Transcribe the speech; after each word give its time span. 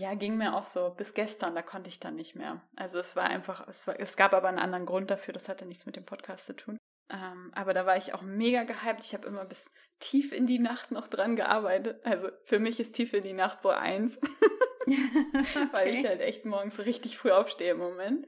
Ja, 0.00 0.14
ging 0.14 0.38
mir 0.38 0.56
auch 0.56 0.64
so. 0.64 0.94
Bis 0.94 1.12
gestern, 1.12 1.54
da 1.54 1.60
konnte 1.60 1.90
ich 1.90 2.00
dann 2.00 2.16
nicht 2.16 2.34
mehr. 2.34 2.62
Also 2.74 2.98
es 2.98 3.16
war 3.16 3.24
einfach, 3.24 3.68
es, 3.68 3.86
war, 3.86 4.00
es 4.00 4.16
gab 4.16 4.32
aber 4.32 4.48
einen 4.48 4.58
anderen 4.58 4.86
Grund 4.86 5.10
dafür, 5.10 5.34
das 5.34 5.46
hatte 5.46 5.66
nichts 5.66 5.84
mit 5.84 5.94
dem 5.94 6.06
Podcast 6.06 6.46
zu 6.46 6.56
tun. 6.56 6.78
Ähm, 7.10 7.52
aber 7.54 7.74
da 7.74 7.84
war 7.84 7.98
ich 7.98 8.14
auch 8.14 8.22
mega 8.22 8.62
gehypt. 8.62 9.04
Ich 9.04 9.12
habe 9.12 9.26
immer 9.26 9.44
bis 9.44 9.70
tief 9.98 10.32
in 10.32 10.46
die 10.46 10.58
Nacht 10.58 10.90
noch 10.90 11.06
dran 11.06 11.36
gearbeitet. 11.36 12.00
Also 12.06 12.30
für 12.44 12.58
mich 12.58 12.80
ist 12.80 12.94
tief 12.94 13.12
in 13.12 13.24
die 13.24 13.34
Nacht 13.34 13.60
so 13.60 13.68
eins. 13.68 14.16
okay. 14.86 15.68
Weil 15.72 15.88
ich 15.88 16.06
halt 16.06 16.22
echt 16.22 16.46
morgens 16.46 16.78
richtig 16.78 17.18
früh 17.18 17.30
aufstehe 17.30 17.72
im 17.72 17.78
Moment. 17.78 18.26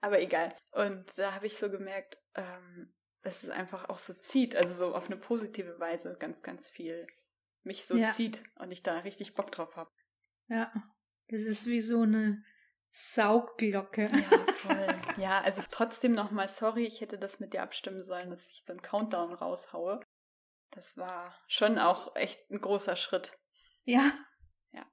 Aber 0.00 0.20
egal. 0.20 0.52
Und 0.72 1.04
da 1.16 1.34
habe 1.34 1.46
ich 1.46 1.56
so 1.56 1.70
gemerkt, 1.70 2.18
ähm, 2.34 2.92
dass 3.22 3.44
es 3.44 3.50
einfach 3.50 3.88
auch 3.88 3.98
so 3.98 4.12
zieht, 4.12 4.56
also 4.56 4.74
so 4.74 4.92
auf 4.92 5.06
eine 5.06 5.18
positive 5.18 5.78
Weise 5.78 6.16
ganz, 6.18 6.42
ganz 6.42 6.68
viel 6.68 7.06
mich 7.62 7.84
so 7.84 7.94
ja. 7.94 8.10
zieht 8.10 8.42
und 8.58 8.72
ich 8.72 8.82
da 8.82 8.98
richtig 8.98 9.36
Bock 9.36 9.52
drauf 9.52 9.76
habe. 9.76 9.88
Ja, 10.48 10.72
das 11.32 11.40
ist 11.40 11.66
wie 11.66 11.80
so 11.80 12.02
eine 12.02 12.44
Saugglocke. 12.90 14.02
Ja, 14.12 14.38
voll. 14.60 14.86
ja, 15.16 15.40
also 15.40 15.62
trotzdem 15.70 16.12
nochmal 16.12 16.50
sorry, 16.50 16.84
ich 16.84 17.00
hätte 17.00 17.18
das 17.18 17.40
mit 17.40 17.54
dir 17.54 17.62
abstimmen 17.62 18.02
sollen, 18.02 18.28
dass 18.28 18.46
ich 18.48 18.62
so 18.64 18.74
einen 18.74 18.82
Countdown 18.82 19.32
raushaue. 19.32 20.00
Das 20.70 20.98
war 20.98 21.34
schon 21.48 21.78
auch 21.78 22.14
echt 22.16 22.50
ein 22.50 22.60
großer 22.60 22.96
Schritt. 22.96 23.38
Ja. 23.84 24.12
Ja. 24.72 24.84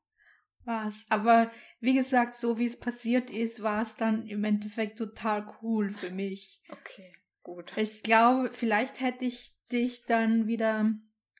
War's. 0.64 1.06
Aber 1.10 1.52
wie 1.82 1.94
gesagt, 1.94 2.36
so 2.36 2.58
wie 2.58 2.68
es 2.68 2.80
passiert 2.80 3.30
ist, 3.30 3.62
war 3.62 3.82
es 3.82 3.98
dann 3.98 4.26
im 4.26 4.46
Endeffekt 4.46 4.98
total 4.98 5.46
cool 5.62 5.92
für 5.92 6.10
mich. 6.10 6.62
Okay, 6.70 7.14
gut. 7.44 7.74
Ich 7.76 8.02
glaube, 8.02 8.50
vielleicht 8.54 9.02
hätte 9.02 9.26
ich 9.26 9.54
dich 9.74 10.06
dann 10.06 10.48
wieder, 10.48 10.90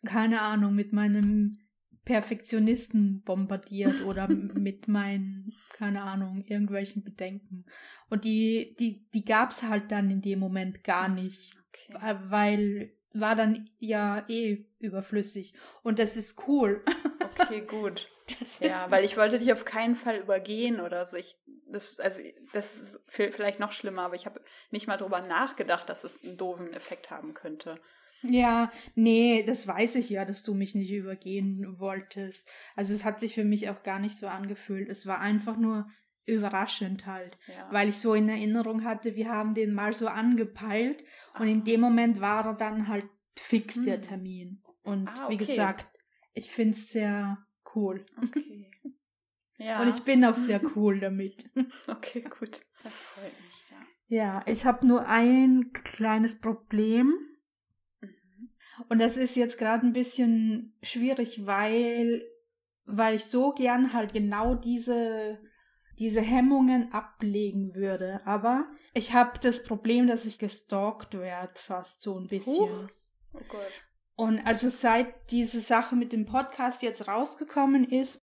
keine 0.06 0.42
Ahnung, 0.42 0.76
mit 0.76 0.92
meinem 0.92 1.69
Perfektionisten 2.10 3.22
bombardiert 3.22 4.04
oder 4.04 4.28
mit 4.28 4.88
meinen, 4.88 5.54
keine 5.72 6.02
Ahnung, 6.02 6.44
irgendwelchen 6.48 7.04
Bedenken. 7.04 7.66
Und 8.10 8.24
die, 8.24 8.76
die, 8.80 9.08
die 9.14 9.24
gab's 9.24 9.62
halt 9.62 9.92
dann 9.92 10.10
in 10.10 10.24
dem 10.24 10.40
Moment 10.40 10.84
gar 10.84 11.08
nicht. 11.08 11.56
Okay. 11.70 12.18
Weil 12.30 12.94
war 13.14 13.36
dann 13.36 13.70
ja 13.78 14.26
eh 14.28 14.66
überflüssig. 14.80 15.54
Und 15.84 16.00
das 16.00 16.18
ist 16.18 16.48
cool. 16.48 16.84
Okay, 17.38 17.62
gut. 17.68 18.10
ja, 18.60 18.90
weil 18.90 19.04
ich 19.06 19.16
wollte 19.16 19.38
dich 19.38 19.54
auf 19.54 19.64
keinen 19.64 19.96
Fall 19.96 20.18
übergehen 20.18 20.80
oder 20.80 21.06
so. 21.06 21.16
Ich, 21.16 21.38
das, 21.68 22.00
also, 22.00 22.24
das 22.54 22.76
ist 22.76 23.00
vielleicht 23.08 23.60
noch 23.60 23.72
schlimmer, 23.72 24.02
aber 24.02 24.16
ich 24.16 24.26
habe 24.26 24.42
nicht 24.72 24.88
mal 24.88 24.98
drüber 24.98 25.22
nachgedacht, 25.22 25.90
dass 25.90 26.04
es 26.04 26.24
einen 26.24 26.38
doofen 26.38 26.74
Effekt 26.74 27.12
haben 27.12 27.36
könnte. 27.36 27.80
Ja, 28.22 28.72
nee, 28.96 29.44
das 29.44 29.68
weiß 29.68 29.96
ich 29.96 30.10
ja, 30.10 30.26
dass 30.26 30.44
du 30.44 30.54
mich 30.54 30.76
nicht 30.76 30.92
übergehen 30.92 31.80
wolltest. 31.80 32.50
Also 32.76 32.94
es 32.94 33.06
hat 33.06 33.20
sich 33.20 33.34
für 33.34 33.46
mich 33.46 33.70
auch 33.70 33.84
gar 33.84 34.00
nicht 34.00 34.16
so 34.16 34.28
angefühlt. 34.28 34.90
Es 34.90 35.06
war 35.06 35.20
einfach 35.20 35.58
nur 35.58 35.88
überraschend 36.26 37.06
halt, 37.06 37.38
ja. 37.48 37.68
weil 37.72 37.90
ich 37.90 37.98
so 37.98 38.14
in 38.14 38.30
Erinnerung 38.30 38.84
hatte, 38.84 39.16
wir 39.16 39.30
haben 39.30 39.56
den 39.56 39.74
mal 39.74 39.94
so 39.94 40.08
angepeilt 40.08 41.04
und 41.40 41.48
in 41.48 41.64
dem 41.64 41.82
Moment 41.82 42.22
war 42.22 42.46
er 42.46 42.54
dann 42.54 42.88
halt 42.88 43.06
fix 43.36 43.76
hm. 43.76 43.86
der 43.86 44.02
Termin. 44.02 44.62
Und 44.84 45.08
ah, 45.08 45.26
okay. 45.26 45.34
wie 45.34 45.38
gesagt, 45.38 45.88
ich 46.34 46.52
finde 46.52 46.76
es 46.76 46.90
sehr 46.90 47.38
cool. 47.76 48.06
Okay. 48.18 48.70
Ja. 49.62 49.82
Und 49.82 49.90
ich 49.90 50.04
bin 50.04 50.24
auch 50.24 50.38
sehr 50.38 50.62
cool 50.78 51.02
damit. 51.02 51.44
Okay, 51.86 52.22
gut. 52.22 52.62
Das 52.82 52.94
freut 52.94 53.34
mich, 53.42 53.66
ja. 53.70 53.78
Ja, 54.08 54.44
ich 54.46 54.64
habe 54.64 54.88
nur 54.88 55.06
ein 55.06 55.74
kleines 55.74 56.40
Problem. 56.40 57.14
Und 58.88 59.00
das 59.00 59.18
ist 59.18 59.36
jetzt 59.36 59.58
gerade 59.58 59.86
ein 59.86 59.94
bisschen 59.94 60.74
schwierig, 60.82 61.46
weil, 61.46 62.24
weil 62.86 63.16
ich 63.16 63.26
so 63.26 63.52
gern 63.52 63.94
halt 63.94 64.14
genau 64.14 64.56
diese, 64.56 65.40
diese 66.00 66.22
Hemmungen 66.22 66.94
ablegen 66.94 67.76
würde. 67.76 68.20
Aber 68.26 68.68
ich 68.94 69.14
habe 69.14 69.40
das 69.42 69.64
Problem, 69.64 70.08
dass 70.08 70.26
ich 70.26 70.40
gestalkt 70.40 71.14
werde, 71.16 71.54
fast 71.56 72.02
so 72.02 72.18
ein 72.18 72.28
bisschen. 72.28 72.54
Huch. 72.54 72.90
Oh 73.34 73.42
Gott. 73.50 73.72
Und 74.16 74.40
also 74.46 74.68
seit 74.70 75.32
diese 75.32 75.60
Sache 75.60 75.96
mit 75.96 76.12
dem 76.12 76.26
Podcast 76.26 76.84
jetzt 76.84 77.08
rausgekommen 77.08 77.86
ist, 77.86 78.20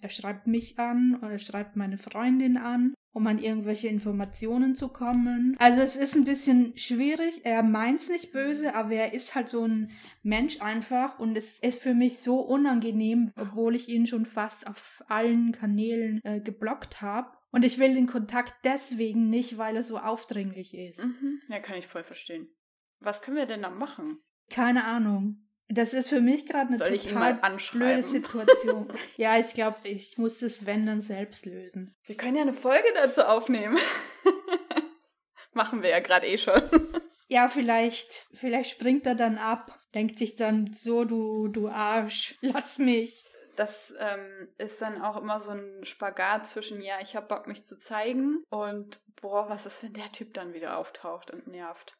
er 0.00 0.10
schreibt 0.10 0.48
mich 0.48 0.78
an 0.78 1.20
oder 1.22 1.38
schreibt 1.38 1.76
meine 1.76 1.98
Freundin 1.98 2.56
an 2.56 2.94
um 3.16 3.26
an 3.26 3.38
irgendwelche 3.38 3.88
Informationen 3.88 4.74
zu 4.74 4.88
kommen. 4.88 5.56
Also 5.58 5.80
es 5.80 5.96
ist 5.96 6.16
ein 6.16 6.26
bisschen 6.26 6.76
schwierig. 6.76 7.46
Er 7.46 7.62
meint's 7.62 8.10
nicht 8.10 8.30
böse, 8.30 8.74
aber 8.74 8.92
er 8.92 9.14
ist 9.14 9.34
halt 9.34 9.48
so 9.48 9.66
ein 9.66 9.90
Mensch 10.22 10.60
einfach 10.60 11.18
und 11.18 11.34
es 11.34 11.58
ist 11.60 11.82
für 11.82 11.94
mich 11.94 12.18
so 12.18 12.40
unangenehm, 12.40 13.32
obwohl 13.34 13.74
ich 13.74 13.88
ihn 13.88 14.06
schon 14.06 14.26
fast 14.26 14.66
auf 14.66 15.02
allen 15.08 15.52
Kanälen 15.52 16.20
äh, 16.24 16.40
geblockt 16.40 17.00
habe. 17.00 17.30
Und 17.52 17.64
ich 17.64 17.78
will 17.78 17.94
den 17.94 18.06
Kontakt 18.06 18.52
deswegen 18.64 19.30
nicht, 19.30 19.56
weil 19.56 19.76
er 19.76 19.82
so 19.82 19.96
aufdringlich 19.96 20.74
ist. 20.74 21.06
Mhm. 21.06 21.40
Ja, 21.48 21.58
kann 21.58 21.78
ich 21.78 21.86
voll 21.86 22.04
verstehen. 22.04 22.48
Was 23.00 23.22
können 23.22 23.38
wir 23.38 23.46
denn 23.46 23.62
da 23.62 23.70
machen? 23.70 24.18
Keine 24.50 24.84
Ahnung. 24.84 25.45
Das 25.68 25.92
ist 25.92 26.08
für 26.08 26.20
mich 26.20 26.46
gerade 26.46 26.68
eine 26.68 26.78
Soll 26.78 26.96
total 26.96 27.34
blöde 27.72 28.02
Situation. 28.02 28.86
ja, 29.16 29.36
ich 29.36 29.52
glaube, 29.54 29.76
ich 29.84 30.16
muss 30.16 30.38
das 30.38 30.64
wenn 30.64 30.86
dann 30.86 31.02
selbst 31.02 31.44
lösen. 31.44 31.96
Wir 32.04 32.16
können 32.16 32.36
ja 32.36 32.42
eine 32.42 32.52
Folge 32.52 32.86
dazu 32.94 33.22
aufnehmen. 33.22 33.78
Machen 35.52 35.82
wir 35.82 35.90
ja 35.90 36.00
gerade 36.00 36.26
eh 36.26 36.38
schon. 36.38 36.62
ja, 37.28 37.48
vielleicht, 37.48 38.26
vielleicht 38.32 38.70
springt 38.70 39.06
er 39.06 39.16
dann 39.16 39.38
ab, 39.38 39.76
denkt 39.94 40.18
sich 40.18 40.36
dann 40.36 40.72
so, 40.72 41.04
du, 41.04 41.48
du 41.48 41.68
Arsch, 41.68 42.36
lass 42.42 42.78
mich. 42.78 43.24
Das 43.56 43.92
ähm, 43.98 44.48
ist 44.58 44.82
dann 44.82 45.00
auch 45.00 45.16
immer 45.16 45.40
so 45.40 45.50
ein 45.50 45.84
Spagat 45.84 46.46
zwischen, 46.46 46.82
ja, 46.82 47.00
ich 47.00 47.16
hab 47.16 47.28
Bock, 47.28 47.46
mich 47.46 47.64
zu 47.64 47.78
zeigen 47.78 48.44
und 48.50 49.00
boah, 49.20 49.48
was 49.48 49.64
ist, 49.64 49.82
wenn 49.82 49.94
der 49.94 50.12
Typ 50.12 50.34
dann 50.34 50.52
wieder 50.52 50.76
auftaucht 50.76 51.30
und 51.30 51.46
nervt. 51.46 51.96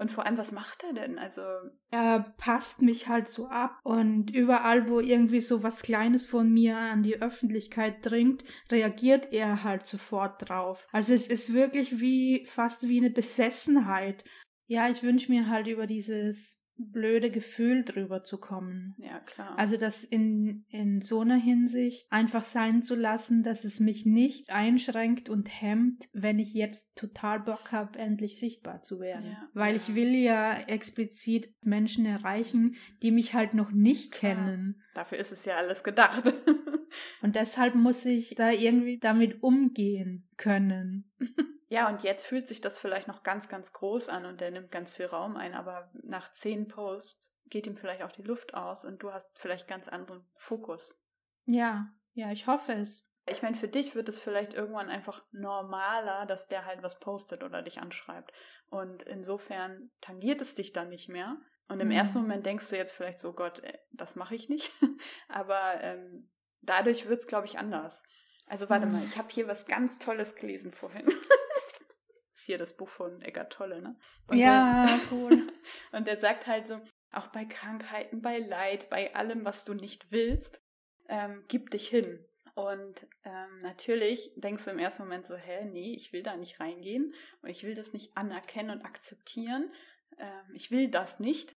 Und 0.00 0.10
vor 0.10 0.24
allem, 0.24 0.38
was 0.38 0.50
macht 0.50 0.82
er 0.82 0.94
denn? 0.94 1.18
Also. 1.18 1.42
Er 1.90 2.34
passt 2.38 2.80
mich 2.80 3.08
halt 3.08 3.28
so 3.28 3.48
ab 3.48 3.78
und 3.82 4.30
überall, 4.30 4.88
wo 4.88 4.98
irgendwie 4.98 5.40
so 5.40 5.62
was 5.62 5.82
Kleines 5.82 6.24
von 6.24 6.50
mir 6.50 6.78
an 6.78 7.02
die 7.02 7.20
Öffentlichkeit 7.20 7.96
dringt, 8.00 8.42
reagiert 8.72 9.30
er 9.30 9.62
halt 9.62 9.86
sofort 9.86 10.48
drauf. 10.48 10.88
Also 10.90 11.12
es 11.12 11.28
ist 11.28 11.52
wirklich 11.52 12.00
wie, 12.00 12.46
fast 12.46 12.88
wie 12.88 12.96
eine 12.96 13.10
Besessenheit. 13.10 14.24
Ja, 14.68 14.88
ich 14.88 15.02
wünsche 15.02 15.30
mir 15.30 15.50
halt 15.50 15.66
über 15.66 15.86
dieses 15.86 16.59
blöde 16.90 17.30
Gefühl 17.30 17.84
drüber 17.84 18.22
zu 18.22 18.38
kommen. 18.38 18.94
Ja, 18.98 19.20
klar. 19.20 19.58
Also 19.58 19.76
das 19.76 20.04
in, 20.04 20.64
in 20.68 21.00
so 21.00 21.20
einer 21.20 21.36
Hinsicht 21.36 22.06
einfach 22.10 22.44
sein 22.44 22.82
zu 22.82 22.94
lassen, 22.94 23.42
dass 23.42 23.64
es 23.64 23.80
mich 23.80 24.06
nicht 24.06 24.50
einschränkt 24.50 25.28
und 25.28 25.48
hemmt, 25.48 26.08
wenn 26.12 26.38
ich 26.38 26.54
jetzt 26.54 26.94
total 26.96 27.40
Bock 27.40 27.72
habe, 27.72 27.98
endlich 27.98 28.38
sichtbar 28.38 28.82
zu 28.82 29.00
werden. 29.00 29.26
Ja, 29.26 29.48
Weil 29.54 29.74
ja. 29.74 29.76
ich 29.76 29.94
will 29.94 30.14
ja 30.14 30.54
explizit 30.54 31.52
Menschen 31.64 32.06
erreichen, 32.06 32.76
die 33.02 33.10
mich 33.10 33.34
halt 33.34 33.54
noch 33.54 33.72
nicht 33.72 34.12
klar. 34.12 34.34
kennen. 34.34 34.82
Dafür 34.94 35.18
ist 35.18 35.32
es 35.32 35.44
ja 35.44 35.56
alles 35.56 35.82
gedacht. 35.82 36.22
und 37.22 37.36
deshalb 37.36 37.74
muss 37.74 38.04
ich 38.04 38.34
da 38.34 38.50
irgendwie 38.50 38.98
damit 38.98 39.42
umgehen 39.42 40.28
können. 40.36 41.12
Ja, 41.72 41.88
und 41.88 42.02
jetzt 42.02 42.26
fühlt 42.26 42.48
sich 42.48 42.60
das 42.60 42.80
vielleicht 42.80 43.06
noch 43.06 43.22
ganz, 43.22 43.48
ganz 43.48 43.72
groß 43.72 44.08
an 44.08 44.26
und 44.26 44.40
der 44.40 44.50
nimmt 44.50 44.72
ganz 44.72 44.90
viel 44.90 45.06
Raum 45.06 45.36
ein, 45.36 45.54
aber 45.54 45.88
nach 46.02 46.32
zehn 46.32 46.66
Posts 46.66 47.38
geht 47.46 47.68
ihm 47.68 47.76
vielleicht 47.76 48.02
auch 48.02 48.10
die 48.10 48.24
Luft 48.24 48.54
aus 48.54 48.84
und 48.84 49.00
du 49.04 49.12
hast 49.12 49.38
vielleicht 49.38 49.68
ganz 49.68 49.86
anderen 49.86 50.28
Fokus. 50.34 51.08
Ja, 51.44 51.86
ja, 52.12 52.32
ich 52.32 52.48
hoffe 52.48 52.72
es. 52.72 53.06
Ich 53.28 53.42
meine, 53.42 53.56
für 53.56 53.68
dich 53.68 53.94
wird 53.94 54.08
es 54.08 54.18
vielleicht 54.18 54.52
irgendwann 54.52 54.88
einfach 54.88 55.22
normaler, 55.30 56.26
dass 56.26 56.48
der 56.48 56.64
halt 56.64 56.82
was 56.82 56.98
postet 56.98 57.44
oder 57.44 57.62
dich 57.62 57.78
anschreibt. 57.78 58.32
Und 58.68 59.02
insofern 59.04 59.92
tangiert 60.00 60.40
es 60.40 60.56
dich 60.56 60.72
dann 60.72 60.88
nicht 60.88 61.08
mehr. 61.08 61.36
Und 61.70 61.78
im 61.78 61.88
mhm. 61.88 61.94
ersten 61.94 62.18
Moment 62.18 62.44
denkst 62.44 62.68
du 62.68 62.76
jetzt 62.76 62.90
vielleicht 62.90 63.20
so, 63.20 63.32
Gott, 63.32 63.60
ey, 63.62 63.78
das 63.92 64.16
mache 64.16 64.34
ich 64.34 64.48
nicht. 64.48 64.72
Aber 65.28 65.80
ähm, 65.80 66.28
dadurch 66.62 67.08
wird 67.08 67.20
es, 67.20 67.28
glaube 67.28 67.46
ich, 67.46 67.58
anders. 67.58 68.02
Also 68.46 68.68
warte 68.68 68.86
mhm. 68.86 68.92
mal, 68.92 69.02
ich 69.04 69.16
habe 69.16 69.28
hier 69.30 69.46
was 69.46 69.64
ganz 69.66 69.98
Tolles 69.98 70.34
gelesen 70.34 70.72
vorhin. 70.72 71.06
ist 72.34 72.46
hier 72.46 72.58
das 72.58 72.76
Buch 72.76 72.88
von 72.88 73.22
Eckart 73.22 73.52
Tolle, 73.52 73.80
ne? 73.80 73.96
Und 74.26 74.38
ja, 74.38 74.86
der, 74.86 75.00
cool. 75.12 75.52
und 75.92 76.08
der 76.08 76.16
sagt 76.16 76.48
halt 76.48 76.66
so, 76.66 76.80
auch 77.12 77.28
bei 77.28 77.44
Krankheiten, 77.44 78.20
bei 78.20 78.38
Leid, 78.38 78.90
bei 78.90 79.14
allem, 79.14 79.44
was 79.44 79.64
du 79.64 79.74
nicht 79.74 80.10
willst, 80.10 80.60
ähm, 81.08 81.44
gib 81.46 81.70
dich 81.70 81.88
hin. 81.88 82.24
Und 82.56 83.06
ähm, 83.24 83.60
natürlich 83.62 84.32
denkst 84.36 84.64
du 84.64 84.72
im 84.72 84.80
ersten 84.80 85.04
Moment 85.04 85.24
so, 85.24 85.36
hä, 85.36 85.66
nee, 85.66 85.94
ich 85.94 86.12
will 86.12 86.24
da 86.24 86.36
nicht 86.36 86.58
reingehen 86.58 87.14
und 87.42 87.48
ich 87.48 87.62
will 87.62 87.76
das 87.76 87.92
nicht 87.92 88.16
anerkennen 88.16 88.70
und 88.70 88.84
akzeptieren. 88.84 89.72
Ähm, 90.18 90.54
ich 90.54 90.72
will 90.72 90.88
das 90.88 91.20
nicht. 91.20 91.56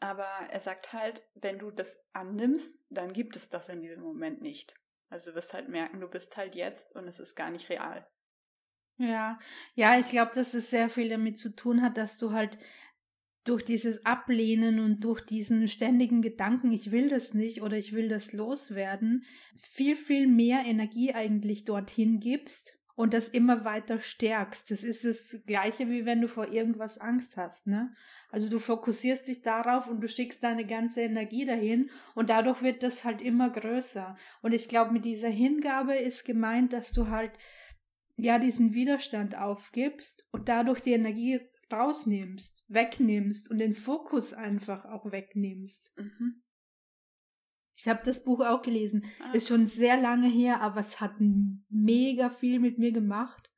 Aber 0.00 0.26
er 0.50 0.60
sagt 0.60 0.92
halt, 0.92 1.22
wenn 1.34 1.58
du 1.58 1.70
das 1.70 1.98
annimmst, 2.12 2.86
dann 2.88 3.12
gibt 3.12 3.36
es 3.36 3.50
das 3.50 3.68
in 3.68 3.82
diesem 3.82 4.02
Moment 4.02 4.40
nicht. 4.40 4.74
Also 5.10 5.30
du 5.30 5.36
wirst 5.36 5.52
halt 5.52 5.68
merken, 5.68 6.00
du 6.00 6.08
bist 6.08 6.36
halt 6.36 6.54
jetzt 6.54 6.94
und 6.94 7.06
es 7.06 7.20
ist 7.20 7.34
gar 7.34 7.50
nicht 7.50 7.68
real. 7.68 8.06
Ja, 8.96 9.38
ja, 9.74 9.98
ich 9.98 10.10
glaube, 10.10 10.32
dass 10.34 10.54
es 10.54 10.70
sehr 10.70 10.88
viel 10.88 11.08
damit 11.08 11.38
zu 11.38 11.54
tun 11.54 11.82
hat, 11.82 11.96
dass 11.96 12.18
du 12.18 12.32
halt 12.32 12.58
durch 13.44 13.64
dieses 13.64 14.04
Ablehnen 14.04 14.78
und 14.78 15.00
durch 15.00 15.22
diesen 15.22 15.66
ständigen 15.68 16.20
Gedanken, 16.20 16.70
ich 16.72 16.92
will 16.92 17.08
das 17.08 17.32
nicht 17.34 17.62
oder 17.62 17.76
ich 17.76 17.94
will 17.94 18.08
das 18.08 18.32
loswerden, 18.32 19.24
viel, 19.56 19.96
viel 19.96 20.26
mehr 20.26 20.64
Energie 20.66 21.14
eigentlich 21.14 21.64
dorthin 21.64 22.20
gibst 22.20 22.78
und 22.94 23.14
das 23.14 23.28
immer 23.28 23.64
weiter 23.64 23.98
stärkst. 23.98 24.70
Das 24.70 24.84
ist 24.84 25.04
das 25.04 25.40
gleiche, 25.46 25.88
wie 25.88 26.04
wenn 26.04 26.20
du 26.20 26.28
vor 26.28 26.48
irgendwas 26.48 26.98
Angst 26.98 27.38
hast, 27.38 27.66
ne? 27.66 27.94
Also 28.30 28.48
du 28.48 28.58
fokussierst 28.58 29.26
dich 29.28 29.42
darauf 29.42 29.88
und 29.88 30.00
du 30.00 30.08
schickst 30.08 30.42
deine 30.42 30.66
ganze 30.66 31.02
Energie 31.02 31.44
dahin 31.44 31.90
und 32.14 32.30
dadurch 32.30 32.62
wird 32.62 32.82
das 32.82 33.04
halt 33.04 33.20
immer 33.20 33.50
größer. 33.50 34.16
Und 34.42 34.52
ich 34.52 34.68
glaube, 34.68 34.92
mit 34.92 35.04
dieser 35.04 35.28
Hingabe 35.28 35.94
ist 35.94 36.24
gemeint, 36.24 36.72
dass 36.72 36.92
du 36.92 37.08
halt 37.08 37.32
ja 38.16 38.38
diesen 38.38 38.74
Widerstand 38.74 39.36
aufgibst 39.36 40.26
und 40.30 40.48
dadurch 40.48 40.80
die 40.80 40.92
Energie 40.92 41.40
rausnimmst, 41.72 42.64
wegnimmst 42.68 43.50
und 43.50 43.58
den 43.58 43.74
Fokus 43.74 44.32
einfach 44.32 44.84
auch 44.84 45.10
wegnimmst. 45.10 45.92
Mhm. 45.96 46.42
Ich 47.76 47.88
habe 47.88 48.02
das 48.04 48.24
Buch 48.24 48.40
auch 48.40 48.60
gelesen. 48.60 49.06
Ah. 49.20 49.32
Ist 49.32 49.48
schon 49.48 49.66
sehr 49.66 49.98
lange 49.98 50.28
her, 50.28 50.60
aber 50.60 50.80
es 50.80 51.00
hat 51.00 51.14
mega 51.70 52.28
viel 52.28 52.60
mit 52.60 52.78
mir 52.78 52.92
gemacht. 52.92 53.49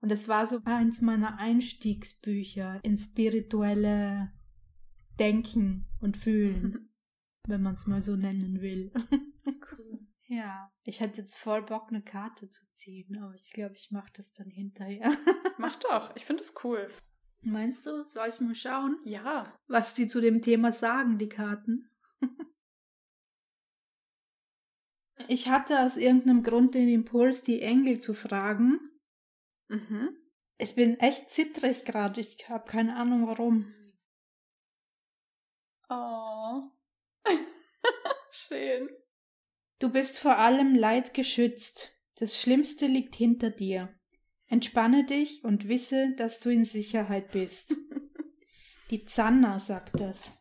Und 0.00 0.12
es 0.12 0.28
war 0.28 0.46
so 0.46 0.60
eins 0.64 1.00
meiner 1.02 1.38
Einstiegsbücher 1.38 2.80
in 2.82 2.98
spirituelle 2.98 4.32
Denken 5.18 5.86
und 6.00 6.16
Fühlen, 6.16 6.92
wenn 7.48 7.62
man 7.62 7.74
es 7.74 7.86
mal 7.86 8.00
so 8.00 8.14
nennen 8.14 8.60
will. 8.60 8.92
cool. 9.46 10.06
Ja, 10.26 10.70
ich 10.84 11.00
hatte 11.00 11.18
jetzt 11.18 11.36
voll 11.36 11.62
Bock, 11.62 11.88
eine 11.88 12.02
Karte 12.02 12.48
zu 12.48 12.70
ziehen, 12.70 13.18
aber 13.22 13.34
ich 13.34 13.50
glaube, 13.52 13.74
ich 13.74 13.90
mache 13.90 14.12
das 14.14 14.32
dann 14.32 14.50
hinterher. 14.50 15.10
Mach 15.58 15.74
doch, 15.76 16.14
ich 16.14 16.24
finde 16.24 16.42
es 16.42 16.54
cool. 16.62 16.88
Meinst 17.42 17.86
du, 17.86 18.04
soll 18.04 18.28
ich 18.28 18.40
mal 18.40 18.54
schauen? 18.54 18.98
Ja. 19.04 19.58
Was 19.68 19.94
die 19.94 20.06
zu 20.06 20.20
dem 20.20 20.42
Thema 20.42 20.72
sagen, 20.72 21.18
die 21.18 21.28
Karten? 21.28 21.90
ich 25.28 25.48
hatte 25.48 25.80
aus 25.80 25.96
irgendeinem 25.96 26.42
Grund 26.42 26.74
den 26.74 26.88
Impuls, 26.88 27.42
die 27.42 27.62
Engel 27.62 27.98
zu 27.98 28.12
fragen. 28.12 28.80
Mhm. 29.68 30.16
Ich 30.58 30.74
bin 30.74 30.98
echt 30.98 31.30
zittrig 31.30 31.84
gerade. 31.84 32.20
Ich 32.20 32.48
habe 32.48 32.68
keine 32.68 32.96
Ahnung 32.96 33.26
warum. 33.26 33.72
Oh. 35.88 36.62
Schön. 38.32 38.88
Du 39.78 39.90
bist 39.90 40.18
vor 40.18 40.38
allem 40.38 40.74
Leid 40.74 41.14
geschützt. 41.14 41.94
Das 42.16 42.40
Schlimmste 42.40 42.86
liegt 42.86 43.14
hinter 43.14 43.50
dir. 43.50 43.94
Entspanne 44.46 45.04
dich 45.04 45.44
und 45.44 45.68
wisse, 45.68 46.14
dass 46.16 46.40
du 46.40 46.50
in 46.50 46.64
Sicherheit 46.64 47.30
bist. 47.30 47.76
Die 48.90 49.04
Zanna 49.04 49.58
sagt 49.58 50.00
das. 50.00 50.32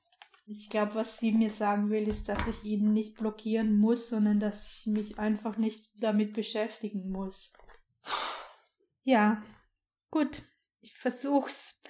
Ich 0.48 0.70
glaube, 0.70 0.96
was 0.96 1.20
sie 1.20 1.34
mir 1.34 1.52
sagen 1.52 1.90
will, 1.90 2.08
ist, 2.08 2.30
dass 2.30 2.48
ich 2.48 2.64
ihn 2.64 2.94
nicht 2.94 3.18
blockieren 3.18 3.78
muss, 3.78 4.08
sondern 4.08 4.40
dass 4.40 4.80
ich 4.80 4.88
mich 4.88 5.20
einfach 5.20 5.58
nicht 5.58 5.86
damit 6.00 6.34
beschäftigen 6.34 7.12
muss. 7.12 7.52
Ja, 9.10 9.42
gut, 10.12 10.44
ich 10.82 10.98
versuch's. 10.98 11.82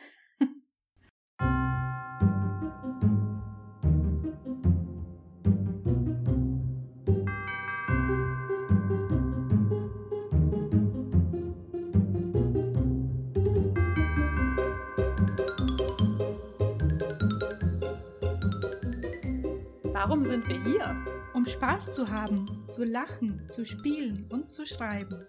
Warum 19.85 20.23
sind 20.23 20.47
wir 20.47 20.63
hier? 20.63 20.95
Um 21.33 21.47
Spaß 21.47 21.93
zu 21.93 22.07
haben, 22.11 22.69
zu 22.69 22.83
lachen, 22.83 23.49
zu 23.49 23.65
spielen 23.65 24.27
und 24.29 24.51
zu 24.51 24.67
schreiben. 24.67 25.25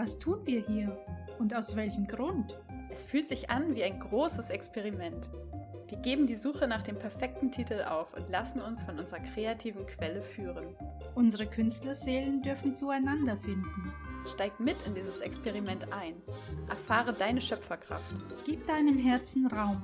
Was 0.00 0.18
tun 0.18 0.40
wir 0.46 0.62
hier 0.62 0.96
und 1.38 1.54
aus 1.54 1.76
welchem 1.76 2.06
Grund? 2.06 2.58
Es 2.90 3.04
fühlt 3.04 3.28
sich 3.28 3.50
an 3.50 3.74
wie 3.74 3.84
ein 3.84 4.00
großes 4.00 4.48
Experiment. 4.48 5.28
Wir 5.88 5.98
geben 5.98 6.26
die 6.26 6.36
Suche 6.36 6.66
nach 6.66 6.82
dem 6.82 6.98
perfekten 6.98 7.52
Titel 7.52 7.82
auf 7.82 8.14
und 8.14 8.30
lassen 8.30 8.62
uns 8.62 8.80
von 8.80 8.98
unserer 8.98 9.20
kreativen 9.20 9.84
Quelle 9.84 10.22
führen. 10.22 10.74
Unsere 11.14 11.44
Künstlerseelen 11.44 12.40
dürfen 12.40 12.74
zueinander 12.74 13.36
finden. 13.36 13.92
Steig 14.26 14.58
mit 14.58 14.80
in 14.86 14.94
dieses 14.94 15.20
Experiment 15.20 15.92
ein. 15.92 16.14
Erfahre 16.70 17.12
deine 17.12 17.42
Schöpferkraft. 17.42 18.14
Gib 18.46 18.66
deinem 18.66 18.96
Herzen 18.96 19.48
Raum 19.48 19.82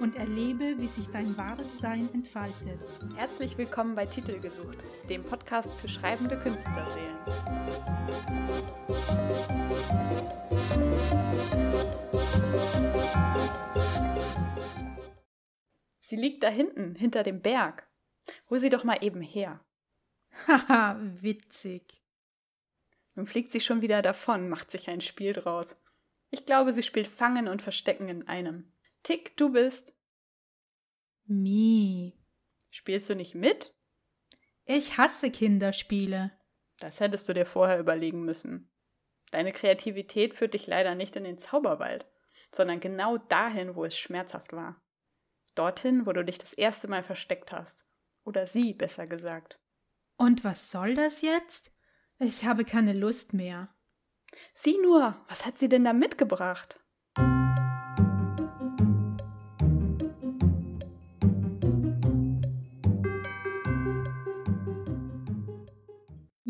und 0.00 0.16
erlebe, 0.16 0.78
wie 0.78 0.86
sich 0.86 1.08
dein 1.08 1.36
wahres 1.36 1.78
Sein 1.78 2.08
entfaltet. 2.12 2.80
Herzlich 3.16 3.56
willkommen 3.56 3.94
bei 3.94 4.06
Titel 4.06 4.38
gesucht, 4.40 4.78
dem 5.08 5.22
Podcast 5.22 5.74
für 5.74 5.88
schreibende 5.88 6.38
Künstlerseelen. 6.38 7.18
Sie 16.00 16.16
liegt 16.16 16.42
da 16.42 16.48
hinten, 16.48 16.94
hinter 16.94 17.22
dem 17.22 17.40
Berg. 17.40 17.88
Hol 18.50 18.58
sie 18.58 18.70
doch 18.70 18.84
mal 18.84 18.98
eben 19.02 19.20
her. 19.20 19.64
Haha, 20.46 20.98
witzig. 21.00 22.02
Nun 23.14 23.26
fliegt 23.26 23.52
sie 23.52 23.60
schon 23.60 23.80
wieder 23.80 24.02
davon, 24.02 24.48
macht 24.48 24.70
sich 24.70 24.88
ein 24.88 25.00
Spiel 25.00 25.32
draus. 25.32 25.76
Ich 26.30 26.46
glaube, 26.46 26.72
sie 26.72 26.82
spielt 26.82 27.06
Fangen 27.06 27.48
und 27.48 27.62
Verstecken 27.62 28.08
in 28.08 28.26
einem. 28.26 28.73
Tick, 29.04 29.36
du 29.36 29.52
bist. 29.52 29.92
Mi. 31.26 32.18
Spielst 32.70 33.08
du 33.10 33.14
nicht 33.14 33.34
mit? 33.34 33.74
Ich 34.64 34.96
hasse 34.96 35.30
Kinderspiele. 35.30 36.32
Das 36.80 37.00
hättest 37.00 37.28
du 37.28 37.34
dir 37.34 37.44
vorher 37.44 37.78
überlegen 37.78 38.24
müssen. 38.24 38.72
Deine 39.30 39.52
Kreativität 39.52 40.34
führt 40.34 40.54
dich 40.54 40.66
leider 40.66 40.94
nicht 40.94 41.16
in 41.16 41.24
den 41.24 41.38
Zauberwald, 41.38 42.06
sondern 42.50 42.80
genau 42.80 43.18
dahin, 43.18 43.76
wo 43.76 43.84
es 43.84 43.96
schmerzhaft 43.96 44.54
war. 44.54 44.82
Dorthin, 45.54 46.06
wo 46.06 46.12
du 46.12 46.24
dich 46.24 46.38
das 46.38 46.54
erste 46.54 46.88
Mal 46.88 47.04
versteckt 47.04 47.52
hast. 47.52 47.84
Oder 48.24 48.46
sie, 48.46 48.72
besser 48.72 49.06
gesagt. 49.06 49.60
Und 50.16 50.44
was 50.44 50.70
soll 50.70 50.94
das 50.94 51.20
jetzt? 51.20 51.72
Ich 52.18 52.46
habe 52.46 52.64
keine 52.64 52.94
Lust 52.94 53.34
mehr. 53.34 53.68
Sieh 54.54 54.78
nur, 54.78 55.22
was 55.28 55.44
hat 55.44 55.58
sie 55.58 55.68
denn 55.68 55.84
da 55.84 55.92
mitgebracht? 55.92 56.80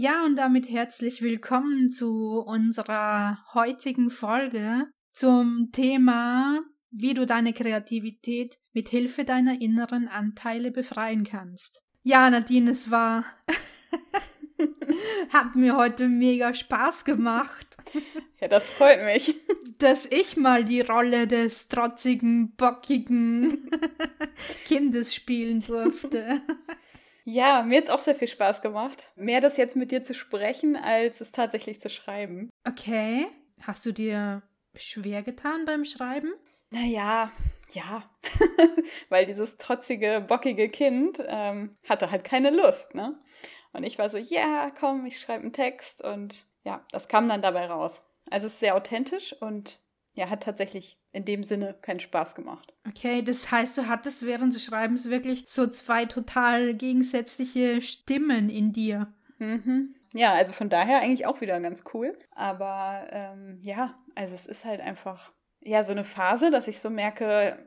Ja, 0.05 0.23
und 0.27 0.37
damit 0.37 0.69
herzlich 0.69 1.23
willkommen 1.23 1.89
zu 1.89 2.43
unserer 2.47 3.39
heutigen 3.55 4.11
Folge 4.11 4.87
zum 5.13 5.71
Thema, 5.73 6.61
wie 6.91 7.15
du 7.15 7.25
deine 7.25 7.55
Kreativität 7.55 8.59
mit 8.75 8.91
Hilfe 8.91 9.25
deiner 9.25 9.63
inneren 9.63 10.07
Anteile 10.09 10.73
befreien 10.73 11.25
kannst. 11.25 11.83
Ja, 12.03 12.29
Nadine, 12.29 12.73
es 12.73 12.91
war 12.91 13.25
Hat 15.33 15.57
mir 15.57 15.75
heute 15.75 16.11
mega 16.11 16.53
Spaß 16.53 17.07
gemacht. 17.07 17.67
Ja, 18.43 18.49
das 18.49 18.69
freut 18.69 19.03
mich. 19.07 19.35
Dass 19.79 20.05
ich 20.05 20.37
mal 20.37 20.67
die 20.67 20.83
Rolle 20.83 21.27
des 21.27 21.69
trotzigen, 21.69 22.55
bockigen 22.57 23.71
Kindes 24.67 25.15
spielen 25.15 25.63
durfte. 25.63 26.43
Ja, 27.25 27.63
mir 27.63 27.79
hat 27.79 27.85
es 27.85 27.91
auch 27.91 28.01
sehr 28.01 28.15
viel 28.15 28.29
Spaß 28.29 28.61
gemacht. 28.61 29.11
Mehr 29.17 29.41
das 29.41 29.57
jetzt 29.57 29.77
mit 29.77 29.91
dir 29.91 30.05
zu 30.05 30.15
sprechen, 30.15 30.77
als 30.77 31.21
es 31.21 31.33
tatsächlich 31.33 31.81
zu 31.81 31.89
schreiben. 31.89 32.51
Okay. 32.67 33.27
Hast 33.63 33.87
du 33.87 33.93
dir 33.93 34.43
schwer 34.75 35.23
getan 35.23 35.65
beim 35.65 35.85
Schreiben? 35.85 36.35
Naja, 36.71 37.31
ja. 37.71 38.03
Weil 39.09 39.27
dieses 39.27 39.57
trotzige, 39.57 40.25
bockige 40.27 40.69
Kind 40.69 41.23
ähm, 41.27 41.77
hatte 41.89 42.11
halt 42.11 42.25
keine 42.25 42.51
Lust, 42.51 42.95
ne? 42.95 43.19
Und 43.73 43.85
ich 43.85 43.99
war 43.99 44.11
so, 44.11 44.19
ja, 44.19 44.41
yeah, 44.41 44.71
komm, 44.71 45.07
ich 45.07 45.19
schreibe 45.19 45.43
einen 45.43 45.53
Text 45.53 46.03
und 46.03 46.47
ja, 46.63 46.85
das 46.93 47.09
kam 47.09 47.29
dann 47.29 47.43
dabei 47.43 47.67
raus. 47.67 48.03
Also 48.31 48.47
es 48.47 48.55
ist 48.55 48.61
sehr 48.61 48.77
authentisch 48.77 49.35
und 49.41 49.81
ja, 50.15 50.31
hat 50.31 50.43
tatsächlich 50.43 50.99
in 51.13 51.25
dem 51.25 51.45
Sinne 51.45 51.75
keinen 51.83 52.01
Spaß 52.01 52.35
gemacht. 52.35 52.75
Okay, 52.89 53.23
das 53.23 53.51
heißt, 53.51 53.77
du 53.79 53.89
hattest 53.89 54.25
während 54.25 54.55
des 54.55 54.65
Schreibens 54.65 55.11
wirklich 55.11 55.45
so 55.47 55.67
zwei 55.67 56.05
total 56.05 56.75
gegensätzliche 56.75 57.81
Stimmen 57.83 58.49
in 58.49 58.73
dir. 58.73 59.13
Mhm. 59.39 59.95
Ja, 60.13 60.33
also 60.33 60.53
von 60.53 60.71
daher 60.71 61.01
eigentlich 61.01 61.27
auch 61.27 61.41
wieder 61.41 61.59
ganz 61.61 61.85
cool. 61.93 62.17
Aber 62.31 63.07
ähm, 63.11 63.59
ja, 63.61 63.99
also 64.15 64.35
es 64.35 64.47
ist 64.47 64.65
halt 64.65 64.81
einfach 64.81 65.33
ja 65.61 65.83
so 65.83 65.93
eine 65.93 66.05
Phase, 66.05 66.51
dass 66.51 66.69
ich 66.69 66.79
so 66.79 66.91
merke, 66.91 67.59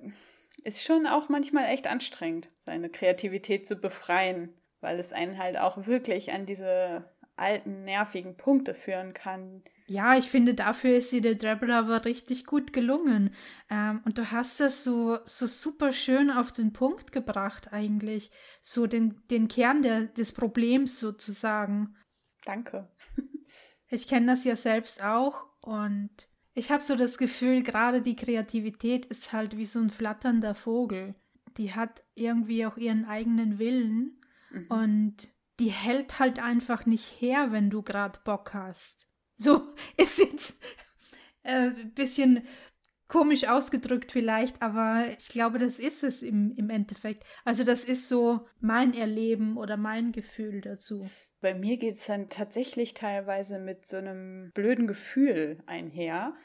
ist 0.63 0.84
schon 0.84 1.08
auch 1.08 1.30
manchmal 1.30 1.66
echt 1.66 1.88
anstrengend, 1.88 2.50
seine 2.66 2.89
Kreativität 2.89 3.68
zu 3.68 3.75
befreien 3.75 4.54
weil 4.82 5.00
es 5.00 5.13
einen 5.13 5.38
halt 5.38 5.58
auch 5.58 5.86
wirklich 5.86 6.32
an 6.32 6.46
diese 6.46 7.10
alten, 7.36 7.84
nervigen 7.84 8.38
Punkte 8.38 8.74
führen 8.74 9.13
kann. 9.13 9.63
Ja, 9.89 10.17
ich 10.17 10.29
finde, 10.29 10.53
dafür 10.53 10.98
ist 10.98 11.12
sie 11.12 11.22
der 11.22 11.36
Drabble 11.36 11.74
aber 11.74 12.03
richtig 12.03 12.46
gut 12.46 12.74
gelungen. 12.74 13.34
Ähm, 13.70 14.01
und 14.03 14.17
du 14.17 14.32
hast 14.32 14.60
das 14.60 14.84
so, 14.84 15.20
so 15.24 15.48
super 15.48 15.94
schön 15.94 16.29
auf 16.29 16.51
den 16.51 16.74
Punkt 16.74 17.13
gebracht, 17.13 17.72
eigentlich. 17.72 18.32
So 18.62 18.86
den, 18.86 19.22
den 19.29 19.48
Kern 19.48 19.82
der, 19.82 20.08
des 20.08 20.34
Problems 20.34 21.00
sozusagen. 21.00 21.96
Danke. 22.44 22.91
ich 23.88 24.08
kenne 24.08 24.27
das 24.27 24.44
ja 24.44 24.58
selbst 24.58 25.01
auch 25.01 25.46
und 25.62 26.12
ich 26.53 26.72
habe 26.72 26.84
so 26.84 26.96
das 26.96 27.17
Gefühl, 27.17 27.63
gerade 27.63 28.01
die 28.01 28.15
Kreativität 28.15 29.06
ist 29.06 29.32
halt 29.32 29.58
wie 29.58 29.65
so 29.65 29.79
ein 29.79 29.89
flatternder 29.89 30.56
Vogel. 30.56 31.15
Die 31.58 31.74
hat 31.74 32.03
irgendwie 32.13 32.65
auch 32.65 32.77
ihren 32.77 33.06
eigenen 33.06 33.58
Willen 33.58 34.22
mhm. 34.51 34.67
und 34.67 35.15
die 35.60 35.72
hält 35.72 36.20
halt 36.20 36.39
einfach 36.39 36.86
nicht 36.86 37.22
her, 37.22 37.51
wenn 37.51 37.70
du 37.70 37.84
gerade 37.84 38.20
Bock 38.25 38.53
hast. 38.53 39.08
So 39.38 39.67
ist 39.98 40.20
jetzt 40.20 40.60
ein 41.44 41.72
äh, 41.72 41.86
bisschen 41.96 42.44
komisch 43.08 43.48
ausgedrückt 43.48 44.12
vielleicht, 44.12 44.62
aber 44.62 45.06
ich 45.17 45.29
glaube, 45.29 45.60
das 45.60 45.79
ist 45.79 46.03
es 46.03 46.22
im, 46.22 46.51
im 46.58 46.70
Endeffekt. 46.70 47.24
Also 47.46 47.63
das 47.63 47.84
ist 47.84 48.10
so 48.10 48.41
mein 48.60 48.94
Erleben 48.94 49.58
oder 49.58 49.77
mein 49.77 50.12
Gefühl 50.12 50.62
dazu. 50.62 51.10
Bei 51.39 51.53
mir 51.53 51.77
geht 51.77 51.96
es 51.96 52.06
dann 52.06 52.29
tatsächlich 52.29 52.94
teilweise 52.94 53.60
mit 53.60 53.86
so 53.86 53.98
einem 53.98 54.51
blöden 54.53 54.88
Gefühl 54.88 55.60
einher, 55.67 56.36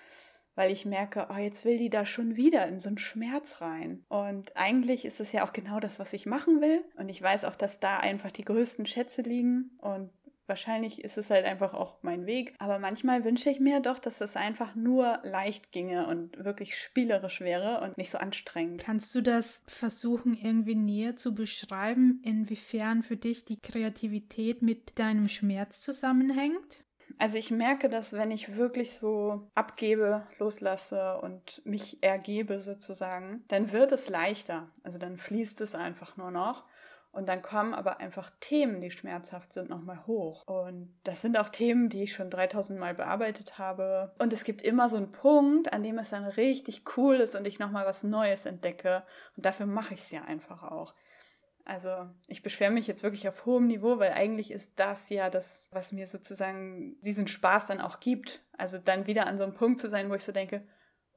weil 0.54 0.70
ich 0.70 0.84
merke, 0.84 1.28
oh, 1.30 1.36
jetzt 1.36 1.64
will 1.64 1.78
die 1.78 1.90
da 1.90 2.04
schon 2.04 2.36
wieder 2.36 2.66
in 2.66 2.78
so 2.78 2.88
einen 2.88 2.98
Schmerz 2.98 3.60
rein. 3.60 4.04
Und 4.08 4.56
eigentlich 4.56 5.04
ist 5.04 5.18
es 5.18 5.32
ja 5.32 5.44
auch 5.44 5.52
genau 5.52 5.80
das, 5.80 5.98
was 5.98 6.12
ich 6.12 6.26
machen 6.26 6.60
will. 6.60 6.84
Und 6.96 7.08
ich 7.08 7.22
weiß 7.22 7.46
auch, 7.46 7.56
dass 7.56 7.80
da 7.80 7.98
einfach 7.98 8.30
die 8.30 8.44
größten 8.44 8.84
Schätze 8.84 9.22
liegen. 9.22 9.70
Und 9.78 10.10
Wahrscheinlich 10.52 11.02
ist 11.02 11.16
es 11.16 11.30
halt 11.30 11.46
einfach 11.46 11.72
auch 11.72 11.96
mein 12.02 12.26
Weg. 12.26 12.52
Aber 12.58 12.78
manchmal 12.78 13.24
wünsche 13.24 13.48
ich 13.48 13.58
mir 13.58 13.80
doch, 13.80 13.98
dass 13.98 14.20
es 14.20 14.36
einfach 14.36 14.74
nur 14.74 15.18
leicht 15.22 15.72
ginge 15.72 16.06
und 16.06 16.44
wirklich 16.44 16.76
spielerisch 16.76 17.40
wäre 17.40 17.80
und 17.80 17.96
nicht 17.96 18.10
so 18.10 18.18
anstrengend. 18.18 18.82
Kannst 18.84 19.14
du 19.14 19.22
das 19.22 19.62
versuchen, 19.66 20.34
irgendwie 20.34 20.74
näher 20.74 21.16
zu 21.16 21.34
beschreiben, 21.34 22.20
inwiefern 22.22 23.02
für 23.02 23.16
dich 23.16 23.46
die 23.46 23.62
Kreativität 23.62 24.60
mit 24.60 24.98
deinem 24.98 25.30
Schmerz 25.30 25.80
zusammenhängt? 25.80 26.84
Also 27.16 27.38
ich 27.38 27.50
merke, 27.50 27.88
dass 27.88 28.12
wenn 28.12 28.30
ich 28.30 28.54
wirklich 28.54 28.92
so 28.92 29.48
abgebe, 29.54 30.26
loslasse 30.38 31.18
und 31.22 31.64
mich 31.64 32.02
ergebe 32.02 32.58
sozusagen, 32.58 33.42
dann 33.48 33.72
wird 33.72 33.90
es 33.92 34.10
leichter. 34.10 34.70
Also 34.82 34.98
dann 34.98 35.16
fließt 35.16 35.62
es 35.62 35.74
einfach 35.74 36.18
nur 36.18 36.30
noch. 36.30 36.64
Und 37.12 37.28
dann 37.28 37.42
kommen 37.42 37.74
aber 37.74 38.00
einfach 38.00 38.30
Themen, 38.40 38.80
die 38.80 38.90
schmerzhaft 38.90 39.52
sind, 39.52 39.68
nochmal 39.68 40.06
hoch. 40.06 40.46
Und 40.46 40.98
das 41.04 41.20
sind 41.20 41.38
auch 41.38 41.50
Themen, 41.50 41.90
die 41.90 42.04
ich 42.04 42.14
schon 42.14 42.30
3000 42.30 42.80
Mal 42.80 42.94
bearbeitet 42.94 43.58
habe. 43.58 44.14
Und 44.18 44.32
es 44.32 44.44
gibt 44.44 44.62
immer 44.62 44.88
so 44.88 44.96
einen 44.96 45.12
Punkt, 45.12 45.74
an 45.74 45.82
dem 45.82 45.98
es 45.98 46.10
dann 46.10 46.24
richtig 46.24 46.84
cool 46.96 47.16
ist 47.16 47.34
und 47.34 47.46
ich 47.46 47.58
nochmal 47.58 47.84
was 47.84 48.02
Neues 48.02 48.46
entdecke. 48.46 49.02
Und 49.36 49.44
dafür 49.44 49.66
mache 49.66 49.92
ich 49.92 50.00
es 50.00 50.10
ja 50.10 50.22
einfach 50.22 50.62
auch. 50.62 50.94
Also 51.66 51.90
ich 52.26 52.42
beschwere 52.42 52.70
mich 52.70 52.86
jetzt 52.86 53.02
wirklich 53.02 53.28
auf 53.28 53.44
hohem 53.44 53.66
Niveau, 53.66 53.98
weil 53.98 54.12
eigentlich 54.12 54.50
ist 54.50 54.72
das 54.76 55.10
ja 55.10 55.28
das, 55.28 55.68
was 55.70 55.92
mir 55.92 56.08
sozusagen 56.08 56.96
diesen 57.02 57.28
Spaß 57.28 57.66
dann 57.66 57.82
auch 57.82 58.00
gibt. 58.00 58.42
Also 58.56 58.78
dann 58.78 59.06
wieder 59.06 59.26
an 59.26 59.36
so 59.36 59.44
einem 59.44 59.54
Punkt 59.54 59.80
zu 59.80 59.90
sein, 59.90 60.10
wo 60.10 60.14
ich 60.14 60.24
so 60.24 60.32
denke, 60.32 60.66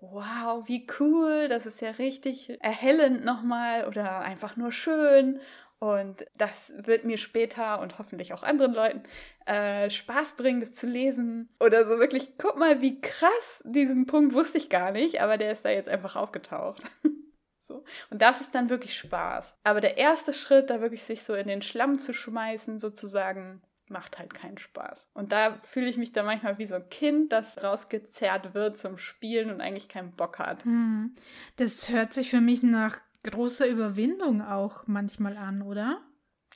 wow, 0.02 0.68
wie 0.68 0.86
cool, 1.00 1.48
das 1.48 1.66
ist 1.66 1.82
ja 1.82 1.92
richtig 1.92 2.62
erhellend 2.62 3.24
nochmal 3.26 3.88
oder 3.88 4.22
einfach 4.22 4.56
nur 4.56 4.72
schön. 4.72 5.40
Und 5.80 6.26
das 6.36 6.72
wird 6.78 7.04
mir 7.04 7.18
später 7.18 7.80
und 7.80 8.00
hoffentlich 8.00 8.34
auch 8.34 8.44
anderen 8.44 8.74
Leuten 8.74 9.04
äh, 9.46 9.90
Spaß 9.90 10.34
bringen, 10.34 10.62
das 10.62 10.74
zu 10.74 10.88
lesen. 10.88 11.50
Oder 11.60 11.86
so 11.86 12.00
wirklich, 12.00 12.38
guck 12.38 12.58
mal, 12.58 12.82
wie 12.82 13.02
krass, 13.02 13.62
diesen 13.66 14.06
Punkt 14.06 14.34
wusste 14.34 14.58
ich 14.58 14.70
gar 14.70 14.92
nicht, 14.92 15.22
aber 15.22 15.38
der 15.38 15.52
ist 15.52 15.66
da 15.66 15.70
jetzt 15.70 15.90
einfach 15.90 16.16
aufgetaucht. 16.16 16.82
so. 17.60 17.84
Und 18.10 18.22
das 18.22 18.42
ist 18.42 18.56
dann 18.56 18.70
wirklich 18.70 18.98
Spaß. 18.98 19.54
Aber 19.64 19.82
der 19.82 19.98
erste 19.98 20.34
Schritt, 20.34 20.70
da 20.70 20.82
wirklich 20.82 21.04
sich 21.04 21.24
so 21.24 21.34
in 21.34 21.48
den 21.48 21.62
Schlamm 21.62 22.00
zu 22.00 22.14
schmeißen, 22.14 22.80
sozusagen, 22.80 23.62
macht 23.90 24.18
halt 24.18 24.34
keinen 24.34 24.58
Spaß. 24.58 25.10
Und 25.14 25.32
da 25.32 25.60
fühle 25.64 25.90
ich 25.90 25.98
mich 25.98 26.12
dann 26.12 26.26
manchmal 26.26 26.58
wie 26.58 26.66
so 26.66 26.76
ein 26.76 26.90
Kind, 26.90 27.32
das 27.32 27.62
rausgezerrt 27.62 28.54
wird 28.54 28.78
zum 28.78 28.98
Spielen 28.98 29.52
und 29.52 29.62
eigentlich 29.62 29.90
keinen 29.90 30.16
Bock 30.16 30.40
hat. 30.40 30.64
Hm. 30.64 31.16
Das 31.58 31.90
hört 31.90 32.14
sich 32.14 32.30
für 32.30 32.42
mich 32.42 32.64
nach 32.64 33.00
große 33.26 33.66
Überwindung 33.66 34.42
auch 34.42 34.88
manchmal 34.88 35.38
an, 35.38 35.62
oder? 35.62 36.02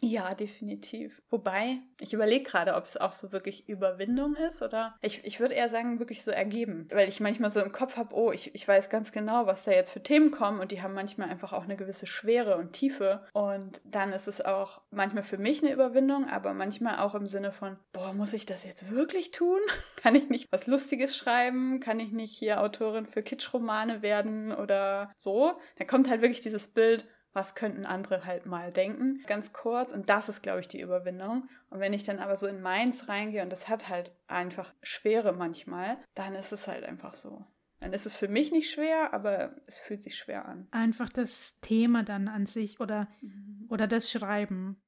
Ja, 0.01 0.33
definitiv. 0.33 1.21
Wobei, 1.29 1.79
ich 1.99 2.13
überlege 2.13 2.43
gerade, 2.43 2.75
ob 2.75 2.85
es 2.85 2.95
auch 2.95 3.11
so 3.11 3.33
wirklich 3.33 3.67
Überwindung 3.67 4.35
ist 4.35 4.61
oder 4.61 4.95
ich, 5.01 5.25
ich 5.25 5.41
würde 5.41 5.55
eher 5.55 5.69
sagen, 5.69 5.99
wirklich 5.99 6.23
so 6.23 6.31
ergeben. 6.31 6.87
Weil 6.89 7.09
ich 7.09 7.19
manchmal 7.19 7.49
so 7.49 7.59
im 7.59 7.73
Kopf 7.73 7.97
habe, 7.97 8.15
oh, 8.15 8.31
ich, 8.31 8.55
ich 8.55 8.65
weiß 8.65 8.89
ganz 8.89 9.11
genau, 9.11 9.45
was 9.45 9.63
da 9.65 9.71
jetzt 9.71 9.91
für 9.91 10.01
Themen 10.01 10.31
kommen 10.31 10.61
und 10.61 10.71
die 10.71 10.81
haben 10.81 10.93
manchmal 10.93 11.29
einfach 11.29 11.51
auch 11.51 11.63
eine 11.63 11.75
gewisse 11.75 12.07
Schwere 12.07 12.55
und 12.55 12.71
Tiefe. 12.71 13.25
Und 13.33 13.81
dann 13.83 14.13
ist 14.13 14.27
es 14.27 14.39
auch 14.39 14.81
manchmal 14.89 15.23
für 15.23 15.37
mich 15.37 15.61
eine 15.61 15.73
Überwindung, 15.73 16.29
aber 16.29 16.53
manchmal 16.53 16.99
auch 16.99 17.13
im 17.13 17.27
Sinne 17.27 17.51
von, 17.51 17.77
boah, 17.91 18.13
muss 18.13 18.31
ich 18.31 18.45
das 18.45 18.63
jetzt 18.63 18.91
wirklich 18.91 19.31
tun? 19.31 19.59
Kann 19.97 20.15
ich 20.15 20.29
nicht 20.29 20.47
was 20.51 20.65
Lustiges 20.65 21.17
schreiben? 21.17 21.81
Kann 21.81 21.99
ich 21.99 22.13
nicht 22.13 22.37
hier 22.37 22.61
Autorin 22.61 23.05
für 23.05 23.21
Kitschromane 23.21 24.01
werden 24.01 24.53
oder 24.53 25.11
so? 25.17 25.59
Da 25.77 25.83
kommt 25.83 26.09
halt 26.09 26.21
wirklich 26.21 26.41
dieses 26.41 26.67
Bild, 26.67 27.05
was 27.33 27.55
könnten 27.55 27.85
andere 27.85 28.25
halt 28.25 28.45
mal 28.45 28.71
denken, 28.71 29.23
ganz 29.27 29.53
kurz. 29.53 29.91
Und 29.91 30.09
das 30.09 30.29
ist, 30.29 30.41
glaube 30.41 30.61
ich, 30.61 30.67
die 30.67 30.81
Überwindung. 30.81 31.47
Und 31.69 31.79
wenn 31.79 31.93
ich 31.93 32.03
dann 32.03 32.19
aber 32.19 32.35
so 32.35 32.47
in 32.47 32.61
meins 32.61 33.07
reingehe 33.07 33.43
und 33.43 33.51
das 33.51 33.67
hat 33.67 33.89
halt 33.89 34.11
einfach 34.27 34.73
Schwere 34.81 35.33
manchmal, 35.33 35.97
dann 36.15 36.33
ist 36.33 36.51
es 36.51 36.67
halt 36.67 36.83
einfach 36.83 37.13
so. 37.13 37.45
Dann 37.79 37.93
ist 37.93 38.05
es 38.05 38.15
für 38.15 38.27
mich 38.27 38.51
nicht 38.51 38.71
schwer, 38.71 39.13
aber 39.13 39.55
es 39.65 39.79
fühlt 39.79 40.03
sich 40.03 40.17
schwer 40.17 40.45
an. 40.45 40.67
Einfach 40.71 41.09
das 41.09 41.59
Thema 41.61 42.03
dann 42.03 42.27
an 42.27 42.45
sich 42.45 42.79
oder, 42.79 43.07
mhm. 43.21 43.67
oder 43.69 43.87
das 43.87 44.11
Schreiben. 44.11 44.81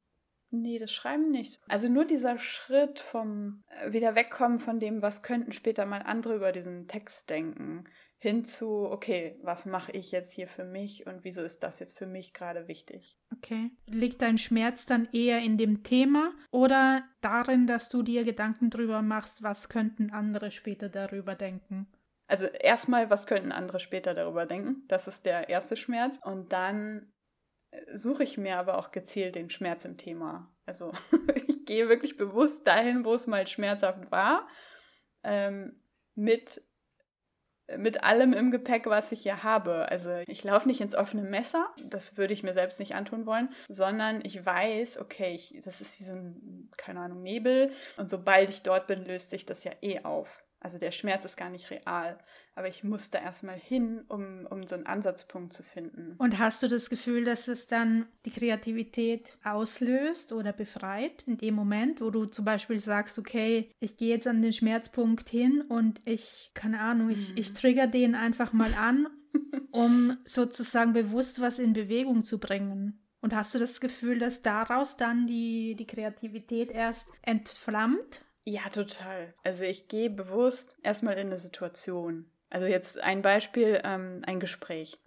Nee, 0.49 0.79
das 0.79 0.91
Schreiben 0.91 1.31
nicht. 1.31 1.61
Also 1.69 1.87
nur 1.87 2.03
dieser 2.03 2.37
Schritt 2.37 2.99
vom 2.99 3.63
äh, 3.67 3.93
wieder 3.93 4.15
wegkommen 4.15 4.59
von 4.59 4.81
dem, 4.81 5.01
was 5.01 5.23
könnten 5.23 5.53
später 5.53 5.85
mal 5.85 6.01
andere 6.01 6.35
über 6.35 6.51
diesen 6.51 6.89
Text 6.89 7.29
denken 7.29 7.85
hin 8.21 8.45
zu, 8.45 8.85
okay, 8.85 9.39
was 9.41 9.65
mache 9.65 9.91
ich 9.93 10.11
jetzt 10.11 10.31
hier 10.31 10.47
für 10.47 10.63
mich 10.63 11.07
und 11.07 11.23
wieso 11.23 11.41
ist 11.41 11.63
das 11.63 11.79
jetzt 11.79 11.97
für 11.97 12.05
mich 12.05 12.33
gerade 12.33 12.67
wichtig? 12.67 13.17
Okay. 13.35 13.71
Liegt 13.87 14.21
dein 14.21 14.37
Schmerz 14.37 14.85
dann 14.85 15.09
eher 15.11 15.39
in 15.39 15.57
dem 15.57 15.81
Thema 15.81 16.31
oder 16.51 17.03
darin, 17.21 17.65
dass 17.65 17.89
du 17.89 18.03
dir 18.03 18.23
Gedanken 18.23 18.69
drüber 18.69 19.01
machst, 19.01 19.41
was 19.41 19.69
könnten 19.69 20.11
andere 20.11 20.51
später 20.51 20.87
darüber 20.87 21.33
denken? 21.33 21.87
Also 22.27 22.45
erstmal, 22.45 23.09
was 23.09 23.25
könnten 23.25 23.51
andere 23.51 23.79
später 23.79 24.13
darüber 24.13 24.45
denken? 24.45 24.83
Das 24.87 25.07
ist 25.07 25.25
der 25.25 25.49
erste 25.49 25.75
Schmerz. 25.75 26.19
Und 26.23 26.53
dann 26.53 27.11
äh, 27.71 27.97
suche 27.97 28.21
ich 28.21 28.37
mir 28.37 28.57
aber 28.57 28.77
auch 28.77 28.91
gezielt 28.91 29.33
den 29.33 29.49
Schmerz 29.49 29.83
im 29.83 29.97
Thema. 29.97 30.55
Also 30.67 30.91
ich 31.47 31.65
gehe 31.65 31.89
wirklich 31.89 32.17
bewusst 32.17 32.67
dahin, 32.67 33.03
wo 33.03 33.15
es 33.15 33.25
mal 33.25 33.47
schmerzhaft 33.47 34.11
war, 34.11 34.47
ähm, 35.23 35.81
mit 36.13 36.61
mit 37.77 38.03
allem 38.03 38.33
im 38.33 38.51
Gepäck, 38.51 38.85
was 38.87 39.11
ich 39.11 39.21
hier 39.21 39.43
habe. 39.43 39.89
Also 39.89 40.21
ich 40.27 40.43
laufe 40.43 40.67
nicht 40.67 40.81
ins 40.81 40.95
offene 40.95 41.23
Messer, 41.23 41.69
das 41.83 42.17
würde 42.17 42.33
ich 42.33 42.43
mir 42.43 42.53
selbst 42.53 42.79
nicht 42.79 42.95
antun 42.95 43.25
wollen, 43.25 43.49
sondern 43.69 44.21
ich 44.23 44.45
weiß, 44.45 44.97
okay, 44.99 45.33
ich, 45.33 45.59
das 45.63 45.81
ist 45.81 45.99
wie 45.99 46.03
so 46.03 46.13
ein, 46.13 46.69
keine 46.77 47.01
Ahnung, 47.01 47.23
Nebel 47.23 47.71
und 47.97 48.09
sobald 48.09 48.49
ich 48.49 48.63
dort 48.63 48.87
bin, 48.87 49.05
löst 49.05 49.29
sich 49.29 49.45
das 49.45 49.63
ja 49.63 49.71
eh 49.81 50.01
auf. 50.03 50.43
Also 50.61 50.77
der 50.77 50.91
Schmerz 50.91 51.25
ist 51.25 51.37
gar 51.37 51.49
nicht 51.49 51.71
real. 51.71 52.19
Aber 52.53 52.67
ich 52.67 52.83
musste 52.83 53.17
erstmal 53.17 53.57
hin, 53.57 54.03
um, 54.07 54.45
um 54.47 54.67
so 54.67 54.75
einen 54.75 54.85
Ansatzpunkt 54.85 55.53
zu 55.53 55.63
finden. 55.63 56.15
Und 56.19 56.37
hast 56.37 56.61
du 56.61 56.67
das 56.67 56.89
Gefühl, 56.89 57.25
dass 57.25 57.47
es 57.47 57.65
dann 57.65 58.05
die 58.25 58.31
Kreativität 58.31 59.37
auslöst 59.43 60.31
oder 60.31 60.53
befreit 60.53 61.23
in 61.25 61.37
dem 61.37 61.55
Moment, 61.55 61.99
wo 61.99 62.11
du 62.11 62.25
zum 62.25 62.45
Beispiel 62.45 62.79
sagst, 62.79 63.17
okay, 63.17 63.71
ich 63.79 63.97
gehe 63.97 64.09
jetzt 64.09 64.27
an 64.27 64.43
den 64.43 64.53
Schmerzpunkt 64.53 65.29
hin 65.29 65.61
und 65.67 65.99
ich, 66.05 66.51
keine 66.53 66.79
Ahnung, 66.79 67.09
ich, 67.09 67.31
mhm. 67.31 67.37
ich 67.37 67.53
trigger 67.53 67.87
den 67.87 68.13
einfach 68.13 68.53
mal 68.53 68.75
an, 68.75 69.07
um 69.71 70.17
sozusagen 70.25 70.93
bewusst 70.93 71.41
was 71.41 71.57
in 71.57 71.73
Bewegung 71.73 72.23
zu 72.23 72.39
bringen? 72.39 73.01
Und 73.19 73.35
hast 73.35 73.55
du 73.55 73.59
das 73.59 73.79
Gefühl, 73.81 74.19
dass 74.19 74.43
daraus 74.43 74.97
dann 74.97 75.25
die, 75.25 75.75
die 75.75 75.87
Kreativität 75.87 76.71
erst 76.71 77.07
entflammt? 77.23 78.21
Ja, 78.43 78.69
total. 78.69 79.33
Also 79.43 79.63
ich 79.63 79.87
gehe 79.87 80.09
bewusst 80.09 80.77
erstmal 80.81 81.13
in 81.15 81.27
eine 81.27 81.37
Situation. 81.37 82.31
Also 82.49 82.67
jetzt 82.67 82.99
ein 82.99 83.21
Beispiel, 83.21 83.79
ähm, 83.83 84.23
ein 84.25 84.39
Gespräch. 84.39 84.99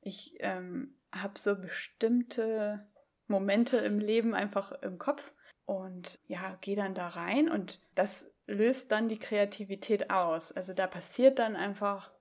Ich 0.00 0.36
ähm, 0.40 0.94
habe 1.12 1.38
so 1.38 1.56
bestimmte 1.56 2.86
Momente 3.26 3.78
im 3.78 3.98
Leben 3.98 4.34
einfach 4.34 4.72
im 4.82 4.98
Kopf 4.98 5.32
und 5.66 6.20
ja, 6.26 6.56
gehe 6.60 6.76
dann 6.76 6.94
da 6.94 7.08
rein 7.08 7.48
und 7.48 7.80
das 7.94 8.26
löst 8.46 8.92
dann 8.92 9.08
die 9.08 9.18
Kreativität 9.18 10.10
aus. 10.10 10.52
Also 10.52 10.74
da 10.74 10.86
passiert 10.86 11.38
dann 11.38 11.56
einfach, 11.56 12.12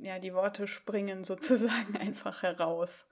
ja, 0.00 0.18
die 0.18 0.34
Worte 0.34 0.66
springen 0.66 1.24
sozusagen 1.24 1.96
einfach 1.96 2.42
heraus. 2.42 3.06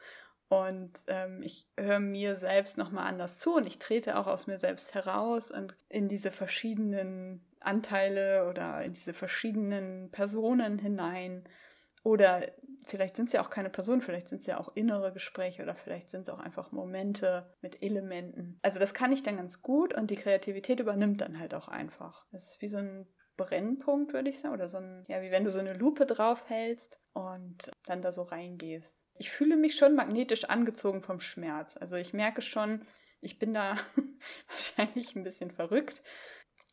Und 0.52 0.92
ähm, 1.06 1.40
ich 1.42 1.66
höre 1.78 1.98
mir 1.98 2.36
selbst 2.36 2.76
nochmal 2.76 3.06
anders 3.06 3.38
zu 3.38 3.54
und 3.54 3.66
ich 3.66 3.78
trete 3.78 4.18
auch 4.18 4.26
aus 4.26 4.46
mir 4.46 4.58
selbst 4.58 4.92
heraus 4.92 5.50
und 5.50 5.74
in 5.88 6.08
diese 6.08 6.30
verschiedenen 6.30 7.42
Anteile 7.60 8.46
oder 8.46 8.82
in 8.82 8.92
diese 8.92 9.14
verschiedenen 9.14 10.10
Personen 10.10 10.78
hinein. 10.78 11.48
Oder 12.02 12.42
vielleicht 12.84 13.16
sind 13.16 13.28
es 13.28 13.32
ja 13.32 13.42
auch 13.42 13.48
keine 13.48 13.70
Personen, 13.70 14.02
vielleicht 14.02 14.28
sind 14.28 14.42
es 14.42 14.46
ja 14.46 14.60
auch 14.60 14.76
innere 14.76 15.14
Gespräche 15.14 15.62
oder 15.62 15.74
vielleicht 15.74 16.10
sind 16.10 16.20
es 16.20 16.28
auch 16.28 16.40
einfach 16.40 16.70
Momente 16.70 17.50
mit 17.62 17.82
Elementen. 17.82 18.58
Also 18.60 18.78
das 18.78 18.92
kann 18.92 19.10
ich 19.10 19.22
dann 19.22 19.38
ganz 19.38 19.62
gut 19.62 19.94
und 19.94 20.10
die 20.10 20.16
Kreativität 20.16 20.80
übernimmt 20.80 21.22
dann 21.22 21.38
halt 21.38 21.54
auch 21.54 21.68
einfach. 21.68 22.26
Das 22.30 22.50
ist 22.50 22.60
wie 22.60 22.68
so 22.68 22.76
ein 22.76 23.06
Brennpunkt, 23.36 24.12
würde 24.12 24.30
ich 24.30 24.38
sagen, 24.38 24.54
oder 24.54 24.68
so 24.68 24.78
ein, 24.78 25.04
ja, 25.08 25.22
wie 25.22 25.30
wenn 25.30 25.44
du 25.44 25.50
so 25.50 25.58
eine 25.58 25.74
Lupe 25.74 26.06
drauf 26.06 26.48
hältst 26.48 27.00
und 27.12 27.70
dann 27.86 28.02
da 28.02 28.12
so 28.12 28.22
reingehst. 28.22 29.04
Ich 29.18 29.30
fühle 29.30 29.56
mich 29.56 29.76
schon 29.76 29.94
magnetisch 29.94 30.44
angezogen 30.44 31.02
vom 31.02 31.20
Schmerz. 31.20 31.76
Also 31.76 31.96
ich 31.96 32.12
merke 32.12 32.42
schon, 32.42 32.86
ich 33.20 33.38
bin 33.38 33.54
da 33.54 33.76
wahrscheinlich 34.48 35.14
ein 35.14 35.24
bisschen 35.24 35.50
verrückt, 35.50 36.02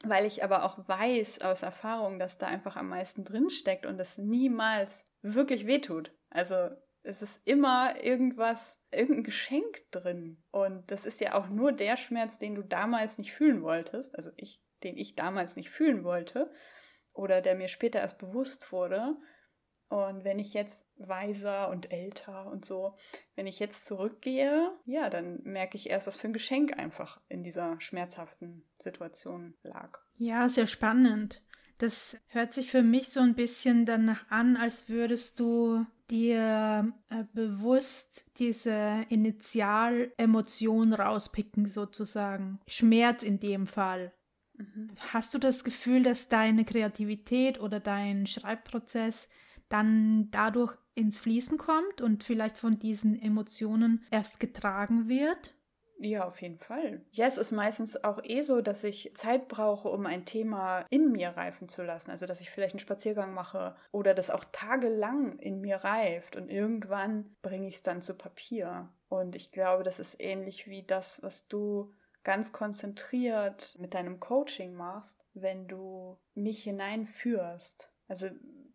weil 0.03 0.25
ich 0.25 0.43
aber 0.43 0.63
auch 0.63 0.87
weiß 0.87 1.41
aus 1.41 1.63
Erfahrung, 1.63 2.19
dass 2.19 2.37
da 2.37 2.47
einfach 2.47 2.75
am 2.75 2.89
meisten 2.89 3.23
drinsteckt 3.23 3.85
und 3.85 3.99
es 3.99 4.17
niemals 4.17 5.05
wirklich 5.21 5.67
wehtut. 5.67 6.11
Also 6.29 6.69
es 7.03 7.21
ist 7.21 7.39
immer 7.45 8.03
irgendwas, 8.03 8.77
irgendein 8.91 9.23
Geschenk 9.23 9.89
drin. 9.91 10.43
Und 10.51 10.91
das 10.91 11.05
ist 11.05 11.21
ja 11.21 11.33
auch 11.33 11.49
nur 11.49 11.71
der 11.71 11.97
Schmerz, 11.97 12.37
den 12.37 12.55
du 12.55 12.63
damals 12.63 13.17
nicht 13.17 13.33
fühlen 13.33 13.61
wolltest. 13.61 14.15
Also 14.15 14.31
ich, 14.35 14.61
den 14.83 14.97
ich 14.97 15.15
damals 15.15 15.55
nicht 15.55 15.69
fühlen 15.69 16.03
wollte. 16.03 16.51
Oder 17.13 17.41
der 17.41 17.55
mir 17.55 17.67
später 17.67 17.99
erst 17.99 18.17
bewusst 18.17 18.71
wurde. 18.71 19.15
Und 19.89 20.23
wenn 20.23 20.37
ich 20.37 20.53
jetzt 20.53 20.85
weiser 20.97 21.69
und 21.69 21.91
älter 21.91 22.45
und 22.45 22.63
so, 22.63 22.95
wenn 23.35 23.47
ich 23.47 23.57
jetzt 23.57 23.87
zurückgehe, 23.87 24.71
ja, 24.85 25.09
dann 25.09 25.41
merke 25.43 25.77
ich 25.77 25.89
erst, 25.89 26.05
was 26.05 26.15
für 26.15 26.27
ein 26.27 26.33
Geschenk 26.33 26.77
einfach 26.77 27.19
in 27.27 27.43
dieser 27.43 27.81
schmerzhaften 27.81 28.63
Situation 28.77 29.55
lag. 29.63 29.99
Ja, 30.17 30.47
sehr 30.47 30.67
spannend. 30.67 31.41
Das 31.79 32.17
hört 32.27 32.53
sich 32.53 32.69
für 32.69 32.83
mich 32.83 33.09
so 33.09 33.19
ein 33.21 33.33
bisschen 33.33 33.85
danach 33.85 34.29
an, 34.29 34.57
als 34.57 34.89
würdest 34.89 35.39
du 35.39 35.85
dir 36.11 36.93
äh, 37.09 37.23
bewusst 37.33 38.25
diese 38.37 39.05
Initialemotion 39.09 40.93
rauspicken, 40.93 41.67
sozusagen. 41.67 42.59
Schmerz 42.67 43.23
in 43.23 43.39
dem 43.39 43.65
Fall. 43.65 44.11
Mhm. 44.59 44.89
Hast 45.13 45.33
du 45.33 45.39
das 45.39 45.63
Gefühl, 45.63 46.03
dass 46.03 46.27
deine 46.27 46.65
Kreativität 46.65 47.59
oder 47.59 47.79
dein 47.79 48.27
Schreibprozess 48.27 49.29
dann 49.69 50.29
dadurch 50.31 50.77
ins 50.95 51.17
Fließen 51.19 51.57
kommt 51.57 52.01
und 52.01 52.23
vielleicht 52.23 52.57
von 52.57 52.79
diesen 52.79 53.19
Emotionen 53.19 54.05
erst 54.11 54.39
getragen 54.39 55.07
wird? 55.07 55.55
Ja, 56.01 56.25
auf 56.25 56.41
jeden 56.41 56.57
Fall. 56.57 57.05
Ja, 57.11 57.25
es 57.27 57.37
ist 57.37 57.51
meistens 57.51 58.01
auch 58.05 58.21
eh 58.23 58.41
so, 58.41 58.61
dass 58.61 58.85
ich 58.85 59.11
Zeit 59.15 59.49
brauche, 59.49 59.89
um 59.89 60.05
ein 60.05 60.25
Thema 60.25 60.85
in 60.89 61.11
mir 61.11 61.29
reifen 61.31 61.67
zu 61.67 61.83
lassen. 61.83 62.11
Also, 62.11 62.25
dass 62.25 62.39
ich 62.39 62.49
vielleicht 62.49 62.73
einen 62.75 62.79
Spaziergang 62.79 63.33
mache 63.33 63.75
oder 63.91 64.13
das 64.13 64.29
auch 64.29 64.45
tagelang 64.53 65.37
in 65.39 65.59
mir 65.59 65.77
reift 65.77 66.37
und 66.37 66.49
irgendwann 66.49 67.35
bringe 67.41 67.67
ich 67.67 67.75
es 67.75 67.83
dann 67.83 68.01
zu 68.01 68.15
Papier. 68.17 68.89
Und 69.09 69.35
ich 69.35 69.51
glaube, 69.51 69.83
das 69.83 69.99
ist 69.99 70.21
ähnlich 70.21 70.67
wie 70.67 70.83
das, 70.83 71.21
was 71.21 71.49
du 71.49 71.93
ganz 72.23 72.51
konzentriert 72.51 73.75
mit 73.79 73.93
deinem 73.93 74.19
Coaching 74.19 74.73
machst, 74.73 75.25
wenn 75.33 75.67
du 75.67 76.17
mich 76.33 76.63
hineinführst. 76.63 77.91
Also 78.07 78.29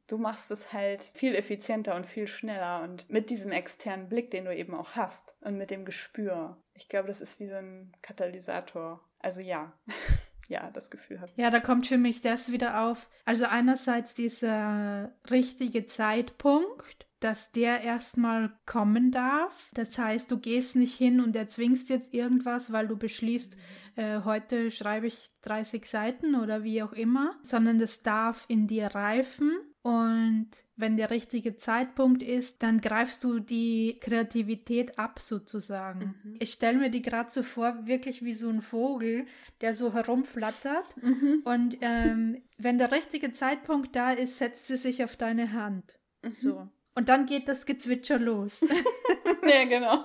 du 0.06 0.18
machst 0.18 0.50
es 0.50 0.72
halt 0.72 1.02
viel 1.02 1.34
effizienter 1.34 1.94
und 1.94 2.06
viel 2.06 2.26
schneller 2.26 2.82
und 2.82 3.08
mit 3.10 3.30
diesem 3.30 3.52
externen 3.52 4.08
Blick, 4.08 4.30
den 4.30 4.44
du 4.44 4.54
eben 4.54 4.74
auch 4.74 4.92
hast 4.92 5.34
und 5.40 5.56
mit 5.56 5.70
dem 5.70 5.84
Gespür. 5.84 6.62
Ich 6.74 6.88
glaube, 6.88 7.08
das 7.08 7.20
ist 7.20 7.40
wie 7.40 7.48
so 7.48 7.56
ein 7.56 7.92
Katalysator. 8.02 9.00
Also 9.18 9.40
ja. 9.40 9.72
ja, 10.48 10.70
das 10.70 10.90
Gefühl 10.90 11.20
habe. 11.20 11.32
Ja, 11.36 11.50
da 11.50 11.60
kommt 11.60 11.86
für 11.86 11.98
mich 11.98 12.20
das 12.20 12.52
wieder 12.52 12.82
auf. 12.82 13.08
Also 13.24 13.46
einerseits 13.46 14.14
dieser 14.14 15.12
richtige 15.30 15.86
Zeitpunkt, 15.86 17.06
dass 17.21 17.52
der 17.52 17.80
erstmal 17.80 18.52
kommen 18.66 19.11
darf. 19.11 19.71
Das 19.75 19.97
heißt, 19.99 20.30
du 20.30 20.38
gehst 20.38 20.76
nicht 20.76 20.94
hin 20.94 21.21
und 21.21 21.37
erzwingst 21.37 21.88
jetzt 21.88 22.12
irgendwas, 22.12 22.73
weil 22.73 22.88
du 22.88 22.97
beschließt, 22.97 23.56
äh, 23.97 24.21
heute 24.25 24.71
schreibe 24.71 25.06
ich 25.06 25.30
30 25.42 25.87
Seiten 25.87 26.35
oder 26.35 26.64
wie 26.64 26.83
auch 26.83 26.92
immer, 26.92 27.37
sondern 27.42 27.78
das 27.78 28.02
darf 28.02 28.44
in 28.49 28.66
dir 28.66 28.88
reifen 28.88 29.52
und 29.85 30.49
wenn 30.76 30.97
der 30.97 31.11
richtige 31.11 31.57
Zeitpunkt 31.57 32.22
ist, 32.22 32.62
dann 32.62 32.81
greifst 32.81 33.22
du 33.22 33.38
die 33.38 33.98
Kreativität 34.00 34.98
ab 34.98 35.20
sozusagen. 35.20 36.14
Mhm. 36.24 36.37
Ich 36.38 36.55
stelle 36.55 36.79
mir 36.79 36.88
die 36.88 37.03
gerade 37.03 37.31
so 37.31 37.42
vor, 37.42 37.87
wirklich 37.87 38.24
wie 38.24 38.33
so 38.33 38.48
ein 38.48 38.62
Vogel, 38.62 39.27
der 39.61 39.74
so 39.74 39.92
herumflattert. 39.92 40.96
Mhm. 41.03 41.42
Und 41.44 41.77
ähm, 41.83 42.42
wenn 42.57 42.79
der 42.79 42.92
richtige 42.92 43.33
Zeitpunkt 43.33 43.94
da 43.94 44.12
ist, 44.12 44.38
setzt 44.38 44.68
sie 44.68 44.79
sich 44.79 45.05
auf 45.05 45.16
deine 45.16 45.53
Hand. 45.53 45.98
Mhm. 46.22 46.31
So. 46.31 46.68
Und 46.94 47.09
dann 47.09 47.26
geht 47.26 47.48
das 47.48 47.66
Gezwitscher 47.66 48.18
los. 48.18 48.61
ja, 49.48 49.64
genau. 49.64 50.04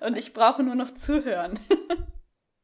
Und 0.00 0.16
ich 0.16 0.32
brauche 0.32 0.62
nur 0.62 0.74
noch 0.74 0.92
zuhören. 0.92 1.58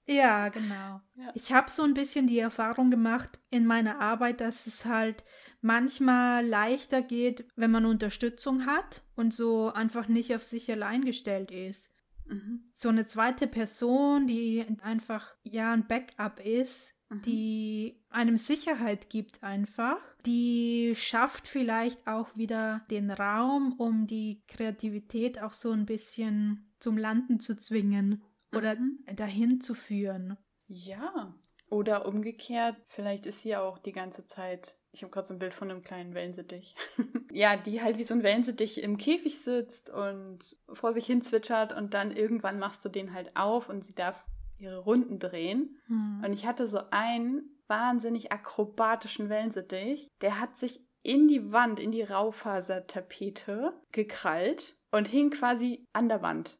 Ja, 0.06 0.48
genau. 0.48 1.00
Ja. 1.14 1.30
Ich 1.34 1.52
habe 1.52 1.70
so 1.70 1.84
ein 1.84 1.94
bisschen 1.94 2.26
die 2.26 2.38
Erfahrung 2.38 2.90
gemacht 2.90 3.38
in 3.50 3.66
meiner 3.66 4.00
Arbeit, 4.00 4.40
dass 4.40 4.66
es 4.66 4.84
halt 4.84 5.24
manchmal 5.60 6.44
leichter 6.44 7.02
geht, 7.02 7.46
wenn 7.54 7.70
man 7.70 7.86
Unterstützung 7.86 8.66
hat 8.66 9.02
und 9.14 9.32
so 9.32 9.72
einfach 9.72 10.08
nicht 10.08 10.34
auf 10.34 10.42
sich 10.42 10.70
allein 10.70 11.04
gestellt 11.04 11.50
ist. 11.50 11.92
Mhm. 12.26 12.72
So 12.74 12.88
eine 12.88 13.06
zweite 13.06 13.46
Person, 13.46 14.26
die 14.26 14.66
einfach 14.82 15.36
ja 15.44 15.72
ein 15.72 15.86
Backup 15.86 16.40
ist, 16.40 16.94
mhm. 17.08 17.22
die 17.22 18.04
einem 18.10 18.36
Sicherheit 18.36 19.08
gibt 19.08 19.42
einfach, 19.44 20.00
die 20.26 20.94
schafft 20.94 21.46
vielleicht 21.46 22.06
auch 22.06 22.36
wieder 22.36 22.84
den 22.90 23.10
Raum, 23.10 23.74
um 23.78 24.06
die 24.06 24.42
Kreativität 24.48 25.40
auch 25.40 25.52
so 25.52 25.70
ein 25.72 25.86
bisschen 25.86 26.72
zum 26.78 26.96
Landen 26.96 27.40
zu 27.40 27.56
zwingen 27.56 28.22
oder 28.54 28.76
mhm. 28.76 29.04
dahin 29.16 29.60
zu 29.60 29.74
führen. 29.74 30.36
Ja. 30.66 31.34
Oder 31.68 32.06
umgekehrt, 32.06 32.76
vielleicht 32.88 33.26
ist 33.26 33.40
sie 33.40 33.56
auch 33.56 33.78
die 33.78 33.92
ganze 33.92 34.26
Zeit 34.26 34.76
ich 34.92 35.02
habe 35.02 35.10
gerade 35.10 35.26
so 35.26 35.34
ein 35.34 35.38
Bild 35.38 35.54
von 35.54 35.70
einem 35.70 35.82
kleinen 35.82 36.14
Wellensittich. 36.14 36.76
ja, 37.32 37.56
die 37.56 37.80
halt 37.80 37.96
wie 37.96 38.02
so 38.02 38.12
ein 38.12 38.22
Wellensittich 38.22 38.82
im 38.82 38.98
Käfig 38.98 39.40
sitzt 39.40 39.88
und 39.88 40.56
vor 40.70 40.92
sich 40.92 41.06
hin 41.06 41.22
zwitschert 41.22 41.72
und 41.72 41.94
dann 41.94 42.14
irgendwann 42.14 42.58
machst 42.58 42.84
du 42.84 42.90
den 42.90 43.14
halt 43.14 43.34
auf 43.34 43.70
und 43.70 43.82
sie 43.82 43.94
darf 43.94 44.22
ihre 44.58 44.78
Runden 44.78 45.18
drehen. 45.18 45.78
Hm. 45.86 46.22
Und 46.24 46.32
ich 46.34 46.46
hatte 46.46 46.68
so 46.68 46.80
einen 46.90 47.50
wahnsinnig 47.72 48.32
akrobatischen 48.32 49.30
Wellensittich, 49.30 50.10
der 50.20 50.38
hat 50.38 50.58
sich 50.58 50.84
in 51.02 51.26
die 51.26 51.52
Wand, 51.52 51.80
in 51.80 51.90
die 51.90 52.02
Raufasertapete 52.02 53.72
gekrallt 53.92 54.76
und 54.90 55.08
hing 55.08 55.30
quasi 55.30 55.86
an 55.94 56.10
der 56.10 56.20
Wand. 56.20 56.58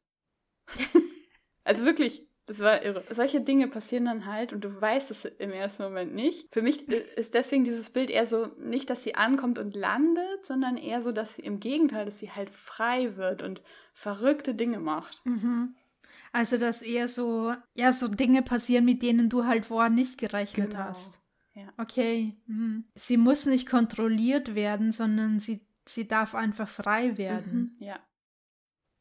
also 1.65 1.85
wirklich 1.85 2.27
das 2.47 2.61
war 2.61 2.83
irre. 2.83 3.05
Solche 3.15 3.41
Dinge 3.41 3.69
passieren 3.69 4.07
dann 4.07 4.27
halt 4.27 4.53
und 4.53 4.65
du 4.65 4.81
weißt 4.81 5.11
es 5.13 5.25
im 5.25 5.53
ersten 5.53 5.85
Moment 5.85 6.15
nicht. 6.15 6.49
Für 6.51 6.61
mich 6.61 6.89
ist 6.89 7.35
deswegen 7.35 7.65
dieses 7.65 7.91
Bild 7.91 8.11
eher 8.11 8.27
so, 8.27 8.47
nicht, 8.59 8.91
dass 8.91 9.05
sie 9.05 9.15
ankommt 9.15 9.59
und 9.59 9.77
landet, 9.77 10.45
sondern 10.45 10.77
eher 10.77 11.03
so, 11.03 11.13
dass 11.13 11.37
sie 11.37 11.43
im 11.43 11.61
Gegenteil, 11.61 12.05
dass 12.05 12.19
sie 12.19 12.33
halt 12.33 12.51
frei 12.51 13.17
wird 13.17 13.43
und 13.43 13.63
verrückte 13.95 14.55
Dinge 14.55 14.81
macht. 14.81 15.25
Mhm. 15.25 15.77
Also, 16.33 16.57
dass 16.57 16.83
eher 16.83 17.09
so, 17.09 17.55
ja, 17.75 17.93
so 17.93 18.09
Dinge 18.09 18.43
passieren, 18.43 18.87
mit 18.87 19.03
denen 19.03 19.29
du 19.29 19.45
halt 19.45 19.67
vorher 19.67 19.91
nicht 19.91 20.19
gerechnet 20.19 20.71
genau. 20.71 20.85
hast. 20.85 21.19
Ja. 21.55 21.69
Okay. 21.77 22.35
Mhm. 22.47 22.85
Sie 22.95 23.19
muss 23.19 23.47
nicht 23.47 23.69
kontrolliert 23.69 24.55
werden, 24.55 24.93
sondern 24.93 25.39
sie, 25.39 25.61
sie 25.87 26.09
darf 26.09 26.35
einfach 26.35 26.69
frei 26.69 27.19
werden. 27.19 27.77
Mhm. 27.79 27.85
Ja. 27.87 28.01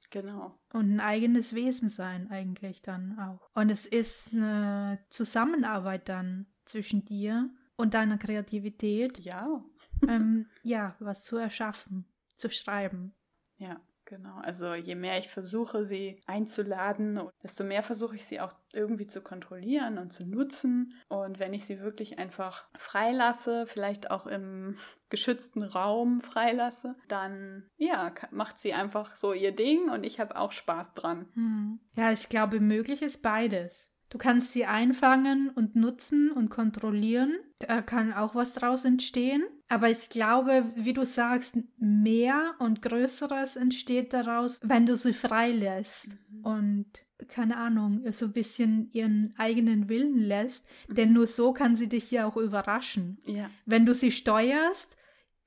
Genau. 0.09 0.59
Und 0.73 0.95
ein 0.95 0.99
eigenes 0.99 1.55
Wesen 1.55 1.87
sein 1.87 2.29
eigentlich 2.29 2.81
dann 2.81 3.17
auch. 3.17 3.49
Und 3.53 3.71
es 3.71 3.85
ist 3.85 4.33
eine 4.33 4.99
Zusammenarbeit 5.09 6.09
dann 6.09 6.47
zwischen 6.65 7.05
dir 7.05 7.49
und 7.77 7.93
deiner 7.93 8.17
Kreativität. 8.17 9.19
Ja. 9.19 9.63
ähm, 10.07 10.47
ja, 10.63 10.95
was 10.99 11.23
zu 11.23 11.37
erschaffen, 11.37 12.05
zu 12.35 12.49
schreiben. 12.49 13.13
Ja. 13.57 13.79
Genau, 14.11 14.39
also 14.41 14.73
je 14.73 14.95
mehr 14.95 15.17
ich 15.19 15.29
versuche, 15.29 15.85
sie 15.85 16.19
einzuladen, 16.27 17.17
desto 17.41 17.63
mehr 17.63 17.81
versuche 17.81 18.17
ich 18.17 18.25
sie 18.25 18.41
auch 18.41 18.51
irgendwie 18.73 19.07
zu 19.07 19.21
kontrollieren 19.21 19.97
und 19.97 20.11
zu 20.11 20.25
nutzen. 20.25 20.93
Und 21.07 21.39
wenn 21.39 21.53
ich 21.53 21.63
sie 21.63 21.79
wirklich 21.79 22.19
einfach 22.19 22.65
freilasse, 22.77 23.65
vielleicht 23.67 24.11
auch 24.11 24.27
im 24.27 24.75
geschützten 25.09 25.63
Raum 25.63 26.19
freilasse, 26.19 26.97
dann 27.07 27.69
ja, 27.77 28.13
macht 28.31 28.59
sie 28.59 28.73
einfach 28.73 29.15
so 29.15 29.31
ihr 29.31 29.55
Ding 29.55 29.89
und 29.89 30.05
ich 30.05 30.19
habe 30.19 30.35
auch 30.35 30.51
Spaß 30.51 30.93
dran. 30.93 31.29
Hm. 31.35 31.79
Ja, 31.95 32.11
ich 32.11 32.27
glaube, 32.27 32.59
möglich 32.59 33.03
ist 33.03 33.21
beides. 33.21 33.93
Du 34.09 34.17
kannst 34.17 34.51
sie 34.51 34.65
einfangen 34.65 35.51
und 35.51 35.77
nutzen 35.77 36.31
und 36.31 36.49
kontrollieren. 36.49 37.39
Da 37.67 37.81
kann 37.81 38.13
auch 38.13 38.35
was 38.35 38.53
draus 38.53 38.85
entstehen. 38.85 39.43
Aber 39.67 39.89
ich 39.89 40.09
glaube, 40.09 40.65
wie 40.75 40.93
du 40.93 41.05
sagst, 41.05 41.57
mehr 41.77 42.55
und 42.59 42.81
Größeres 42.81 43.55
entsteht 43.55 44.13
daraus, 44.13 44.59
wenn 44.63 44.85
du 44.85 44.95
sie 44.95 45.13
freilässt. 45.13 46.09
Mhm. 46.29 46.45
Und 46.45 46.87
keine 47.27 47.57
Ahnung, 47.57 48.01
so 48.11 48.25
ein 48.25 48.33
bisschen 48.33 48.89
ihren 48.91 49.33
eigenen 49.37 49.89
Willen 49.89 50.17
lässt. 50.17 50.65
Mhm. 50.87 50.95
Denn 50.95 51.13
nur 51.13 51.27
so 51.27 51.53
kann 51.53 51.75
sie 51.75 51.87
dich 51.87 52.11
ja 52.11 52.25
auch 52.25 52.37
überraschen. 52.37 53.21
Ja. 53.25 53.49
Wenn 53.65 53.85
du 53.85 53.95
sie 53.95 54.11
steuerst, 54.11 54.97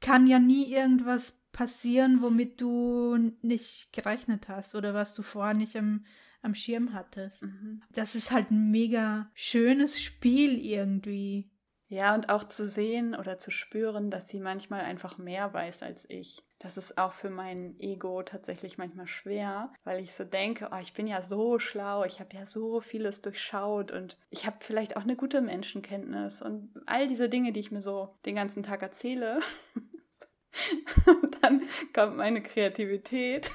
kann 0.01 0.27
ja 0.27 0.39
nie 0.39 0.73
irgendwas 0.73 1.41
passieren, 1.53 2.21
womit 2.21 2.61
du 2.61 3.17
nicht 3.43 3.93
gerechnet 3.93 4.49
hast 4.49 4.75
oder 4.75 4.93
was 4.93 5.15
du 5.15 5.23
vorher 5.23 5.55
nicht 5.55 5.77
am, 5.77 6.05
am 6.43 6.55
Schirm 6.55 6.93
hattest. 6.93 7.45
Mhm. 7.45 7.83
Das 7.91 8.15
ist 8.15 8.31
halt 8.31 8.51
ein 8.51 8.71
mega 8.71 9.31
schönes 9.35 10.03
Spiel 10.03 10.59
irgendwie. 10.59 11.51
Ja, 11.89 12.15
und 12.15 12.31
auch 12.31 12.45
zu 12.45 12.67
sehen 12.67 13.15
oder 13.15 13.39
zu 13.39 13.51
spüren, 13.51 14.11
dass 14.11 14.29
sie 14.29 14.41
manchmal 14.41 14.81
einfach 14.81 15.19
mehr 15.19 15.53
weiß 15.53 15.83
als 15.83 16.09
ich. 16.09 16.43
Das 16.59 16.79
ist 16.79 16.97
auch 16.97 17.13
für 17.13 17.29
mein 17.29 17.79
Ego 17.79 18.23
tatsächlich 18.23 18.79
manchmal 18.79 19.07
schwer, 19.07 19.71
weil 19.85 20.03
ich 20.03 20.15
so 20.15 20.25
denke, 20.25 20.71
oh, 20.73 20.79
ich 20.81 20.95
bin 20.95 21.07
ja 21.07 21.21
so 21.21 21.59
schlau, 21.59 22.05
ich 22.05 22.21
habe 22.21 22.35
ja 22.35 22.47
so 22.47 22.81
vieles 22.81 23.21
durchschaut 23.21 23.93
und 23.93 24.19
ich 24.31 24.47
habe 24.47 24.57
vielleicht 24.61 24.97
auch 24.97 25.03
eine 25.03 25.15
gute 25.15 25.43
Menschenkenntnis 25.43 26.41
und 26.41 26.73
all 26.87 27.07
diese 27.07 27.29
Dinge, 27.29 27.53
die 27.53 27.61
ich 27.61 27.71
mir 27.71 27.83
so 27.83 28.17
den 28.25 28.37
ganzen 28.37 28.63
Tag 28.63 28.81
erzähle. 28.81 29.41
und 31.07 31.43
dann 31.43 31.63
kommt 31.93 32.17
meine 32.17 32.43
Kreativität 32.43 33.51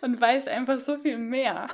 und 0.00 0.18
weiß 0.18 0.46
einfach 0.46 0.80
so 0.80 0.98
viel 0.98 1.18
mehr. 1.18 1.68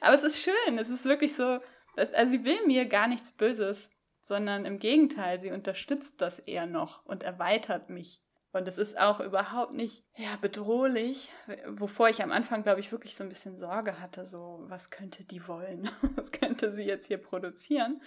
Aber 0.00 0.14
es 0.14 0.22
ist 0.22 0.40
schön, 0.40 0.78
es 0.78 0.88
ist 0.88 1.04
wirklich 1.04 1.36
so, 1.36 1.58
dass, 1.96 2.14
also 2.14 2.32
sie 2.32 2.44
will 2.44 2.66
mir 2.66 2.86
gar 2.86 3.08
nichts 3.08 3.30
Böses, 3.32 3.90
sondern 4.28 4.66
im 4.66 4.78
Gegenteil, 4.78 5.40
sie 5.40 5.50
unterstützt 5.50 6.20
das 6.20 6.38
eher 6.38 6.66
noch 6.66 7.04
und 7.06 7.22
erweitert 7.22 7.88
mich. 7.88 8.20
Und 8.52 8.68
es 8.68 8.76
ist 8.76 8.98
auch 8.98 9.20
überhaupt 9.20 9.72
nicht 9.72 10.04
ja, 10.16 10.36
bedrohlich, 10.40 11.32
wovor 11.66 12.10
ich 12.10 12.22
am 12.22 12.30
Anfang, 12.30 12.62
glaube 12.62 12.80
ich, 12.80 12.92
wirklich 12.92 13.16
so 13.16 13.24
ein 13.24 13.28
bisschen 13.30 13.56
Sorge 13.56 14.00
hatte, 14.00 14.26
so, 14.26 14.64
was 14.68 14.90
könnte 14.90 15.24
die 15.24 15.48
wollen? 15.48 15.90
Was 16.16 16.30
könnte 16.30 16.72
sie 16.72 16.84
jetzt 16.84 17.06
hier 17.06 17.18
produzieren? 17.18 18.02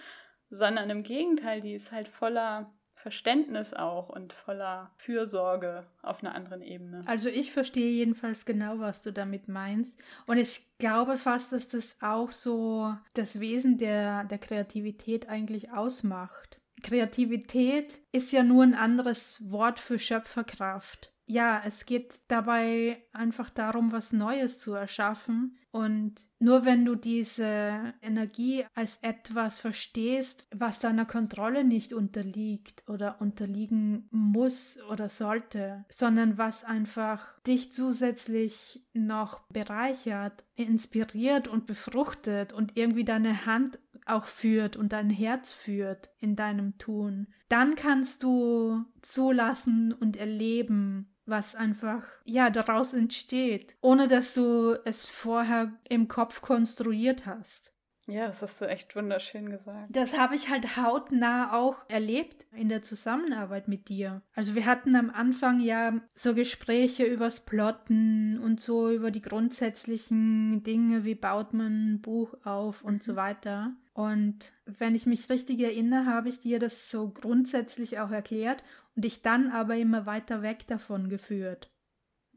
Sondern 0.48 0.90
im 0.90 1.02
Gegenteil, 1.02 1.60
die 1.60 1.74
ist 1.74 1.92
halt 1.92 2.08
voller 2.08 2.72
Verständnis 3.02 3.74
auch 3.74 4.08
und 4.08 4.32
voller 4.32 4.92
Fürsorge 4.96 5.80
auf 6.02 6.22
einer 6.22 6.36
anderen 6.36 6.62
Ebene. 6.62 7.02
Also 7.06 7.28
ich 7.28 7.50
verstehe 7.50 7.90
jedenfalls 7.90 8.46
genau, 8.46 8.78
was 8.78 9.02
du 9.02 9.12
damit 9.12 9.48
meinst. 9.48 9.98
Und 10.26 10.36
ich 10.36 10.60
glaube 10.78 11.18
fast, 11.18 11.52
dass 11.52 11.68
das 11.68 11.96
auch 12.00 12.30
so 12.30 12.94
das 13.14 13.40
Wesen 13.40 13.76
der, 13.76 14.22
der 14.24 14.38
Kreativität 14.38 15.28
eigentlich 15.28 15.72
ausmacht. 15.72 16.60
Kreativität 16.82 17.98
ist 18.12 18.32
ja 18.32 18.44
nur 18.44 18.62
ein 18.62 18.74
anderes 18.74 19.38
Wort 19.50 19.80
für 19.80 19.98
Schöpferkraft. 19.98 21.11
Ja, 21.26 21.62
es 21.64 21.86
geht 21.86 22.20
dabei 22.28 23.04
einfach 23.12 23.50
darum, 23.50 23.92
was 23.92 24.12
Neues 24.12 24.58
zu 24.58 24.74
erschaffen. 24.74 25.58
Und 25.70 26.26
nur 26.38 26.66
wenn 26.66 26.84
du 26.84 26.96
diese 26.96 27.94
Energie 28.02 28.66
als 28.74 28.98
etwas 29.00 29.58
verstehst, 29.58 30.46
was 30.54 30.80
deiner 30.80 31.06
Kontrolle 31.06 31.64
nicht 31.64 31.94
unterliegt 31.94 32.84
oder 32.88 33.22
unterliegen 33.22 34.06
muss 34.10 34.78
oder 34.90 35.08
sollte, 35.08 35.86
sondern 35.88 36.36
was 36.36 36.64
einfach 36.64 37.40
dich 37.46 37.72
zusätzlich 37.72 38.84
noch 38.92 39.48
bereichert, 39.48 40.44
inspiriert 40.56 41.48
und 41.48 41.66
befruchtet 41.66 42.52
und 42.52 42.76
irgendwie 42.76 43.04
deine 43.04 43.46
Hand 43.46 43.78
auch 44.04 44.26
führt 44.26 44.76
und 44.76 44.92
dein 44.92 45.08
Herz 45.08 45.52
führt 45.52 46.10
in 46.18 46.36
deinem 46.36 46.76
Tun, 46.76 47.28
dann 47.48 47.76
kannst 47.76 48.22
du 48.22 48.84
zulassen 49.00 49.92
und 49.92 50.16
erleben, 50.16 51.11
was 51.26 51.54
einfach 51.54 52.06
ja 52.24 52.50
daraus 52.50 52.94
entsteht, 52.94 53.76
ohne 53.80 54.08
dass 54.08 54.34
du 54.34 54.78
es 54.84 55.06
vorher 55.06 55.72
im 55.88 56.08
Kopf 56.08 56.42
konstruiert 56.42 57.26
hast. 57.26 57.71
Ja, 58.06 58.26
das 58.26 58.42
hast 58.42 58.60
du 58.60 58.68
echt 58.68 58.96
wunderschön 58.96 59.48
gesagt. 59.48 59.94
Das 59.94 60.18
habe 60.18 60.34
ich 60.34 60.50
halt 60.50 60.76
hautnah 60.76 61.52
auch 61.52 61.88
erlebt 61.88 62.46
in 62.52 62.68
der 62.68 62.82
Zusammenarbeit 62.82 63.68
mit 63.68 63.88
dir. 63.88 64.22
Also 64.34 64.56
wir 64.56 64.66
hatten 64.66 64.96
am 64.96 65.10
Anfang 65.10 65.60
ja 65.60 66.00
so 66.14 66.34
Gespräche 66.34 67.04
übers 67.04 67.44
Plotten 67.44 68.38
und 68.38 68.60
so 68.60 68.90
über 68.90 69.12
die 69.12 69.22
grundsätzlichen 69.22 70.64
Dinge, 70.64 71.04
wie 71.04 71.14
baut 71.14 71.54
man 71.54 71.94
ein 71.94 72.00
Buch 72.00 72.34
auf 72.44 72.82
und 72.82 73.04
so 73.04 73.12
mhm. 73.12 73.16
weiter. 73.16 73.72
Und 73.94 74.52
wenn 74.64 74.94
ich 74.94 75.06
mich 75.06 75.28
richtig 75.30 75.60
erinnere, 75.60 76.06
habe 76.06 76.28
ich 76.28 76.40
dir 76.40 76.58
das 76.58 76.90
so 76.90 77.08
grundsätzlich 77.10 78.00
auch 78.00 78.10
erklärt 78.10 78.64
und 78.96 79.04
dich 79.04 79.22
dann 79.22 79.50
aber 79.50 79.76
immer 79.76 80.06
weiter 80.06 80.42
weg 80.42 80.66
davon 80.66 81.08
geführt. 81.08 81.70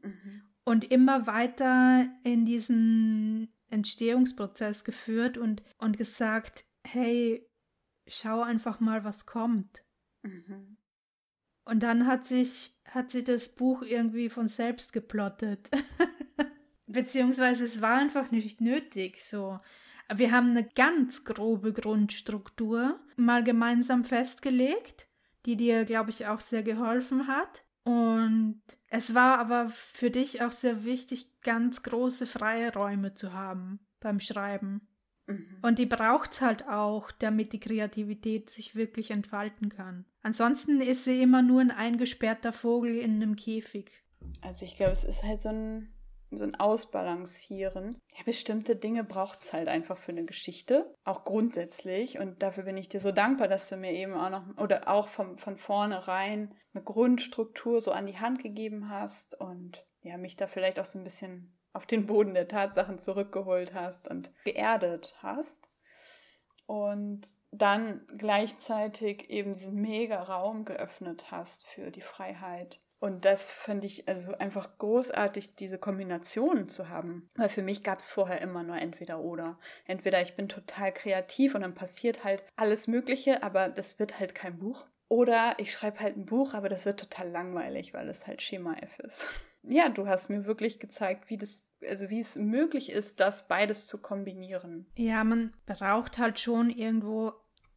Mhm. 0.02 0.42
Und 0.64 0.90
immer 0.90 1.26
weiter 1.26 2.06
in 2.24 2.44
diesen 2.44 3.48
Entstehungsprozess 3.70 4.84
geführt 4.84 5.38
und, 5.38 5.62
und 5.78 5.98
gesagt, 5.98 6.64
hey, 6.84 7.46
schau 8.06 8.42
einfach 8.42 8.80
mal, 8.80 9.04
was 9.04 9.26
kommt. 9.26 9.82
Mhm. 10.22 10.76
Und 11.64 11.82
dann 11.82 12.06
hat 12.06 12.24
sich, 12.24 12.76
hat 12.84 13.10
sich 13.10 13.24
das 13.24 13.54
Buch 13.54 13.82
irgendwie 13.82 14.28
von 14.28 14.46
selbst 14.46 14.92
geplottet. 14.92 15.70
Beziehungsweise 16.86 17.64
es 17.64 17.80
war 17.80 17.98
einfach 17.98 18.30
nicht 18.30 18.60
nötig, 18.60 19.24
so. 19.24 19.58
Wir 20.14 20.30
haben 20.30 20.50
eine 20.50 20.62
ganz 20.64 21.24
grobe 21.24 21.72
Grundstruktur 21.72 23.00
mal 23.16 23.42
gemeinsam 23.42 24.04
festgelegt, 24.04 25.08
die 25.46 25.56
dir, 25.56 25.84
glaube 25.84 26.10
ich, 26.10 26.28
auch 26.28 26.38
sehr 26.38 26.62
geholfen 26.62 27.26
hat. 27.26 27.65
Und 27.86 28.62
es 28.88 29.14
war 29.14 29.38
aber 29.38 29.70
für 29.70 30.10
dich 30.10 30.42
auch 30.42 30.50
sehr 30.50 30.84
wichtig, 30.84 31.40
ganz 31.42 31.84
große 31.84 32.26
freie 32.26 32.72
Räume 32.72 33.14
zu 33.14 33.32
haben 33.32 33.78
beim 34.00 34.18
Schreiben. 34.18 34.88
Mhm. 35.28 35.58
Und 35.62 35.78
die 35.78 35.86
braucht 35.86 36.32
es 36.32 36.40
halt 36.40 36.66
auch, 36.68 37.12
damit 37.12 37.52
die 37.52 37.60
Kreativität 37.60 38.50
sich 38.50 38.74
wirklich 38.74 39.12
entfalten 39.12 39.68
kann. 39.68 40.04
Ansonsten 40.22 40.80
ist 40.80 41.04
sie 41.04 41.22
immer 41.22 41.42
nur 41.42 41.60
ein 41.60 41.70
eingesperrter 41.70 42.52
Vogel 42.52 42.98
in 42.98 43.22
einem 43.22 43.36
Käfig. 43.36 43.92
Also 44.40 44.64
ich 44.64 44.76
glaube, 44.76 44.92
es 44.92 45.04
ist 45.04 45.22
halt 45.22 45.40
so 45.40 45.50
ein 45.50 45.88
so 46.30 46.44
ein 46.44 46.54
Ausbalancieren. 46.54 48.00
Ja, 48.16 48.24
bestimmte 48.24 48.76
Dinge 48.76 49.04
braucht 49.04 49.42
es 49.42 49.52
halt 49.52 49.68
einfach 49.68 49.98
für 49.98 50.12
eine 50.12 50.24
Geschichte, 50.24 50.94
auch 51.04 51.24
grundsätzlich. 51.24 52.18
Und 52.18 52.42
dafür 52.42 52.64
bin 52.64 52.76
ich 52.76 52.88
dir 52.88 53.00
so 53.00 53.12
dankbar, 53.12 53.48
dass 53.48 53.68
du 53.68 53.76
mir 53.76 53.92
eben 53.92 54.14
auch 54.14 54.30
noch 54.30 54.44
oder 54.58 54.88
auch 54.88 55.08
vom, 55.08 55.38
von 55.38 55.56
vornherein 55.56 56.54
eine 56.74 56.82
Grundstruktur 56.82 57.80
so 57.80 57.92
an 57.92 58.06
die 58.06 58.18
Hand 58.18 58.42
gegeben 58.42 58.90
hast 58.90 59.38
und 59.40 59.86
ja, 60.02 60.18
mich 60.18 60.36
da 60.36 60.46
vielleicht 60.46 60.80
auch 60.80 60.84
so 60.84 60.98
ein 60.98 61.04
bisschen 61.04 61.56
auf 61.72 61.86
den 61.86 62.06
Boden 62.06 62.34
der 62.34 62.48
Tatsachen 62.48 62.98
zurückgeholt 62.98 63.74
hast 63.74 64.08
und 64.08 64.32
geerdet 64.44 65.16
hast. 65.20 65.68
Und 66.66 67.28
dann 67.52 68.06
gleichzeitig 68.16 69.30
eben 69.30 69.52
diesen 69.52 69.74
mega 69.74 70.22
Raum 70.22 70.64
geöffnet 70.64 71.30
hast 71.30 71.66
für 71.66 71.90
die 71.90 72.00
Freiheit 72.00 72.80
und 73.06 73.24
das 73.24 73.44
finde 73.44 73.86
ich 73.86 74.08
also 74.08 74.36
einfach 74.36 74.78
großartig, 74.78 75.54
diese 75.54 75.78
Kombinationen 75.78 76.68
zu 76.68 76.88
haben. 76.88 77.30
Weil 77.36 77.48
für 77.48 77.62
mich 77.62 77.84
gab 77.84 78.00
es 78.00 78.10
vorher 78.10 78.40
immer 78.40 78.64
nur 78.64 78.78
entweder 78.78 79.20
oder. 79.20 79.60
Entweder 79.84 80.20
ich 80.22 80.34
bin 80.34 80.48
total 80.48 80.92
kreativ 80.92 81.54
und 81.54 81.60
dann 81.60 81.76
passiert 81.76 82.24
halt 82.24 82.44
alles 82.56 82.88
Mögliche, 82.88 83.44
aber 83.44 83.68
das 83.68 84.00
wird 84.00 84.18
halt 84.18 84.34
kein 84.34 84.58
Buch. 84.58 84.86
Oder 85.06 85.54
ich 85.58 85.70
schreibe 85.70 86.00
halt 86.00 86.16
ein 86.16 86.26
Buch, 86.26 86.52
aber 86.54 86.68
das 86.68 86.84
wird 86.84 86.98
total 86.98 87.30
langweilig, 87.30 87.94
weil 87.94 88.08
es 88.08 88.26
halt 88.26 88.42
Schema 88.42 88.74
F 88.74 88.98
ist. 88.98 89.26
Ja, 89.68 89.88
du 89.88 90.06
hast 90.06 90.30
mir 90.30 90.46
wirklich 90.46 90.78
gezeigt, 90.78 91.28
wie 91.28 91.38
das, 91.38 91.74
also 91.82 92.08
wie 92.08 92.20
es 92.20 92.36
möglich 92.36 92.88
ist, 92.88 93.18
das 93.18 93.48
beides 93.48 93.88
zu 93.88 93.98
kombinieren. 93.98 94.86
Ja, 94.94 95.24
man 95.24 95.50
braucht 95.66 96.18
halt 96.18 96.38
schon 96.38 96.70
irgendwo 96.70 97.32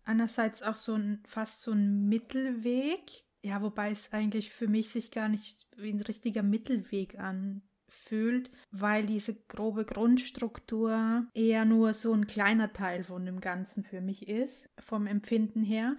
einerseits 0.06 0.62
auch 0.62 0.76
so 0.76 0.94
ein 0.94 1.24
fast 1.26 1.63
so 1.63 1.72
einen 1.72 2.08
Mittelweg 2.08 3.24
ja, 3.41 3.62
wobei 3.62 3.91
es 3.91 4.12
eigentlich 4.12 4.52
für 4.52 4.67
mich 4.67 4.89
sich 4.89 5.12
gar 5.12 5.30
nicht 5.30 5.65
wie 5.78 5.91
ein 5.91 6.02
richtiger 6.02 6.43
Mittelweg 6.43 7.17
anfühlt, 7.17 8.52
weil 8.71 9.06
diese 9.06 9.34
grobe 9.34 9.86
Grundstruktur 9.86 11.25
eher 11.34 11.65
nur 11.65 11.93
so 11.93 12.13
ein 12.13 12.28
kleiner 12.28 12.73
Teil 12.73 13.06
von 13.06 13.25
dem 13.25 13.39
Ganzen 13.39 13.84
für 13.84 14.02
mich 14.02 14.28
ist, 14.28 14.67
vom 14.80 15.08
Empfinden 15.08 15.63
her. 15.63 15.95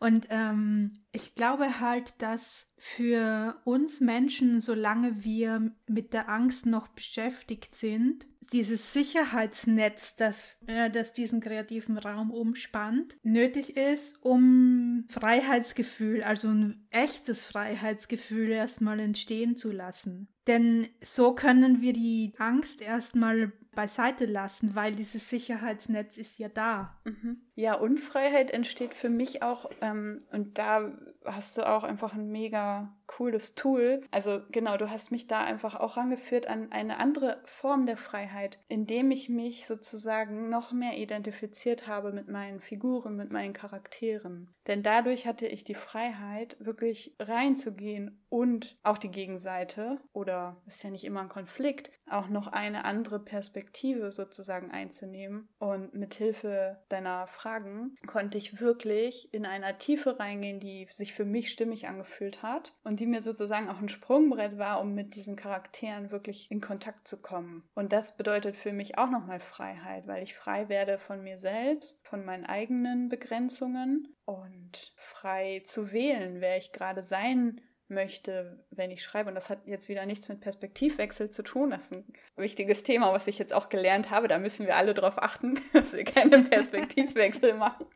Und 0.00 0.26
ähm, 0.30 0.92
ich 1.12 1.36
glaube 1.36 1.80
halt, 1.80 2.20
dass 2.20 2.72
für 2.76 3.60
uns 3.64 4.00
Menschen, 4.00 4.60
solange 4.60 5.22
wir 5.22 5.72
mit 5.86 6.12
der 6.12 6.28
Angst 6.28 6.66
noch 6.66 6.88
beschäftigt 6.88 7.76
sind, 7.76 8.26
dieses 8.52 8.92
Sicherheitsnetz, 8.92 10.16
das, 10.16 10.58
äh, 10.66 10.90
das 10.90 11.12
diesen 11.12 11.40
kreativen 11.40 11.98
Raum 11.98 12.30
umspannt, 12.30 13.16
nötig 13.22 13.76
ist, 13.76 14.22
um 14.24 15.04
Freiheitsgefühl, 15.08 16.22
also 16.22 16.48
ein 16.48 16.86
echtes 16.90 17.44
Freiheitsgefühl 17.44 18.50
erstmal 18.50 19.00
entstehen 19.00 19.56
zu 19.56 19.70
lassen. 19.70 20.28
Denn 20.46 20.88
so 21.00 21.34
können 21.34 21.80
wir 21.80 21.92
die 21.92 22.32
Angst 22.38 22.80
erstmal 22.80 23.52
beiseite 23.72 24.26
lassen, 24.26 24.74
weil 24.74 24.94
dieses 24.94 25.30
Sicherheitsnetz 25.30 26.16
ist 26.16 26.38
ja 26.38 26.48
da. 26.48 27.00
Mhm. 27.04 27.42
Ja, 27.60 27.74
Unfreiheit 27.74 28.50
entsteht 28.52 28.94
für 28.94 29.10
mich 29.10 29.42
auch, 29.42 29.68
ähm, 29.82 30.20
und 30.32 30.56
da 30.56 30.92
hast 31.26 31.58
du 31.58 31.68
auch 31.68 31.84
einfach 31.84 32.14
ein 32.14 32.30
mega 32.30 32.90
cooles 33.06 33.54
Tool. 33.54 34.00
Also 34.10 34.40
genau, 34.50 34.78
du 34.78 34.88
hast 34.88 35.10
mich 35.10 35.26
da 35.26 35.40
einfach 35.40 35.74
auch 35.74 35.98
rangeführt 35.98 36.46
an 36.46 36.72
eine 36.72 36.98
andere 36.98 37.42
Form 37.44 37.84
der 37.84 37.98
Freiheit, 37.98 38.58
indem 38.68 39.10
ich 39.10 39.28
mich 39.28 39.66
sozusagen 39.66 40.48
noch 40.48 40.72
mehr 40.72 40.96
identifiziert 40.96 41.86
habe 41.86 42.12
mit 42.12 42.28
meinen 42.28 42.60
Figuren, 42.60 43.16
mit 43.16 43.30
meinen 43.30 43.52
Charakteren. 43.52 44.54
Denn 44.66 44.82
dadurch 44.82 45.26
hatte 45.26 45.46
ich 45.46 45.64
die 45.64 45.74
Freiheit, 45.74 46.56
wirklich 46.60 47.14
reinzugehen 47.18 48.24
und 48.28 48.78
auch 48.82 48.96
die 48.96 49.10
Gegenseite, 49.10 49.98
oder 50.12 50.56
ist 50.66 50.82
ja 50.82 50.90
nicht 50.90 51.04
immer 51.04 51.20
ein 51.20 51.28
Konflikt, 51.28 51.90
auch 52.08 52.28
noch 52.28 52.46
eine 52.48 52.84
andere 52.84 53.18
Perspektive 53.18 54.12
sozusagen 54.12 54.70
einzunehmen. 54.70 55.48
Und 55.58 55.94
mit 55.94 56.14
Hilfe 56.14 56.78
deiner 56.88 57.26
Fragen 57.50 57.96
konnte 58.06 58.38
ich 58.38 58.60
wirklich 58.60 59.34
in 59.34 59.44
einer 59.44 59.76
Tiefe 59.76 60.20
reingehen, 60.20 60.60
die 60.60 60.86
sich 60.92 61.12
für 61.12 61.24
mich 61.24 61.50
stimmig 61.50 61.88
angefühlt 61.88 62.44
hat 62.44 62.76
und 62.84 63.00
die 63.00 63.06
mir 63.06 63.22
sozusagen 63.22 63.68
auch 63.68 63.80
ein 63.80 63.88
Sprungbrett 63.88 64.56
war, 64.56 64.80
um 64.80 64.94
mit 64.94 65.16
diesen 65.16 65.34
Charakteren 65.34 66.12
wirklich 66.12 66.48
in 66.52 66.60
Kontakt 66.60 67.08
zu 67.08 67.20
kommen. 67.20 67.64
Und 67.74 67.92
das 67.92 68.16
bedeutet 68.16 68.56
für 68.56 68.72
mich 68.72 68.98
auch 68.98 69.10
nochmal 69.10 69.40
Freiheit, 69.40 70.06
weil 70.06 70.22
ich 70.22 70.36
frei 70.36 70.68
werde 70.68 70.98
von 70.98 71.24
mir 71.24 71.38
selbst, 71.38 72.06
von 72.06 72.24
meinen 72.24 72.46
eigenen 72.46 73.08
Begrenzungen 73.08 74.14
und 74.26 74.92
frei 74.94 75.60
zu 75.64 75.90
wählen, 75.90 76.40
wer 76.40 76.56
ich 76.56 76.70
gerade 76.70 77.02
sein 77.02 77.60
möchte, 77.90 78.64
wenn 78.70 78.90
ich 78.90 79.02
schreibe. 79.02 79.28
Und 79.28 79.34
das 79.34 79.50
hat 79.50 79.66
jetzt 79.66 79.88
wieder 79.88 80.06
nichts 80.06 80.28
mit 80.28 80.40
Perspektivwechsel 80.40 81.30
zu 81.30 81.42
tun. 81.42 81.70
Das 81.70 81.84
ist 81.84 81.92
ein 81.92 82.04
wichtiges 82.36 82.82
Thema, 82.82 83.12
was 83.12 83.26
ich 83.26 83.38
jetzt 83.38 83.52
auch 83.52 83.68
gelernt 83.68 84.10
habe. 84.10 84.28
Da 84.28 84.38
müssen 84.38 84.66
wir 84.66 84.76
alle 84.76 84.94
drauf 84.94 85.14
achten, 85.16 85.58
dass 85.72 85.92
wir 85.92 86.04
keine 86.04 86.42
Perspektivwechsel 86.44 87.54
machen. 87.54 87.86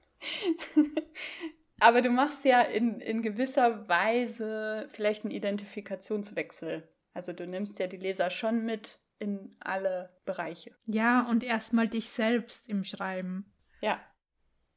Aber 1.80 2.02
du 2.02 2.10
machst 2.10 2.44
ja 2.44 2.60
in, 2.60 3.00
in 3.00 3.22
gewisser 3.22 3.88
Weise 3.88 4.88
vielleicht 4.92 5.24
einen 5.24 5.32
Identifikationswechsel. 5.32 6.88
Also 7.12 7.32
du 7.32 7.46
nimmst 7.46 7.78
ja 7.78 7.86
die 7.86 7.96
Leser 7.96 8.30
schon 8.30 8.64
mit 8.64 8.98
in 9.18 9.56
alle 9.60 10.10
Bereiche. 10.24 10.72
Ja, 10.86 11.26
und 11.28 11.44
erstmal 11.44 11.88
dich 11.88 12.08
selbst 12.08 12.68
im 12.68 12.84
Schreiben. 12.84 13.52
Ja. 13.80 14.00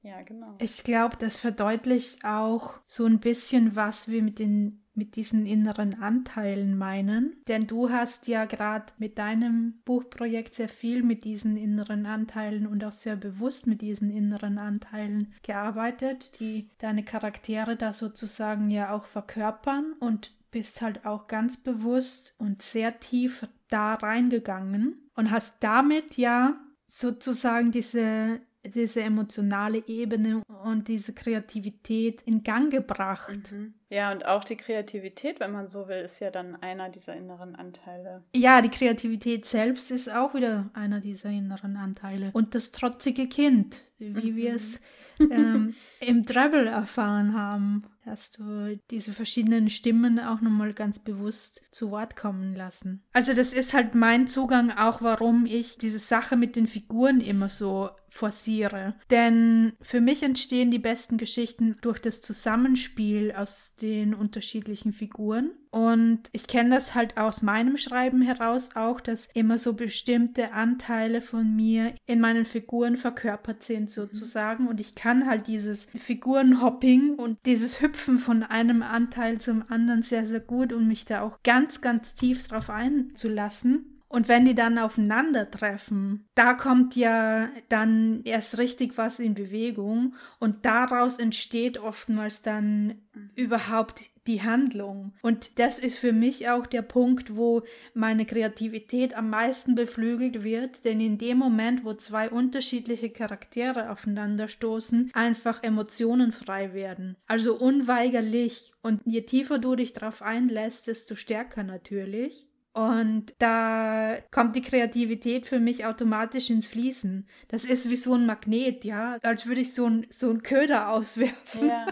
Ja, 0.01 0.21
genau. 0.21 0.56
Ich 0.60 0.84
glaube, 0.84 1.17
das 1.17 1.38
verdeutlicht 1.38 2.23
auch 2.23 2.75
so 2.88 3.06
ein 3.06 3.19
bisschen, 3.19 3.75
was 3.75 4.08
wir 4.08 4.21
mit 4.21 4.39
den 4.39 4.87
mit 4.98 5.16
diesen 5.16 5.46
inneren 5.46 6.02
Anteilen 6.02 6.78
meinen. 6.78 7.36
Denn 7.48 7.68
du 7.68 7.90
hast 7.90 8.28
ja 8.28 8.46
gerade 8.46 8.86
mit 8.98 9.18
deinem 9.18 9.76
Buchprojekt 9.86 10.56
sehr 10.56 10.70
viel 10.70 11.04
mit 11.04 11.24
diesen 11.24 11.56
inneren 11.56 12.06
Anteilen 12.06 12.68
und 12.68 12.84
auch 12.84 12.92
sehr 12.92 13.16
bewusst 13.16 13.68
mit 13.68 13.82
diesen 13.82 14.10
inneren 14.10 14.58
Anteilen 14.58 15.34
gearbeitet, 15.44 16.32
die 16.40 16.70
deine 16.80 17.04
Charaktere 17.04 17.76
da 17.76 17.94
sozusagen 17.94 18.70
ja 18.70 18.94
auch 18.94 19.06
verkörpern 19.06 19.94
und 20.00 20.34
bist 20.52 20.82
halt 20.82 21.06
auch 21.06 21.28
ganz 21.28 21.58
bewusst 21.58 22.36
und 22.40 22.62
sehr 22.62 23.00
tief 23.00 23.48
da 23.70 23.96
reingegangen 23.96 25.10
und 25.16 25.30
hast 25.30 25.64
damit 25.64 26.18
ja 26.18 26.56
sozusagen 26.86 27.72
diese 27.72 28.40
diese 28.69 29.01
emotionale 29.01 29.84
Ebene 29.88 30.41
und 30.63 30.88
diese 30.88 31.13
Kreativität 31.13 32.21
in 32.23 32.43
Gang 32.43 32.71
gebracht. 32.71 33.51
Mhm. 33.51 33.73
Ja, 33.89 34.12
und 34.12 34.25
auch 34.25 34.43
die 34.43 34.58
Kreativität, 34.58 35.39
wenn 35.39 35.51
man 35.51 35.69
so 35.69 35.88
will, 35.88 35.97
ist 35.97 36.19
ja 36.19 36.30
dann 36.30 36.62
einer 36.62 36.89
dieser 36.89 37.15
inneren 37.15 37.56
Anteile. 37.56 38.23
Ja, 38.36 38.62
die 38.62 38.69
Kreativität 38.69 39.45
selbst 39.45 39.91
ist 39.91 40.12
auch 40.12 40.34
wieder 40.34 40.69
einer 40.73 40.99
dieser 40.99 41.30
inneren 41.30 41.77
Anteile. 41.77 42.32
Und 42.34 42.53
das 42.53 42.71
trotzige 42.71 43.27
Kind, 43.27 43.84
wie 43.97 44.10
mhm. 44.10 44.36
wir 44.36 44.56
es 44.56 44.82
ähm, 45.19 45.73
im 46.01 46.25
Treble 46.25 46.67
erfahren 46.67 47.34
haben, 47.34 47.84
hast 48.06 48.39
du 48.39 48.77
diese 48.91 49.13
verschiedenen 49.13 49.69
Stimmen 49.69 50.19
auch 50.19 50.41
nochmal 50.41 50.73
ganz 50.73 50.99
bewusst 50.99 51.63
zu 51.71 51.91
Wort 51.91 52.15
kommen 52.15 52.56
lassen. 52.56 53.03
Also 53.13 53.34
das 53.34 53.53
ist 53.53 53.73
halt 53.73 53.95
mein 53.95 54.27
Zugang 54.27 54.71
auch, 54.71 55.01
warum 55.01 55.45
ich 55.45 55.77
diese 55.77 55.99
Sache 55.99 56.36
mit 56.36 56.56
den 56.56 56.67
Figuren 56.67 57.21
immer 57.21 57.49
so 57.49 57.89
forciere. 58.17 58.95
Denn 59.12 59.73
für 59.82 60.01
mich 60.01 60.23
entstehen 60.23 60.71
die 60.71 60.80
besten 60.80 61.17
Geschichten 61.17 61.77
durch 61.82 61.99
das 61.99 62.21
Zusammenspiel 62.21 63.32
aus 63.32 63.75
den 63.75 64.13
unterschiedlichen 64.13 64.91
Figuren. 64.91 65.51
Und 65.69 66.21
ich 66.32 66.47
kenne 66.47 66.71
das 66.71 66.95
halt 66.95 67.17
aus 67.17 67.43
meinem 67.43 67.77
Schreiben 67.77 68.21
heraus 68.21 68.71
auch, 68.75 68.99
dass 68.99 69.27
immer 69.34 69.58
so 69.60 69.73
bestimmte 69.73 70.53
Anteile 70.53 71.21
von 71.21 71.56
mir 71.56 71.93
in 72.08 72.19
meinen 72.19 72.45
Figuren 72.45 72.97
verkörpert 72.97 73.62
sind 73.62 73.84
mhm. 73.84 73.88
sozusagen. 73.88 74.67
Und 74.67 74.80
ich 74.80 74.95
kann 74.95 75.27
halt 75.27 75.45
dieses 75.47 75.86
Figurenhopping 75.95 77.15
und 77.15 77.38
dieses 77.45 77.82
Hüpfen 77.82 78.17
von 78.17 78.41
einem 78.43 78.82
Anteil 78.82 79.39
zum 79.39 79.63
anderen 79.69 80.01
sehr, 80.01 80.25
sehr 80.25 80.39
gut 80.39 80.73
und 80.73 80.88
mich 80.88 81.06
da 81.06 81.21
auch 81.21 81.38
ganz, 81.43 81.82
ganz 81.82 82.15
tief 82.15 82.47
drauf 82.47 82.69
einzulassen. 82.69 83.97
Und 84.10 84.30
wenn 84.30 84.46
die 84.46 84.56
dann 84.56 84.78
aufeinandertreffen, 84.78 86.28
da 86.34 86.54
kommt 86.54 86.96
ja 86.96 87.50
dann 87.70 88.22
erst 88.24 88.58
richtig 88.58 88.98
was 88.98 89.20
in 89.20 89.34
Bewegung 89.34 90.15
und 90.39 90.65
daraus 90.65 91.20
entsteht 91.20 91.78
oftmals 91.78 92.41
dann 92.41 92.96
überhaupt 93.36 94.02
die 94.28 94.43
Handlung. 94.43 95.13
Und 95.22 95.58
das 95.60 95.80
ist 95.80 95.98
für 95.98 96.13
mich 96.13 96.50
auch 96.50 96.67
der 96.67 96.82
Punkt, 96.82 97.36
wo 97.36 97.63
meine 97.93 98.26
Kreativität 98.26 99.15
am 99.15 99.30
meisten 99.30 99.76
beflügelt 99.76 100.43
wird, 100.43 100.86
denn 100.86 101.00
in 101.00 101.17
dem 101.17 101.38
Moment, 101.38 101.84
wo 101.86 101.93
zwei 101.93 102.30
unterschiedliche 102.30 103.10
Charaktere 103.10 103.89
aufeinanderstoßen, 103.89 105.12
einfach 105.13 105.63
Emotionen 105.63 106.32
frei 106.32 106.74
werden. 106.74 107.15
Also 107.26 107.58
unweigerlich. 107.58 108.74
Und 108.82 109.02
je 109.06 109.22
tiefer 109.22 109.60
du 109.60 109.76
dich 109.76 109.93
darauf 109.93 110.22
einlässt, 110.22 110.88
desto 110.88 111.15
stärker 111.15 111.63
natürlich. 111.63 112.48
Und 112.78 113.34
da 113.40 114.18
kommt 114.30 114.56
die 114.56 114.62
Kreativität 114.62 115.48
für 115.48 115.60
mich 115.60 115.88
automatisch 115.88 116.52
ins 116.52 116.68
Fließen. 116.68 117.28
Das 117.48 117.66
ist 117.66 117.90
wie 117.90 117.96
so 117.96 118.13
ein 118.13 118.28
Magnet, 118.28 118.86
ja, 118.86 119.18
als 119.24 119.48
würde 119.48 119.62
ich 119.62 119.74
so 119.74 119.88
ein, 119.88 120.06
so 120.12 120.30
ein 120.30 120.44
Köder 120.44 120.90
auswerfen. 120.90 121.70
Ja. 121.70 121.88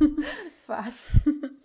Was? 0.66 0.94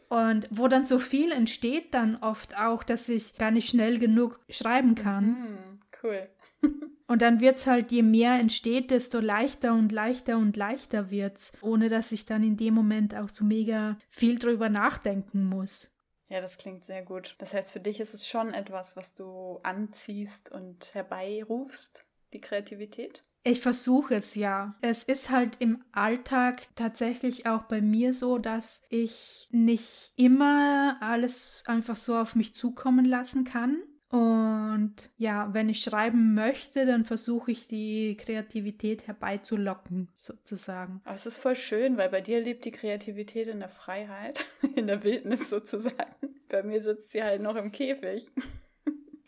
Und 0.10 0.50
wo 0.50 0.68
dann 0.68 0.84
so 0.84 1.00
viel 1.00 1.32
entsteht, 1.32 1.94
dann 1.94 2.18
oft 2.18 2.58
auch, 2.58 2.84
dass 2.84 3.08
ich 3.08 3.38
gar 3.38 3.52
nicht 3.52 3.70
schnell 3.70 4.00
genug 4.00 4.42
schreiben 4.50 4.96
kann. 4.96 5.28
Mhm, 5.28 5.80
cool. 6.04 6.28
Und 7.08 7.22
dann 7.22 7.40
wird 7.40 7.56
es 7.56 7.68
halt, 7.68 7.94
je 7.94 8.04
mehr 8.04 8.38
entsteht, 8.38 8.92
desto 8.92 9.22
leichter 9.22 9.74
und 9.74 9.94
leichter 9.94 10.38
und 10.38 10.58
leichter 10.58 11.10
wird's, 11.10 11.54
ohne 11.62 11.88
dass 11.88 12.12
ich 12.12 12.26
dann 12.26 12.44
in 12.44 12.58
dem 12.58 12.74
Moment 12.74 13.16
auch 13.16 13.30
so 13.30 13.46
mega 13.46 13.98
viel 14.10 14.38
drüber 14.38 14.68
nachdenken 14.68 15.48
muss. 15.48 15.90
Ja, 16.30 16.42
das 16.42 16.58
klingt 16.58 16.84
sehr 16.84 17.04
gut. 17.04 17.36
Das 17.40 17.54
heißt, 17.54 17.72
für 17.72 17.80
dich 17.80 18.00
ist 18.00 18.14
es 18.14 18.28
schon 18.28 18.54
etwas, 18.54 18.96
was 18.96 19.14
du 19.14 19.60
anziehst 19.64 20.52
und 20.52 20.94
herbeirufst, 20.94 22.06
die 22.34 22.42
Kreativität? 22.42 23.24
Ich 23.44 23.62
versuche 23.62 24.16
es 24.16 24.36
ja. 24.36 24.76
Es 24.82 25.04
ist 25.04 25.30
halt 25.30 25.56
im 25.60 25.82
Alltag 25.94 26.64
tatsächlich 26.76 27.48
auch 27.48 27.64
bei 27.64 27.80
mir 27.80 28.14
so, 28.14 28.40
dass 28.40 28.84
ich 28.90 29.48
nicht 29.52 30.12
immer 30.18 30.98
alles 31.00 31.64
einfach 31.66 31.96
so 31.96 32.18
auf 32.18 32.36
mich 32.36 32.54
zukommen 32.54 33.06
lassen 33.06 33.46
kann. 33.46 33.82
Und 34.10 35.10
ja, 35.18 35.54
wenn 35.54 35.68
ich 35.68 35.84
schreiben 35.84 36.34
möchte, 36.34 36.86
dann 36.86 37.04
versuche 37.04 37.52
ich 37.52 37.68
die 37.68 38.16
Kreativität 38.16 39.06
herbeizulocken, 39.06 40.08
sozusagen. 40.16 41.02
Aber 41.04 41.16
es 41.16 41.26
ist 41.26 41.40
voll 41.40 41.58
schön, 41.58 41.98
weil 41.98 42.10
bei 42.10 42.22
dir 42.22 42.40
lebt 42.40 42.64
die 42.64 42.72
Kreativität 42.72 43.48
in 43.48 43.60
der 43.60 43.70
Freiheit, 43.70 44.46
in 44.76 44.88
der 44.88 45.04
Wildnis 45.04 45.50
sozusagen. 45.50 46.16
Bei 46.48 46.64
mir 46.64 46.82
sitzt 46.82 47.12
sie 47.12 47.22
halt 47.22 47.42
noch 47.42 47.56
im 47.56 47.72
Käfig. 47.72 48.32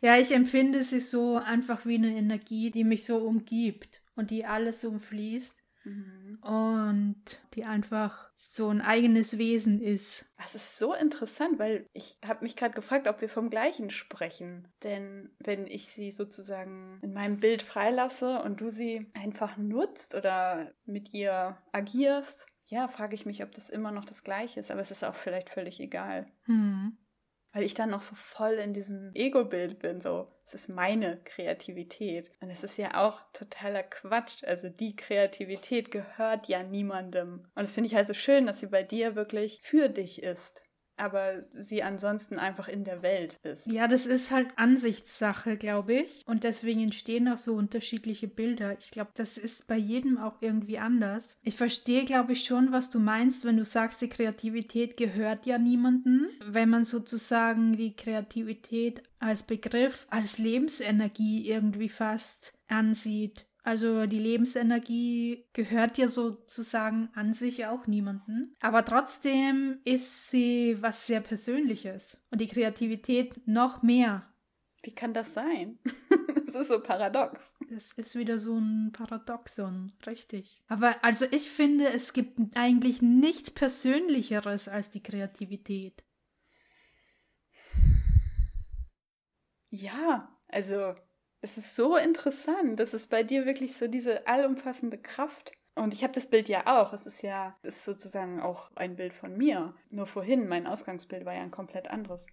Ja, 0.02 0.18
ich 0.18 0.32
empfinde 0.32 0.82
sie 0.84 1.02
so 1.02 1.36
einfach 1.36 1.86
wie 1.86 1.96
eine 1.96 2.16
Energie, 2.16 2.72
die 2.72 2.86
mich 2.86 3.04
so 3.04 3.18
umgibt 3.18 4.02
und 4.16 4.32
die 4.32 4.46
alles 4.46 4.86
umfließt. 4.86 5.62
Mhm. 5.90 6.40
Und 6.42 7.42
die 7.54 7.66
einfach 7.66 8.30
so 8.36 8.70
ein 8.70 8.82
eigenes 8.82 9.38
Wesen 9.38 9.82
ist. 9.82 10.32
Das 10.38 10.56
ist 10.56 10.78
so 10.78 10.94
interessant, 10.94 11.60
weil 11.60 11.86
ich 11.94 12.18
habe 12.26 12.44
mich 12.44 12.56
gerade 12.56 12.74
gefragt, 12.74 13.08
ob 13.08 13.22
wir 13.22 13.30
vom 13.30 13.50
gleichen 13.50 13.90
sprechen. 13.90 14.68
Denn 14.84 15.32
wenn 15.40 15.68
ich 15.68 15.90
sie 15.90 16.12
sozusagen 16.12 17.00
in 17.02 17.14
meinem 17.14 17.40
Bild 17.40 17.62
freilasse 17.62 18.42
und 18.42 18.62
du 18.62 18.70
sie 18.70 19.12
einfach 19.14 19.58
nutzt 19.58 20.16
oder 20.16 20.72
mit 20.86 21.14
ihr 21.14 21.58
agierst, 21.72 22.48
ja, 22.66 22.88
frage 22.88 23.16
ich 23.16 23.26
mich, 23.26 23.44
ob 23.44 23.52
das 23.52 23.70
immer 23.70 23.92
noch 23.92 24.06
das 24.06 24.24
gleiche 24.24 24.60
ist. 24.60 24.72
Aber 24.72 24.82
es 24.82 24.92
ist 24.92 25.04
auch 25.04 25.16
vielleicht 25.16 25.50
völlig 25.50 25.80
egal. 25.80 26.28
Mhm 26.46 26.98
weil 27.54 27.64
ich 27.64 27.74
dann 27.74 27.90
noch 27.90 28.02
so 28.02 28.16
voll 28.16 28.54
in 28.54 28.74
diesem 28.74 29.12
Ego-Bild 29.14 29.80
bin, 29.80 30.02
so, 30.02 30.32
es 30.46 30.54
ist 30.54 30.70
meine 30.70 31.22
Kreativität. 31.26 32.32
Und 32.42 32.50
es 32.50 32.64
ist 32.64 32.78
ja 32.78 33.00
auch 33.04 33.22
totaler 33.34 33.84
Quatsch. 33.84 34.44
Also 34.44 34.70
die 34.70 34.96
Kreativität 34.96 35.92
gehört 35.92 36.48
ja 36.48 36.64
niemandem. 36.64 37.46
Und 37.54 37.62
das 37.62 37.74
finde 37.74 37.88
ich 37.88 37.96
halt 37.96 38.08
so 38.08 38.16
schön, 38.16 38.48
dass 38.48 38.60
sie 38.60 38.68
bei 38.68 38.82
dir 38.82 39.16
wirklich 39.16 39.60
für 39.62 39.90
dich 39.90 40.24
ist. 40.24 40.64
Aber 41.00 41.44
sie 41.54 41.84
ansonsten 41.84 42.38
einfach 42.38 42.68
in 42.68 42.84
der 42.84 43.02
Welt 43.02 43.38
ist. 43.44 43.66
Ja, 43.68 43.88
das 43.88 44.06
ist 44.06 44.32
halt 44.32 44.48
Ansichtssache, 44.56 45.58
glaube 45.58 45.94
ich. 45.94 46.24
Und 46.26 46.44
deswegen 46.44 46.82
entstehen 46.82 47.28
auch 47.28 47.38
so 47.38 47.56
unterschiedliche 47.56 48.28
Bilder. 48.28 48.78
Ich 48.78 48.92
glaube, 48.92 49.12
das 49.16 49.38
ist 49.38 49.68
bei 49.68 49.78
jedem 49.78 50.18
auch 50.18 50.42
irgendwie 50.42 50.80
anders. 50.80 51.38
Ich 51.44 51.56
verstehe, 51.56 52.06
glaube 52.06 52.34
ich, 52.34 52.44
schon, 52.44 52.72
was 52.72 52.90
du 52.90 53.00
meinst, 53.00 53.46
wenn 53.46 53.58
du 53.58 53.66
sagst, 53.66 54.02
die 54.02 54.10
Kreativität 54.10 54.98
gehört 54.98 55.46
ja 55.46 55.58
niemandem. 55.58 56.28
Wenn 56.46 56.70
man 56.70 56.84
sozusagen 56.84 57.76
die 57.76 57.96
Kreativität 57.96 59.04
als 59.20 59.44
Begriff, 59.44 60.08
als 60.10 60.38
Lebensenergie 60.38 61.50
irgendwie 61.50 61.90
fast 61.90 62.54
ansieht. 62.68 63.46
Also 63.64 64.06
die 64.06 64.20
Lebensenergie 64.20 65.46
gehört 65.54 65.98
ja 65.98 66.08
sozusagen 66.08 67.10
an 67.14 67.34
sich 67.34 67.66
auch 67.66 67.88
niemanden. 67.88 68.56
Aber 68.62 68.86
trotzdem 68.86 69.80
ist 69.84 70.30
sie 70.30 70.78
was 70.80 71.08
sehr 71.08 71.22
Persönliches. 71.22 72.22
Und 72.32 72.42
die 72.42 72.48
Kreativität 72.48 73.48
noch 73.48 73.82
mehr. 73.82 74.28
Wie 74.84 74.96
kann 74.96 75.14
das 75.14 75.34
sein? 75.34 75.78
das 76.46 76.56
ist 76.56 76.68
so 76.70 76.80
paradox. 76.80 77.40
Das 77.70 77.94
ist 77.94 78.16
wieder 78.16 78.40
so 78.40 78.58
ein 78.58 78.92
Paradoxon, 78.94 79.92
richtig. 80.08 80.64
Aber 80.68 81.04
also 81.04 81.26
ich 81.30 81.50
finde, 81.50 81.90
es 81.90 82.14
gibt 82.14 82.40
eigentlich 82.56 83.02
nichts 83.02 83.52
Persönlicheres 83.52 84.68
als 84.68 84.90
die 84.90 85.04
Kreativität. 85.04 86.04
Ja, 89.70 90.36
also 90.48 90.96
es 91.42 91.58
ist 91.58 91.76
so 91.76 91.96
interessant. 91.96 92.80
Das 92.80 92.94
ist 92.94 93.08
bei 93.08 93.24
dir 93.24 93.46
wirklich 93.46 93.76
so 93.76 93.88
diese 93.88 94.28
allumfassende 94.28 94.98
Kraft. 94.98 95.54
Und 95.76 95.94
ich 95.94 96.04
habe 96.04 96.14
das 96.14 96.28
Bild 96.28 96.50
ja 96.50 96.64
auch. 96.66 96.94
Es 96.94 97.06
ist 97.06 97.22
ja, 97.22 97.58
es 97.64 97.78
ist 97.78 97.86
sozusagen 97.86 98.42
auch 98.42 98.72
ein 98.76 98.96
Bild 98.96 99.14
von 99.14 99.38
mir. 99.38 99.76
Nur 99.90 100.08
vorhin, 100.08 100.48
mein 100.48 100.68
Ausgangsbild 100.68 101.26
war 101.26 101.34
ja 101.34 101.42
ein 101.42 101.52
komplett 101.52 101.90
anderes. 101.90 102.26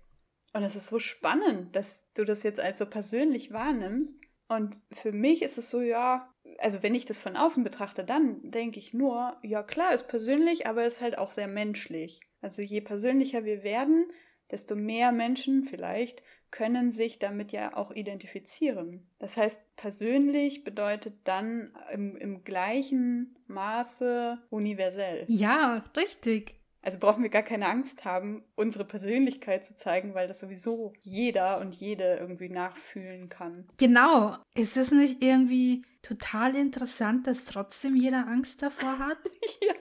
Und 0.53 0.63
es 0.63 0.75
ist 0.75 0.89
so 0.89 0.99
spannend, 0.99 1.77
dass 1.77 2.07
du 2.15 2.25
das 2.25 2.43
jetzt 2.43 2.61
als 2.61 2.79
so 2.79 2.87
persönlich 2.87 3.53
wahrnimmst. 3.53 4.21
Und 4.49 4.81
für 4.93 5.13
mich 5.13 5.43
ist 5.43 5.59
es 5.59 5.71
so, 5.71 5.81
ja, 5.81 6.33
also 6.59 6.83
wenn 6.83 6.95
ich 6.95 7.05
das 7.05 7.19
von 7.19 7.37
außen 7.37 7.63
betrachte, 7.63 8.05
dann 8.05 8.51
denke 8.51 8.79
ich 8.79 8.95
nur, 8.95 9.37
ja 9.43 9.63
klar, 9.63 9.93
ist 9.93 10.09
persönlich, 10.09 10.67
aber 10.67 10.85
ist 10.85 11.01
halt 11.01 11.19
auch 11.19 11.31
sehr 11.31 11.49
menschlich. 11.49 12.21
Also 12.41 12.63
je 12.63 12.81
persönlicher 12.81 13.45
wir 13.45 13.65
werden, 13.65 14.07
desto 14.51 14.77
mehr 14.77 15.13
Menschen 15.13 15.65
vielleicht 15.65 16.23
können 16.51 16.93
sich 16.93 17.19
damit 17.19 17.53
ja 17.53 17.77
auch 17.77 17.91
identifizieren. 17.91 19.07
Das 19.19 19.37
heißt, 19.37 19.61
persönlich 19.77 20.65
bedeutet 20.65 21.15
dann 21.25 21.77
im, 21.93 22.17
im 22.17 22.45
gleichen 22.45 23.37
Maße 23.47 24.39
universell. 24.51 25.25
Ja, 25.29 25.85
richtig. 25.97 26.57
Also 26.87 27.01
brauchen 27.01 27.25
wir 27.25 27.31
gar 27.31 27.43
keine 27.43 27.67
Angst 27.67 28.05
haben, 28.05 28.45
unsere 28.55 28.85
Persönlichkeit 28.85 29.65
zu 29.65 29.77
zeigen, 29.77 30.15
weil 30.15 30.29
das 30.29 30.39
sowieso 30.39 30.93
jeder 31.03 31.59
und 31.59 31.75
jede 31.75 32.15
irgendwie 32.15 32.49
nachfühlen 32.49 33.29
kann. 33.29 33.67
Genau. 33.77 34.37
Ist 34.55 34.77
es 34.77 34.93
nicht 34.93 35.21
irgendwie 35.21 35.83
total 36.03 36.55
interessant, 36.55 37.27
dass 37.27 37.45
trotzdem 37.45 37.97
jeder 37.97 38.29
Angst 38.29 38.63
davor 38.63 39.01
hat? 39.01 39.19
ja. 39.63 39.75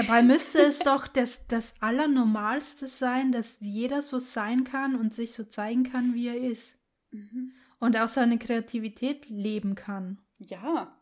Dabei 0.00 0.22
müsste 0.22 0.60
es 0.60 0.78
doch 0.78 1.06
das, 1.06 1.46
das 1.46 1.74
Allernormalste 1.80 2.86
sein, 2.86 3.32
dass 3.32 3.56
jeder 3.60 4.00
so 4.00 4.18
sein 4.18 4.64
kann 4.64 4.96
und 4.96 5.12
sich 5.12 5.34
so 5.34 5.44
zeigen 5.44 5.82
kann, 5.82 6.14
wie 6.14 6.28
er 6.28 6.40
ist. 6.40 6.78
Mhm. 7.10 7.52
Und 7.80 7.98
auch 7.98 8.08
seine 8.08 8.38
Kreativität 8.38 9.28
leben 9.28 9.74
kann. 9.74 10.18
Ja. 10.38 10.98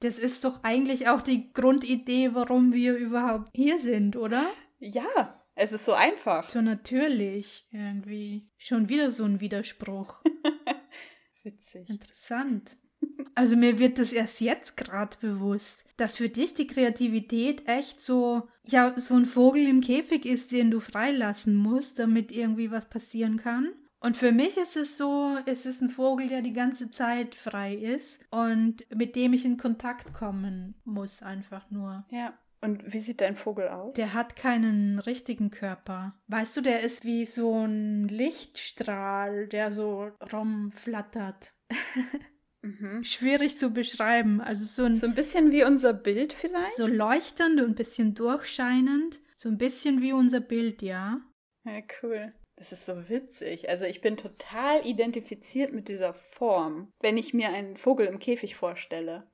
Das 0.00 0.18
ist 0.18 0.44
doch 0.44 0.64
eigentlich 0.64 1.08
auch 1.08 1.22
die 1.22 1.50
Grundidee, 1.54 2.34
warum 2.34 2.74
wir 2.74 2.94
überhaupt 2.94 3.48
hier 3.54 3.78
sind, 3.78 4.16
oder? 4.16 4.50
Ja, 4.80 5.42
es 5.54 5.72
ist 5.72 5.86
so 5.86 5.94
einfach. 5.94 6.46
So 6.46 6.60
natürlich, 6.60 7.66
irgendwie. 7.70 8.50
Schon 8.58 8.90
wieder 8.90 9.10
so 9.10 9.24
ein 9.24 9.40
Widerspruch. 9.40 10.22
Witzig. 11.42 11.88
Interessant. 11.88 12.76
Also 13.34 13.56
mir 13.56 13.78
wird 13.78 13.98
das 13.98 14.12
erst 14.12 14.40
jetzt 14.40 14.76
gerade 14.76 15.16
bewusst, 15.20 15.84
dass 15.96 16.16
für 16.16 16.28
dich 16.28 16.54
die 16.54 16.66
Kreativität 16.66 17.66
echt 17.66 18.00
so, 18.00 18.48
ja, 18.66 18.94
so 18.96 19.14
ein 19.14 19.26
Vogel 19.26 19.66
im 19.66 19.80
Käfig 19.80 20.26
ist, 20.26 20.52
den 20.52 20.70
du 20.70 20.80
freilassen 20.80 21.54
musst, 21.54 21.98
damit 21.98 22.32
irgendwie 22.32 22.70
was 22.70 22.88
passieren 22.88 23.38
kann. 23.38 23.72
Und 24.00 24.16
für 24.16 24.32
mich 24.32 24.56
ist 24.56 24.76
es 24.76 24.98
so, 24.98 25.38
es 25.46 25.64
ist 25.64 25.80
ein 25.80 25.90
Vogel, 25.90 26.28
der 26.28 26.42
die 26.42 26.52
ganze 26.52 26.90
Zeit 26.90 27.36
frei 27.36 27.74
ist 27.74 28.18
und 28.30 28.84
mit 28.92 29.14
dem 29.14 29.32
ich 29.32 29.44
in 29.44 29.56
Kontakt 29.56 30.12
kommen 30.12 30.74
muss, 30.84 31.22
einfach 31.22 31.70
nur. 31.70 32.04
Ja. 32.10 32.34
Und 32.60 32.92
wie 32.92 32.98
sieht 32.98 33.20
dein 33.20 33.34
Vogel 33.34 33.68
aus? 33.68 33.94
Der 33.94 34.14
hat 34.14 34.36
keinen 34.36 35.00
richtigen 35.00 35.50
Körper. 35.50 36.14
Weißt 36.28 36.56
du, 36.56 36.60
der 36.60 36.80
ist 36.80 37.04
wie 37.04 37.26
so 37.26 37.64
ein 37.64 38.06
Lichtstrahl, 38.06 39.48
der 39.48 39.72
so 39.72 40.10
rumflattert. 40.32 41.54
Mhm. 42.62 43.02
Schwierig 43.04 43.58
zu 43.58 43.70
beschreiben. 43.70 44.40
Also 44.40 44.64
so 44.64 44.84
ein, 44.84 44.96
so 44.96 45.06
ein 45.06 45.14
bisschen 45.14 45.50
wie 45.50 45.64
unser 45.64 45.92
Bild 45.92 46.32
vielleicht? 46.32 46.76
So 46.76 46.86
leuchtend 46.86 47.60
und 47.60 47.70
ein 47.70 47.74
bisschen 47.74 48.14
durchscheinend. 48.14 49.20
So 49.34 49.48
ein 49.48 49.58
bisschen 49.58 50.00
wie 50.00 50.12
unser 50.12 50.40
Bild, 50.40 50.82
ja. 50.82 51.20
Ja, 51.64 51.80
cool. 52.02 52.32
Das 52.56 52.70
ist 52.70 52.86
so 52.86 53.08
witzig. 53.08 53.68
Also 53.68 53.84
ich 53.86 54.00
bin 54.00 54.16
total 54.16 54.86
identifiziert 54.86 55.72
mit 55.72 55.88
dieser 55.88 56.14
Form, 56.14 56.92
wenn 57.00 57.18
ich 57.18 57.34
mir 57.34 57.48
einen 57.48 57.76
Vogel 57.76 58.06
im 58.06 58.20
Käfig 58.20 58.54
vorstelle. 58.54 59.28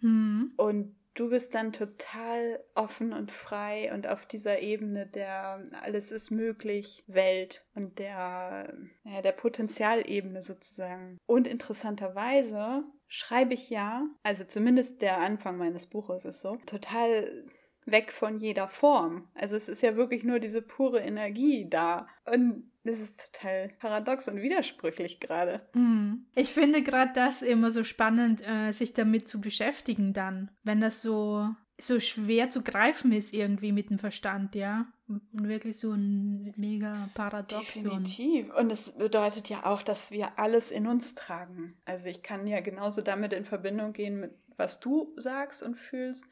Mhm. 0.00 0.54
Und 0.56 0.96
du 1.14 1.30
bist 1.30 1.54
dann 1.54 1.72
total 1.72 2.62
offen 2.74 3.12
und 3.12 3.30
frei 3.30 3.92
und 3.94 4.06
auf 4.06 4.26
dieser 4.26 4.60
Ebene 4.60 5.06
der 5.06 5.64
alles 5.82 6.10
ist 6.10 6.30
möglich 6.30 7.04
Welt 7.06 7.64
und 7.74 7.98
der, 7.98 8.74
ja, 9.04 9.22
der 9.22 9.32
Potenzialebene 9.32 10.42
sozusagen. 10.42 11.18
Und 11.26 11.46
interessanterweise 11.46 12.84
schreibe 13.08 13.54
ich 13.54 13.70
ja, 13.70 14.06
also 14.22 14.44
zumindest 14.44 15.02
der 15.02 15.18
Anfang 15.18 15.56
meines 15.56 15.86
Buches 15.86 16.24
ist 16.24 16.40
so, 16.40 16.56
total 16.66 17.44
weg 17.86 18.12
von 18.12 18.38
jeder 18.38 18.68
Form. 18.68 19.28
Also 19.34 19.56
es 19.56 19.68
ist 19.68 19.82
ja 19.82 19.96
wirklich 19.96 20.24
nur 20.24 20.40
diese 20.40 20.62
pure 20.62 21.00
Energie 21.00 21.68
da. 21.68 22.06
Und 22.24 22.70
das 22.84 23.00
ist 23.00 23.32
total 23.32 23.68
paradox 23.78 24.28
und 24.28 24.42
widersprüchlich 24.42 25.20
gerade. 25.20 25.62
Mhm. 25.74 26.26
Ich 26.34 26.50
finde 26.50 26.82
gerade 26.82 27.12
das 27.14 27.42
immer 27.42 27.70
so 27.70 27.84
spannend, 27.84 28.42
äh, 28.46 28.70
sich 28.72 28.92
damit 28.92 29.28
zu 29.28 29.40
beschäftigen 29.40 30.12
dann, 30.12 30.50
wenn 30.62 30.80
das 30.80 31.02
so 31.02 31.48
so 31.80 31.98
schwer 31.98 32.50
zu 32.50 32.62
greifen 32.62 33.10
ist 33.10 33.34
irgendwie 33.34 33.72
mit 33.72 33.90
dem 33.90 33.98
Verstand, 33.98 34.54
ja. 34.54 34.86
Und 35.08 35.22
wirklich 35.32 35.76
so 35.76 35.90
ein 35.90 36.54
mega 36.56 37.08
Paradoxon. 37.14 37.82
Definitiv. 37.82 38.54
Und 38.54 38.70
es 38.70 38.92
bedeutet 38.92 39.48
ja 39.48 39.66
auch, 39.66 39.82
dass 39.82 40.12
wir 40.12 40.38
alles 40.38 40.70
in 40.70 40.86
uns 40.86 41.16
tragen. 41.16 41.76
Also 41.84 42.08
ich 42.08 42.22
kann 42.22 42.46
ja 42.46 42.60
genauso 42.60 43.02
damit 43.02 43.32
in 43.32 43.44
Verbindung 43.44 43.92
gehen 43.92 44.20
mit 44.20 44.30
was 44.56 44.80
du 44.80 45.12
sagst 45.16 45.62
und 45.62 45.76
fühlst, 45.76 46.26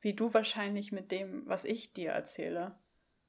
wie 0.00 0.14
du 0.14 0.32
wahrscheinlich 0.32 0.92
mit 0.92 1.10
dem, 1.10 1.42
was 1.46 1.64
ich 1.64 1.92
dir 1.92 2.10
erzähle. 2.10 2.76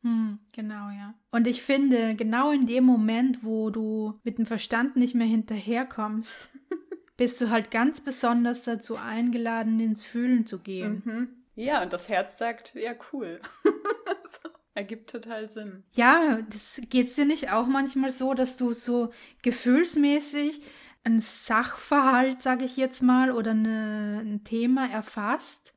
Hm, 0.02 0.40
genau, 0.54 0.90
ja. 0.90 1.14
Und 1.32 1.48
ich 1.48 1.62
finde, 1.62 2.16
genau 2.16 2.52
in 2.52 2.66
dem 2.68 2.86
Moment, 2.86 3.44
wo 3.44 3.70
du 3.70 4.20
mit 4.24 4.38
dem 4.38 4.46
Verstand 4.46 4.96
nicht 4.96 5.16
mehr 5.16 5.28
hinterherkommst, 5.28 6.48
bist 7.18 7.42
du 7.42 7.50
halt 7.50 7.70
ganz 7.72 8.02
besonders 8.02 8.64
dazu 8.64 8.96
eingeladen, 8.96 9.80
ins 9.80 10.04
Fühlen 10.04 10.46
zu 10.46 10.60
gehen. 10.60 11.02
Mhm. 11.04 11.28
Ja, 11.56 11.84
und 11.84 11.92
das 11.92 12.08
Herz 12.08 12.38
sagt, 12.38 12.76
ja, 12.76 12.94
cool. 13.12 13.42
Ergibt 14.74 15.10
total 15.10 15.50
Sinn. 15.50 15.84
Ja, 15.92 16.40
das 16.50 16.80
geht's 16.90 17.16
dir 17.16 17.26
nicht 17.26 17.52
auch 17.52 17.68
manchmal 17.68 18.12
so, 18.12 18.34
dass 18.34 18.56
du 18.56 18.72
so 18.72 19.12
gefühlsmäßig 19.42 20.62
ein 21.04 21.20
Sachverhalt, 21.20 22.42
sage 22.42 22.64
ich 22.64 22.78
jetzt 22.78 23.02
mal, 23.02 23.32
oder 23.32 23.52
eine, 23.52 24.22
ein 24.24 24.46
Thema 24.46 24.90
erfasst 24.90 25.74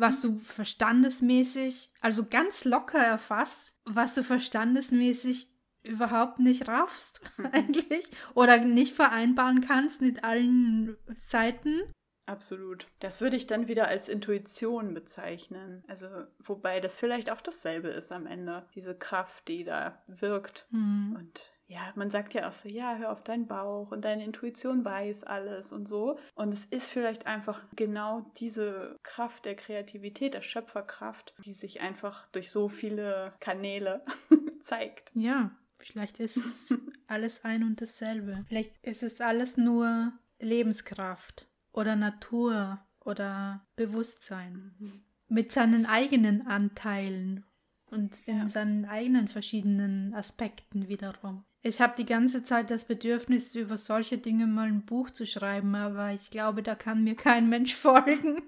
was 0.00 0.20
du 0.20 0.38
verstandesmäßig, 0.38 1.90
also 2.00 2.26
ganz 2.26 2.64
locker 2.64 2.98
erfasst, 2.98 3.80
was 3.84 4.14
du 4.14 4.22
verstandesmäßig 4.22 5.48
überhaupt 5.82 6.38
nicht 6.38 6.68
raffst 6.68 7.20
eigentlich 7.52 8.10
oder 8.34 8.58
nicht 8.58 8.94
vereinbaren 8.94 9.60
kannst 9.60 10.02
mit 10.02 10.24
allen 10.24 10.96
Seiten. 11.16 11.82
Absolut. 12.26 12.88
Das 12.98 13.20
würde 13.20 13.36
ich 13.36 13.46
dann 13.46 13.68
wieder 13.68 13.86
als 13.86 14.08
Intuition 14.08 14.94
bezeichnen. 14.94 15.84
Also, 15.86 16.08
wobei 16.40 16.80
das 16.80 16.96
vielleicht 16.96 17.30
auch 17.30 17.40
dasselbe 17.40 17.88
ist 17.88 18.10
am 18.10 18.26
Ende. 18.26 18.66
Diese 18.74 18.98
Kraft, 18.98 19.46
die 19.46 19.62
da 19.62 20.02
wirkt. 20.08 20.66
Mhm. 20.70 21.14
Und 21.16 21.52
ja, 21.68 21.92
man 21.96 22.10
sagt 22.10 22.34
ja 22.34 22.48
auch 22.48 22.52
so, 22.52 22.68
ja, 22.68 22.96
hör 22.96 23.10
auf 23.10 23.22
deinen 23.24 23.46
Bauch 23.46 23.90
und 23.90 24.04
deine 24.04 24.24
Intuition 24.24 24.84
weiß 24.84 25.24
alles 25.24 25.72
und 25.72 25.86
so. 25.88 26.18
Und 26.34 26.52
es 26.52 26.64
ist 26.66 26.90
vielleicht 26.90 27.26
einfach 27.26 27.60
genau 27.74 28.30
diese 28.38 28.96
Kraft 29.02 29.44
der 29.44 29.56
Kreativität, 29.56 30.34
der 30.34 30.42
Schöpferkraft, 30.42 31.34
die 31.44 31.52
sich 31.52 31.80
einfach 31.80 32.28
durch 32.28 32.50
so 32.50 32.68
viele 32.68 33.32
Kanäle 33.40 34.04
zeigt. 34.60 35.10
Ja, 35.14 35.50
vielleicht 35.78 36.20
ist 36.20 36.36
es 36.36 36.78
alles 37.08 37.44
ein 37.44 37.64
und 37.64 37.80
dasselbe. 37.80 38.44
Vielleicht 38.48 38.76
ist 38.84 39.02
es 39.02 39.20
alles 39.20 39.56
nur 39.56 40.12
Lebenskraft 40.38 41.48
oder 41.72 41.96
Natur 41.96 42.78
oder 43.00 43.66
Bewusstsein. 43.76 44.74
Mhm. 44.78 45.02
Mit 45.28 45.50
seinen 45.50 45.86
eigenen 45.86 46.46
Anteilen 46.46 47.44
und 47.86 48.20
in 48.26 48.38
Ja. 48.38 48.48
seinen 48.48 48.84
eigenen 48.84 49.28
verschiedenen 49.28 50.14
Aspekten 50.14 50.88
wiederum. 50.88 51.44
Ich 51.66 51.80
habe 51.80 51.96
die 51.96 52.04
ganze 52.04 52.44
Zeit 52.44 52.70
das 52.70 52.84
Bedürfnis, 52.84 53.56
über 53.56 53.76
solche 53.76 54.18
Dinge 54.18 54.46
mal 54.46 54.68
ein 54.68 54.86
Buch 54.86 55.10
zu 55.10 55.26
schreiben, 55.26 55.74
aber 55.74 56.12
ich 56.12 56.30
glaube, 56.30 56.62
da 56.62 56.76
kann 56.76 57.02
mir 57.02 57.16
kein 57.16 57.48
Mensch 57.48 57.74
folgen. 57.74 58.40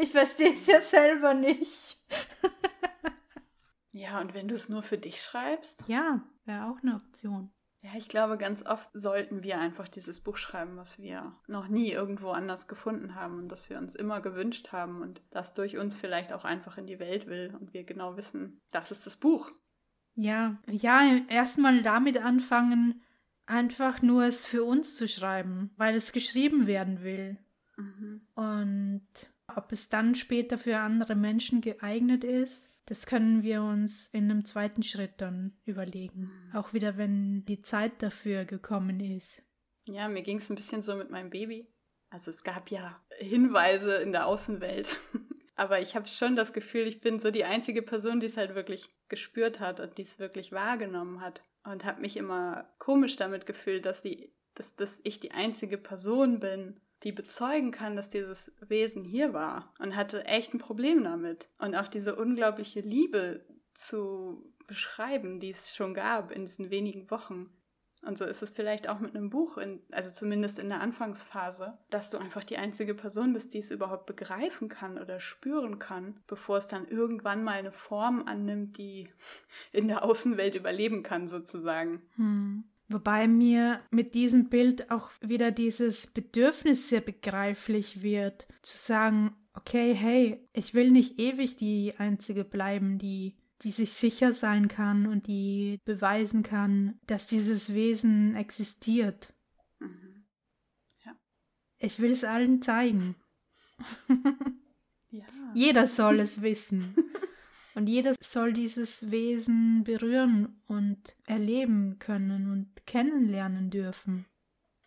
ich 0.00 0.10
verstehe 0.10 0.54
es 0.54 0.66
ja 0.66 0.80
selber 0.80 1.34
nicht. 1.34 1.96
Ja, 3.92 4.20
und 4.20 4.34
wenn 4.34 4.48
du 4.48 4.56
es 4.56 4.68
nur 4.68 4.82
für 4.82 4.98
dich 4.98 5.22
schreibst? 5.22 5.84
Ja, 5.86 6.24
wäre 6.44 6.72
auch 6.72 6.82
eine 6.82 6.96
Option. 6.96 7.52
Ja, 7.82 7.90
ich 7.96 8.08
glaube, 8.08 8.36
ganz 8.36 8.66
oft 8.66 8.90
sollten 8.92 9.44
wir 9.44 9.60
einfach 9.60 9.86
dieses 9.86 10.18
Buch 10.18 10.38
schreiben, 10.38 10.76
was 10.76 10.98
wir 10.98 11.36
noch 11.46 11.68
nie 11.68 11.92
irgendwo 11.92 12.30
anders 12.30 12.66
gefunden 12.66 13.14
haben 13.14 13.38
und 13.38 13.48
das 13.52 13.70
wir 13.70 13.78
uns 13.78 13.94
immer 13.94 14.20
gewünscht 14.20 14.72
haben 14.72 15.02
und 15.02 15.22
das 15.30 15.54
durch 15.54 15.78
uns 15.78 15.96
vielleicht 15.96 16.32
auch 16.32 16.44
einfach 16.44 16.78
in 16.78 16.88
die 16.88 16.98
Welt 16.98 17.28
will 17.28 17.56
und 17.60 17.72
wir 17.74 17.84
genau 17.84 18.16
wissen, 18.16 18.60
das 18.72 18.90
ist 18.90 19.06
das 19.06 19.16
Buch. 19.18 19.52
Ja, 20.20 20.56
ja, 20.68 21.16
erstmal 21.28 21.80
damit 21.82 22.18
anfangen, 22.18 23.02
einfach 23.46 24.02
nur 24.02 24.24
es 24.24 24.44
für 24.44 24.64
uns 24.64 24.96
zu 24.96 25.06
schreiben, 25.06 25.70
weil 25.76 25.94
es 25.94 26.10
geschrieben 26.10 26.66
werden 26.66 27.04
will. 27.04 27.38
Mhm. 27.76 28.22
Und 28.34 29.06
ob 29.46 29.70
es 29.70 29.88
dann 29.88 30.16
später 30.16 30.58
für 30.58 30.78
andere 30.78 31.14
Menschen 31.14 31.60
geeignet 31.60 32.24
ist, 32.24 32.68
das 32.86 33.06
können 33.06 33.44
wir 33.44 33.62
uns 33.62 34.08
in 34.08 34.28
einem 34.28 34.44
zweiten 34.44 34.82
Schritt 34.82 35.12
dann 35.18 35.52
überlegen. 35.64 36.32
Mhm. 36.50 36.56
Auch 36.56 36.72
wieder, 36.72 36.96
wenn 36.96 37.44
die 37.44 37.62
Zeit 37.62 38.02
dafür 38.02 38.44
gekommen 38.44 38.98
ist. 38.98 39.40
Ja, 39.84 40.08
mir 40.08 40.22
ging 40.22 40.38
es 40.38 40.50
ein 40.50 40.56
bisschen 40.56 40.82
so 40.82 40.96
mit 40.96 41.10
meinem 41.10 41.30
Baby. 41.30 41.68
Also 42.10 42.32
es 42.32 42.42
gab 42.42 42.72
ja 42.72 43.00
Hinweise 43.18 43.98
in 43.98 44.10
der 44.10 44.26
Außenwelt. 44.26 44.96
Aber 45.58 45.80
ich 45.80 45.96
habe 45.96 46.06
schon 46.06 46.36
das 46.36 46.52
Gefühl, 46.52 46.86
ich 46.86 47.00
bin 47.00 47.18
so 47.18 47.32
die 47.32 47.44
einzige 47.44 47.82
Person, 47.82 48.20
die 48.20 48.26
es 48.26 48.36
halt 48.36 48.54
wirklich 48.54 48.90
gespürt 49.08 49.58
hat 49.58 49.80
und 49.80 49.98
die 49.98 50.02
es 50.02 50.20
wirklich 50.20 50.52
wahrgenommen 50.52 51.20
hat. 51.20 51.42
Und 51.64 51.84
habe 51.84 52.00
mich 52.00 52.16
immer 52.16 52.72
komisch 52.78 53.16
damit 53.16 53.44
gefühlt, 53.44 53.84
dass, 53.84 54.00
sie, 54.00 54.32
dass, 54.54 54.76
dass 54.76 55.00
ich 55.02 55.18
die 55.18 55.32
einzige 55.32 55.76
Person 55.76 56.38
bin, 56.38 56.80
die 57.02 57.10
bezeugen 57.10 57.72
kann, 57.72 57.96
dass 57.96 58.08
dieses 58.08 58.52
Wesen 58.60 59.02
hier 59.02 59.32
war. 59.32 59.74
Und 59.80 59.96
hatte 59.96 60.24
echt 60.26 60.54
ein 60.54 60.60
Problem 60.60 61.02
damit. 61.02 61.50
Und 61.58 61.74
auch 61.74 61.88
diese 61.88 62.14
unglaubliche 62.14 62.80
Liebe 62.80 63.44
zu 63.74 64.54
beschreiben, 64.68 65.40
die 65.40 65.50
es 65.50 65.74
schon 65.74 65.92
gab 65.92 66.30
in 66.30 66.44
diesen 66.44 66.70
wenigen 66.70 67.10
Wochen. 67.10 67.50
Und 68.06 68.18
so 68.18 68.24
ist 68.24 68.42
es 68.42 68.50
vielleicht 68.50 68.88
auch 68.88 69.00
mit 69.00 69.14
einem 69.14 69.30
Buch, 69.30 69.58
in, 69.58 69.80
also 69.90 70.10
zumindest 70.10 70.58
in 70.58 70.68
der 70.68 70.80
Anfangsphase, 70.80 71.76
dass 71.90 72.10
du 72.10 72.18
einfach 72.18 72.44
die 72.44 72.56
einzige 72.56 72.94
Person 72.94 73.32
bist, 73.32 73.54
die 73.54 73.58
es 73.58 73.70
überhaupt 73.70 74.06
begreifen 74.06 74.68
kann 74.68 74.98
oder 74.98 75.20
spüren 75.20 75.78
kann, 75.78 76.20
bevor 76.26 76.58
es 76.58 76.68
dann 76.68 76.86
irgendwann 76.86 77.44
mal 77.44 77.58
eine 77.58 77.72
Form 77.72 78.24
annimmt, 78.26 78.78
die 78.78 79.08
in 79.72 79.88
der 79.88 80.04
Außenwelt 80.04 80.54
überleben 80.54 81.02
kann, 81.02 81.28
sozusagen. 81.28 82.02
Hm. 82.16 82.64
Wobei 82.90 83.28
mir 83.28 83.80
mit 83.90 84.14
diesem 84.14 84.48
Bild 84.48 84.90
auch 84.90 85.10
wieder 85.20 85.50
dieses 85.50 86.06
Bedürfnis 86.06 86.88
sehr 86.88 87.02
begreiflich 87.02 88.02
wird, 88.02 88.48
zu 88.62 88.78
sagen, 88.78 89.36
okay, 89.52 89.92
hey, 89.94 90.48
ich 90.54 90.72
will 90.72 90.90
nicht 90.90 91.18
ewig 91.18 91.56
die 91.56 91.94
Einzige 91.98 92.44
bleiben, 92.44 92.98
die, 92.98 93.36
die 93.62 93.70
sich 93.72 93.92
sicher 93.92 94.32
sein 94.32 94.68
kann 94.68 95.06
und 95.06 95.26
die 95.26 95.80
beweisen 95.84 96.42
kann, 96.42 97.00
dass 97.06 97.26
dieses 97.26 97.74
Wesen 97.74 98.36
existiert. 98.36 99.32
Mhm. 99.78 100.24
Ich 101.80 102.00
will 102.00 102.10
es 102.10 102.24
allen 102.24 102.60
zeigen. 102.62 103.14
Ja. 105.10 105.24
Jeder 105.54 105.86
soll 105.86 106.20
es 106.20 106.42
wissen. 106.42 106.94
Und 107.74 107.86
jeder 107.86 108.14
soll 108.20 108.52
dieses 108.52 109.10
Wesen 109.10 109.84
berühren 109.84 110.60
und 110.66 111.16
erleben 111.26 111.98
können 111.98 112.50
und 112.50 112.86
kennenlernen 112.86 113.70
dürfen. 113.70 114.26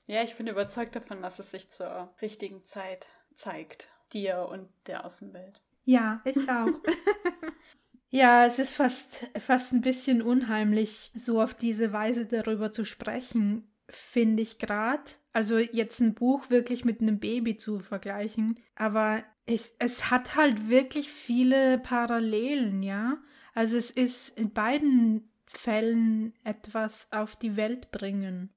ja, 0.05 0.21
ich 0.21 0.35
bin 0.35 0.47
überzeugt 0.47 0.95
davon, 0.95 1.21
dass 1.21 1.39
es 1.39 1.51
sich 1.51 1.71
zur 1.71 2.13
richtigen 2.21 2.65
Zeit 2.65 3.07
zeigt, 3.33 3.87
dir 4.11 4.47
und 4.51 4.69
der 4.87 5.05
Außenwelt. 5.05 5.61
Ja, 5.85 6.21
ich 6.25 6.49
auch. 6.49 6.67
ja, 8.11 8.45
es 8.45 8.59
ist 8.59 8.73
fast, 8.73 9.29
fast 9.39 9.71
ein 9.71 9.81
bisschen 9.81 10.21
unheimlich, 10.21 11.11
so 11.15 11.41
auf 11.41 11.53
diese 11.53 11.93
Weise 11.93 12.25
darüber 12.25 12.71
zu 12.71 12.83
sprechen, 12.83 13.73
finde 13.89 14.43
ich 14.43 14.59
gerade. 14.59 15.03
Also 15.31 15.57
jetzt 15.57 16.01
ein 16.01 16.13
Buch 16.13 16.49
wirklich 16.49 16.83
mit 16.83 16.99
einem 17.01 17.19
Baby 17.19 17.55
zu 17.55 17.79
vergleichen. 17.79 18.59
Aber 18.75 19.23
ich, 19.45 19.71
es 19.79 20.11
hat 20.11 20.35
halt 20.35 20.69
wirklich 20.69 21.09
viele 21.09 21.79
Parallelen, 21.79 22.83
ja. 22.83 23.17
Also 23.53 23.77
es 23.77 23.91
ist 23.91 24.37
in 24.37 24.51
beiden 24.51 25.31
Fällen 25.45 26.33
etwas 26.43 27.11
auf 27.13 27.37
die 27.37 27.55
Welt 27.55 27.91
bringen. 27.91 28.53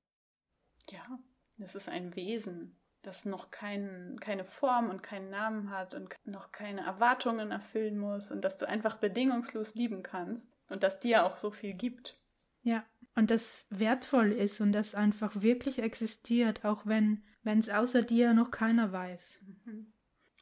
Ja, 0.90 1.18
das 1.58 1.76
ist 1.76 1.88
ein 1.88 2.16
Wesen, 2.16 2.76
das 3.06 3.24
noch 3.24 3.50
kein, 3.50 4.18
keine 4.20 4.44
Form 4.44 4.90
und 4.90 5.02
keinen 5.02 5.30
Namen 5.30 5.70
hat 5.70 5.94
und 5.94 6.14
noch 6.24 6.52
keine 6.52 6.82
Erwartungen 6.82 7.50
erfüllen 7.50 7.98
muss 7.98 8.30
und 8.30 8.44
dass 8.44 8.56
du 8.56 8.68
einfach 8.68 8.96
bedingungslos 8.96 9.74
lieben 9.74 10.02
kannst 10.02 10.50
und 10.68 10.82
dass 10.82 11.00
dir 11.00 11.24
auch 11.24 11.36
so 11.36 11.50
viel 11.50 11.74
gibt. 11.74 12.18
Ja, 12.62 12.84
und 13.14 13.30
das 13.30 13.66
wertvoll 13.70 14.32
ist 14.32 14.60
und 14.60 14.72
das 14.72 14.94
einfach 14.94 15.42
wirklich 15.42 15.80
existiert, 15.80 16.64
auch 16.64 16.86
wenn 16.86 17.22
wenn 17.44 17.58
es 17.58 17.68
außer 17.68 18.02
dir 18.02 18.32
noch 18.32 18.50
keiner 18.50 18.90
weiß. 18.90 19.42
Mhm. 19.46 19.92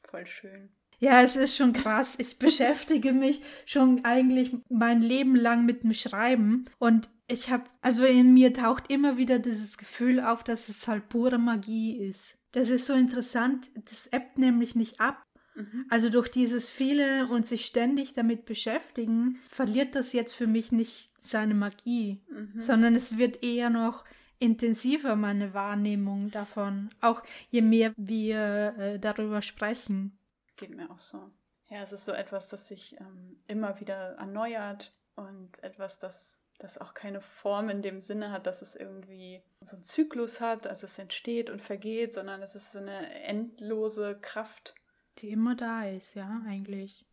Voll 0.05 0.27
schön. 0.27 0.71
Ja, 1.03 1.21
es 1.21 1.35
ist 1.35 1.57
schon 1.57 1.73
krass. 1.73 2.15
Ich 2.19 2.39
beschäftige 2.39 3.13
mich 3.13 3.43
schon 3.67 4.05
eigentlich 4.05 4.57
mein 4.69 5.03
Leben 5.03 5.35
lang 5.35 5.67
mit 5.67 5.83
dem 5.83 5.95
Schreiben 5.95 6.67
und 6.79 7.11
ich 7.27 7.51
habe, 7.51 7.65
also 7.81 8.05
in 8.05 8.33
mir 8.35 8.55
taucht 8.55 8.89
immer 8.89 9.17
wieder 9.19 9.41
dieses 9.41 9.79
Gefühl 9.79 10.21
auf, 10.21 10.45
dass 10.45 10.69
es 10.69 10.87
halt 10.87 11.09
pure 11.09 11.39
Magie 11.39 11.97
ist. 11.97 12.39
Das 12.53 12.71
ist 12.71 12.87
so 12.87 12.93
interessant, 12.93 13.69
das 13.91 14.07
ebbt 14.13 14.39
nämlich 14.39 14.77
nicht 14.77 15.01
ab. 15.01 15.25
Mhm. 15.57 15.87
Also 15.89 16.09
durch 16.09 16.29
dieses 16.29 16.69
viele 16.69 17.27
und 17.27 17.49
sich 17.49 17.67
ständig 17.67 18.15
damit 18.15 18.45
beschäftigen, 18.45 19.41
verliert 19.49 19.97
das 19.97 20.13
jetzt 20.13 20.35
für 20.35 20.47
mich 20.47 20.71
nicht 20.71 21.11
seine 21.21 21.55
Magie, 21.55 22.21
Mhm. 22.29 22.61
sondern 22.61 22.95
es 22.95 23.19
wird 23.19 23.43
eher 23.43 23.71
noch 23.71 24.05
intensiver, 24.39 25.17
meine 25.17 25.53
Wahrnehmung 25.53 26.31
davon. 26.31 26.91
Auch 27.01 27.23
je 27.51 27.63
mehr 27.63 27.93
wir 27.97 28.75
äh, 28.79 28.99
darüber 29.01 29.43
sprechen. 29.43 30.17
Geht 30.57 30.75
mir 30.75 30.91
auch 30.91 30.99
so. 30.99 31.31
Ja, 31.69 31.83
es 31.83 31.93
ist 31.93 32.05
so 32.05 32.13
etwas, 32.13 32.49
das 32.49 32.69
sich 32.69 32.99
ähm, 33.01 33.39
immer 33.47 33.81
wieder 33.81 34.17
erneuert 34.17 34.95
und 35.17 35.63
etwas, 35.63 35.99
das, 35.99 36.39
das 36.59 36.79
auch 36.79 36.95
keine 36.95 37.21
Form 37.21 37.71
in 37.71 37.83
dem 37.83 38.01
Sinne 38.01 38.31
hat, 38.31 38.47
dass 38.47 38.61
es 38.63 38.77
irgendwie 38.77 39.43
so 39.63 39.77
einen 39.77 39.83
Zyklus 39.83 40.41
hat, 40.41 40.67
also 40.67 40.85
es 40.87 40.99
entsteht 40.99 41.49
und 41.49 41.63
vergeht, 41.63 42.13
sondern 42.15 42.43
es 42.43 42.55
ist 42.55 42.73
so 42.73 42.79
eine 42.79 43.23
endlose 43.25 44.19
Kraft. 44.21 44.75
Die 45.19 45.31
immer 45.31 45.55
da 45.57 45.87
ist, 45.87 46.15
ja, 46.15 46.43
eigentlich. 46.47 47.07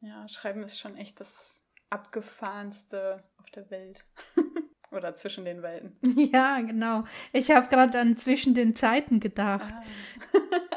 Ja, 0.00 0.28
Schreiben 0.28 0.62
ist 0.62 0.78
schon 0.78 0.96
echt 0.96 1.20
das 1.20 1.62
abgefahrenste 1.90 3.22
auf 3.38 3.50
der 3.50 3.70
Welt. 3.70 4.04
Oder 4.90 5.14
zwischen 5.14 5.44
den 5.44 5.62
Welten. 5.62 5.96
Ja, 6.32 6.60
genau. 6.60 7.04
Ich 7.32 7.50
habe 7.52 7.68
gerade 7.68 8.00
an 8.00 8.16
zwischen 8.16 8.54
den 8.54 8.74
Zeiten 8.74 9.20
gedacht, 9.20 9.72
Ah. 9.72 9.82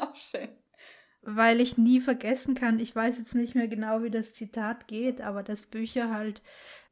auch 0.02 0.14
schön. 0.16 0.50
Weil 1.24 1.60
ich 1.60 1.78
nie 1.78 2.00
vergessen 2.00 2.54
kann, 2.54 2.78
ich 2.78 2.94
weiß 2.94 3.18
jetzt 3.18 3.34
nicht 3.34 3.54
mehr 3.54 3.68
genau, 3.68 4.02
wie 4.02 4.10
das 4.10 4.32
Zitat 4.32 4.88
geht, 4.88 5.20
aber 5.20 5.42
dass 5.42 5.66
Bücher 5.66 6.10
halt 6.10 6.42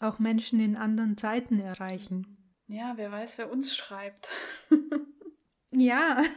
auch 0.01 0.19
Menschen 0.19 0.61
in 0.61 0.77
anderen 0.77 1.17
Zeiten 1.17 1.59
erreichen. 1.61 2.39
Ja, 2.67 2.95
wer 2.97 3.13
weiß, 3.13 3.39
wer 3.39 3.51
uns 3.51 3.77
schreibt. 3.77 4.29
Ja. 5.73 6.23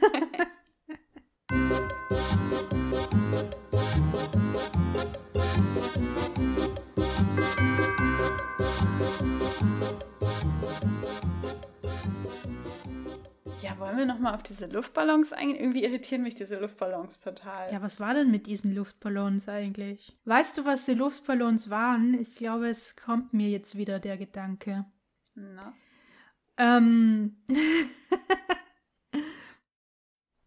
Ja, 13.65 13.79
wollen 13.79 13.97
wir 13.97 14.05
nochmal 14.05 14.35
auf 14.35 14.43
diese 14.43 14.67
Luftballons 14.67 15.33
eingehen? 15.33 15.59
Irgendwie 15.59 15.83
irritieren 15.83 16.21
mich 16.23 16.35
diese 16.35 16.59
Luftballons 16.59 17.19
total. 17.19 17.71
Ja, 17.73 17.81
was 17.81 17.99
war 17.99 18.13
denn 18.13 18.31
mit 18.31 18.47
diesen 18.47 18.73
Luftballons 18.75 19.49
eigentlich? 19.49 20.15
Weißt 20.25 20.57
du, 20.57 20.65
was 20.65 20.85
die 20.85 20.93
Luftballons 20.93 21.69
waren? 21.69 22.13
Ich 22.19 22.35
glaube, 22.35 22.67
es 22.69 22.95
kommt 22.95 23.33
mir 23.33 23.49
jetzt 23.49 23.75
wieder 23.77 23.99
der 23.99 24.17
Gedanke. 24.17 24.85
Na? 25.33 25.73
Ähm 26.57 27.35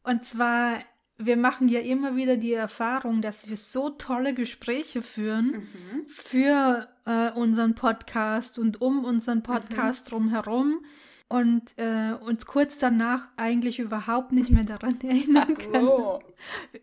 Und 0.02 0.24
zwar, 0.24 0.78
wir 1.18 1.36
machen 1.36 1.68
ja 1.68 1.80
immer 1.80 2.16
wieder 2.16 2.36
die 2.36 2.52
Erfahrung, 2.54 3.20
dass 3.20 3.48
wir 3.48 3.56
so 3.56 3.90
tolle 3.90 4.32
Gespräche 4.34 5.02
führen 5.02 5.68
Mhm. 5.74 6.06
für 6.08 6.88
äh, 7.04 7.30
unseren 7.32 7.74
Podcast 7.74 8.58
und 8.58 8.80
um 8.80 9.04
unseren 9.04 9.42
Podcast 9.42 10.10
drumherum 10.10 10.84
und 11.28 11.62
äh, 11.76 12.14
uns 12.24 12.46
kurz 12.46 12.78
danach 12.78 13.28
eigentlich 13.36 13.78
überhaupt 13.78 14.32
nicht 14.32 14.50
mehr 14.50 14.64
daran 14.64 15.00
erinnern 15.02 15.56
können, 15.56 15.86
so. 15.86 16.22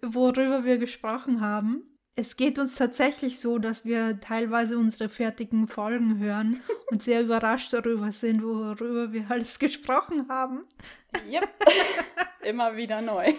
worüber 0.01 0.63
wir 0.63 0.77
gesprochen 0.77 1.41
haben. 1.41 1.83
es 2.15 2.37
geht 2.37 2.59
uns 2.59 2.75
tatsächlich 2.75 3.39
so, 3.39 3.57
dass 3.57 3.85
wir 3.85 4.19
teilweise 4.19 4.77
unsere 4.77 5.09
fertigen 5.09 5.67
Folgen 5.67 6.19
hören 6.19 6.61
und 6.91 7.01
sehr 7.01 7.21
überrascht 7.21 7.73
darüber 7.73 8.11
sind, 8.11 8.43
worüber 8.43 9.11
wir 9.11 9.29
alles 9.29 9.59
gesprochen 9.59 10.27
haben. 10.29 10.65
Yep. 11.29 11.49
Immer 12.43 12.75
wieder 12.77 13.01
neu. 13.01 13.33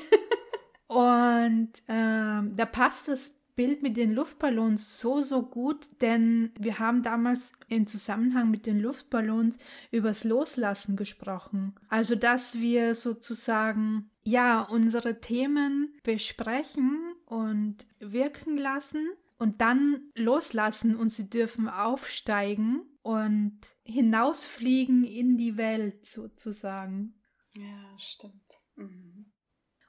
Und 0.88 1.72
ähm, 1.88 2.54
da 2.56 2.66
passt 2.66 3.08
das 3.08 3.32
Bild 3.56 3.82
mit 3.82 3.96
den 3.96 4.12
Luftballons 4.12 5.00
so, 5.00 5.20
so 5.20 5.42
gut, 5.42 5.88
denn 6.02 6.52
wir 6.58 6.78
haben 6.78 7.02
damals 7.02 7.52
im 7.68 7.86
Zusammenhang 7.86 8.50
mit 8.50 8.66
den 8.66 8.78
Luftballons 8.78 9.56
übers 9.90 10.24
Loslassen 10.24 10.94
gesprochen. 10.96 11.74
Also, 11.88 12.14
dass 12.14 12.60
wir 12.60 12.94
sozusagen, 12.94 14.10
ja, 14.24 14.60
unsere 14.60 15.20
Themen 15.20 15.94
besprechen 16.02 17.00
und 17.24 17.86
wirken 17.98 18.58
lassen 18.58 19.08
und 19.38 19.60
dann 19.62 20.02
loslassen 20.14 20.94
und 20.94 21.10
sie 21.10 21.30
dürfen 21.30 21.68
aufsteigen 21.68 22.82
und 23.02 23.58
hinausfliegen 23.84 25.04
in 25.04 25.38
die 25.38 25.56
Welt 25.56 26.06
sozusagen. 26.06 27.14
Ja, 27.56 27.98
stimmt. 27.98 28.58
Mhm. 28.76 29.05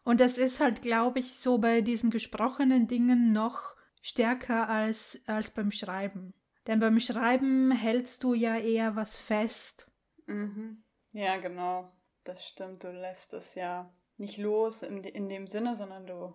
Und 0.07 0.21
das 0.21 0.37
ist 0.37 0.61
halt, 0.61 0.81
glaube 0.81 1.19
ich, 1.19 1.37
so 1.37 1.57
bei 1.57 1.81
diesen 1.81 2.11
gesprochenen 2.11 2.87
Dingen 2.87 3.33
noch 3.33 3.75
stärker 4.01 4.69
als, 4.69 5.21
als 5.25 5.51
beim 5.51 5.69
Schreiben. 5.69 6.33
Denn 6.65 6.79
beim 6.79 6.97
Schreiben 7.01 7.71
hältst 7.71 8.23
du 8.23 8.33
ja 8.33 8.55
eher 8.55 8.95
was 8.95 9.17
fest. 9.17 9.91
Mhm. 10.25 10.81
Ja, 11.11 11.35
genau. 11.35 11.91
Das 12.23 12.47
stimmt. 12.47 12.85
Du 12.85 12.87
lässt 12.89 13.33
es 13.33 13.55
ja 13.55 13.93
nicht 14.15 14.37
los 14.37 14.81
in, 14.81 15.03
in 15.03 15.27
dem 15.27 15.45
Sinne, 15.45 15.75
sondern 15.75 16.07
du 16.07 16.33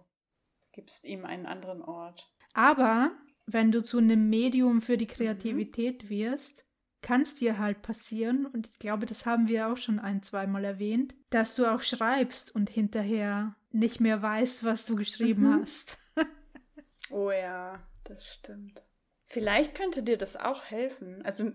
gibst 0.73 1.07
ihm 1.07 1.25
einen 1.25 1.47
anderen 1.47 1.81
Ort. 1.81 2.31
Aber 2.53 3.13
wenn 3.47 3.73
du 3.73 3.83
zu 3.83 3.97
einem 3.97 4.29
Medium 4.29 4.83
für 4.83 4.99
die 4.99 5.07
Kreativität 5.07 6.05
mhm. 6.05 6.09
wirst, 6.11 6.67
kann 7.01 7.23
es 7.23 7.37
dir 7.37 7.57
halt 7.57 7.81
passieren, 7.81 8.45
und 8.45 8.69
ich 8.69 8.79
glaube, 8.79 9.07
das 9.07 9.25
haben 9.25 9.49
wir 9.49 9.69
auch 9.69 9.79
schon 9.79 9.99
ein, 9.99 10.23
zweimal 10.23 10.63
erwähnt, 10.63 11.15
dass 11.31 11.55
du 11.55 11.65
auch 11.65 11.81
schreibst 11.81 12.55
und 12.55 12.69
hinterher 12.69 13.57
nicht 13.75 14.01
mehr 14.01 14.23
weißt, 14.23 14.65
was 14.65 14.85
du 14.85 14.97
geschrieben 14.97 15.49
mhm. 15.49 15.63
hast. 15.63 15.99
oh 17.11 17.31
ja, 17.31 17.81
das 18.05 18.27
stimmt. 18.27 18.83
Vielleicht 19.27 19.75
könnte 19.75 20.03
dir 20.03 20.19
das 20.19 20.37
auch 20.37 20.67
helfen. 20.67 21.23
Also, 21.25 21.53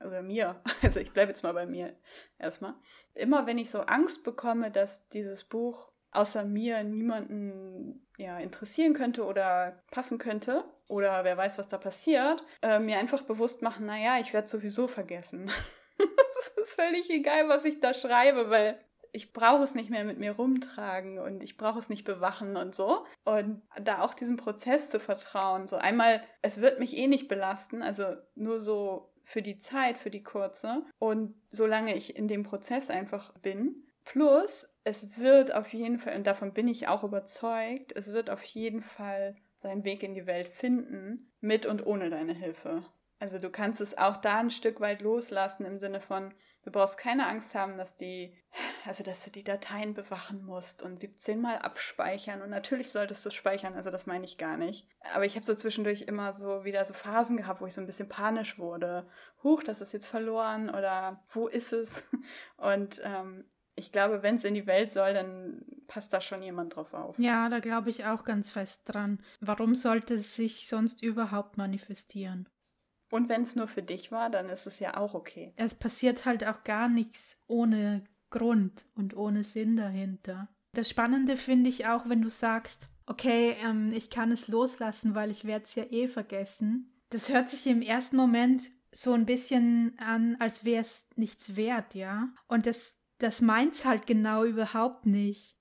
oder 0.00 0.22
mir. 0.22 0.62
Also 0.82 1.00
ich 1.00 1.12
bleibe 1.12 1.30
jetzt 1.30 1.42
mal 1.42 1.52
bei 1.52 1.66
mir 1.66 1.96
erstmal. 2.38 2.74
Immer 3.14 3.46
wenn 3.46 3.58
ich 3.58 3.70
so 3.70 3.80
Angst 3.80 4.22
bekomme, 4.22 4.70
dass 4.70 5.08
dieses 5.08 5.44
Buch 5.44 5.90
außer 6.12 6.44
mir 6.44 6.84
niemanden 6.84 8.06
ja, 8.16 8.38
interessieren 8.38 8.94
könnte 8.94 9.24
oder 9.24 9.82
passen 9.90 10.18
könnte, 10.18 10.64
oder 10.88 11.22
wer 11.24 11.36
weiß, 11.36 11.58
was 11.58 11.68
da 11.68 11.76
passiert, 11.76 12.42
äh, 12.62 12.78
mir 12.78 12.98
einfach 12.98 13.22
bewusst 13.22 13.62
machen, 13.62 13.86
naja, 13.86 14.18
ich 14.20 14.32
werde 14.32 14.48
sowieso 14.48 14.88
vergessen. 14.88 15.50
Es 16.40 16.62
ist 16.62 16.74
völlig 16.74 17.10
egal, 17.10 17.48
was 17.48 17.64
ich 17.64 17.80
da 17.80 17.92
schreibe, 17.92 18.48
weil 18.48 18.78
ich 19.12 19.32
brauche 19.32 19.64
es 19.64 19.74
nicht 19.74 19.90
mehr 19.90 20.04
mit 20.04 20.18
mir 20.18 20.32
rumtragen 20.32 21.18
und 21.18 21.42
ich 21.42 21.56
brauche 21.56 21.78
es 21.78 21.88
nicht 21.88 22.04
bewachen 22.04 22.56
und 22.56 22.74
so. 22.74 23.04
Und 23.24 23.62
da 23.82 24.02
auch 24.02 24.14
diesem 24.14 24.36
Prozess 24.36 24.90
zu 24.90 25.00
vertrauen. 25.00 25.68
So 25.68 25.76
einmal, 25.76 26.22
es 26.42 26.60
wird 26.60 26.80
mich 26.80 26.96
eh 26.96 27.06
nicht 27.06 27.28
belasten, 27.28 27.82
also 27.82 28.04
nur 28.34 28.60
so 28.60 29.12
für 29.24 29.42
die 29.42 29.58
Zeit, 29.58 29.98
für 29.98 30.10
die 30.10 30.22
kurze. 30.22 30.84
Und 30.98 31.34
solange 31.50 31.94
ich 31.94 32.16
in 32.16 32.28
dem 32.28 32.42
Prozess 32.42 32.90
einfach 32.90 33.32
bin. 33.38 33.84
Plus, 34.04 34.66
es 34.84 35.18
wird 35.18 35.54
auf 35.54 35.72
jeden 35.74 35.98
Fall, 35.98 36.16
und 36.16 36.26
davon 36.26 36.54
bin 36.54 36.66
ich 36.66 36.88
auch 36.88 37.04
überzeugt, 37.04 37.92
es 37.94 38.12
wird 38.12 38.30
auf 38.30 38.42
jeden 38.42 38.82
Fall 38.82 39.36
seinen 39.58 39.84
Weg 39.84 40.02
in 40.02 40.14
die 40.14 40.26
Welt 40.26 40.48
finden, 40.48 41.30
mit 41.40 41.66
und 41.66 41.84
ohne 41.86 42.08
deine 42.08 42.32
Hilfe. 42.32 42.84
Also 43.20 43.38
du 43.38 43.50
kannst 43.50 43.80
es 43.80 43.98
auch 43.98 44.16
da 44.16 44.38
ein 44.38 44.50
Stück 44.50 44.80
weit 44.80 45.02
loslassen 45.02 45.66
im 45.66 45.78
Sinne 45.78 46.00
von, 46.00 46.32
du 46.62 46.70
brauchst 46.70 46.98
keine 46.98 47.26
Angst 47.26 47.54
haben, 47.54 47.76
dass 47.76 47.96
die, 47.96 48.36
also 48.86 49.02
dass 49.02 49.24
du 49.24 49.30
die 49.30 49.42
Dateien 49.42 49.94
bewachen 49.94 50.44
musst 50.44 50.82
und 50.82 51.00
17 51.00 51.40
Mal 51.40 51.58
abspeichern. 51.58 52.42
Und 52.42 52.50
natürlich 52.50 52.92
solltest 52.92 53.26
du 53.26 53.30
speichern, 53.30 53.74
also 53.74 53.90
das 53.90 54.06
meine 54.06 54.24
ich 54.24 54.38
gar 54.38 54.56
nicht. 54.56 54.86
Aber 55.14 55.24
ich 55.24 55.34
habe 55.34 55.44
so 55.44 55.54
zwischendurch 55.54 56.02
immer 56.02 56.32
so 56.32 56.64
wieder 56.64 56.84
so 56.84 56.94
Phasen 56.94 57.36
gehabt, 57.36 57.60
wo 57.60 57.66
ich 57.66 57.74
so 57.74 57.80
ein 57.80 57.86
bisschen 57.86 58.08
panisch 58.08 58.58
wurde. 58.58 59.08
Huch, 59.42 59.64
das 59.64 59.80
ist 59.80 59.92
jetzt 59.92 60.06
verloren 60.06 60.70
oder 60.70 61.24
wo 61.32 61.48
ist 61.48 61.72
es? 61.72 62.02
Und 62.56 63.00
ähm, 63.04 63.44
ich 63.74 63.90
glaube, 63.90 64.22
wenn 64.22 64.36
es 64.36 64.44
in 64.44 64.54
die 64.54 64.66
Welt 64.66 64.92
soll, 64.92 65.14
dann 65.14 65.64
passt 65.86 66.12
da 66.12 66.20
schon 66.20 66.42
jemand 66.42 66.76
drauf 66.76 66.94
auf. 66.94 67.18
Ja, 67.18 67.48
da 67.48 67.58
glaube 67.58 67.90
ich 67.90 68.04
auch 68.04 68.24
ganz 68.24 68.50
fest 68.50 68.82
dran. 68.86 69.22
Warum 69.40 69.74
sollte 69.74 70.14
es 70.14 70.36
sich 70.36 70.68
sonst 70.68 71.02
überhaupt 71.02 71.56
manifestieren? 71.56 72.48
Und 73.10 73.28
wenn 73.28 73.42
es 73.42 73.56
nur 73.56 73.68
für 73.68 73.82
dich 73.82 74.12
war, 74.12 74.30
dann 74.30 74.48
ist 74.50 74.66
es 74.66 74.80
ja 74.80 74.96
auch 74.96 75.14
okay. 75.14 75.52
Es 75.56 75.74
passiert 75.74 76.24
halt 76.24 76.46
auch 76.46 76.64
gar 76.64 76.88
nichts 76.88 77.42
ohne 77.46 78.04
Grund 78.30 78.84
und 78.94 79.16
ohne 79.16 79.44
Sinn 79.44 79.76
dahinter. 79.76 80.48
Das 80.74 80.90
Spannende 80.90 81.36
finde 81.36 81.70
ich 81.70 81.86
auch, 81.86 82.08
wenn 82.08 82.20
du 82.20 82.28
sagst, 82.28 82.88
okay, 83.06 83.56
ähm, 83.64 83.92
ich 83.92 84.10
kann 84.10 84.30
es 84.30 84.48
loslassen, 84.48 85.14
weil 85.14 85.30
ich 85.30 85.44
werde 85.44 85.64
es 85.64 85.74
ja 85.74 85.84
eh 85.84 86.08
vergessen. 86.08 86.92
Das 87.10 87.32
hört 87.32 87.48
sich 87.48 87.66
im 87.66 87.80
ersten 87.80 88.16
Moment 88.16 88.70
so 88.92 89.12
ein 89.12 89.24
bisschen 89.24 89.96
an, 89.98 90.36
als 90.38 90.64
wäre 90.64 90.82
es 90.82 91.08
nichts 91.16 91.56
wert, 91.56 91.94
ja. 91.94 92.28
Und 92.46 92.66
das 92.66 92.98
das 93.18 93.40
meint's 93.40 93.84
halt 93.84 94.06
genau 94.06 94.44
überhaupt 94.44 95.06
nicht. 95.06 95.56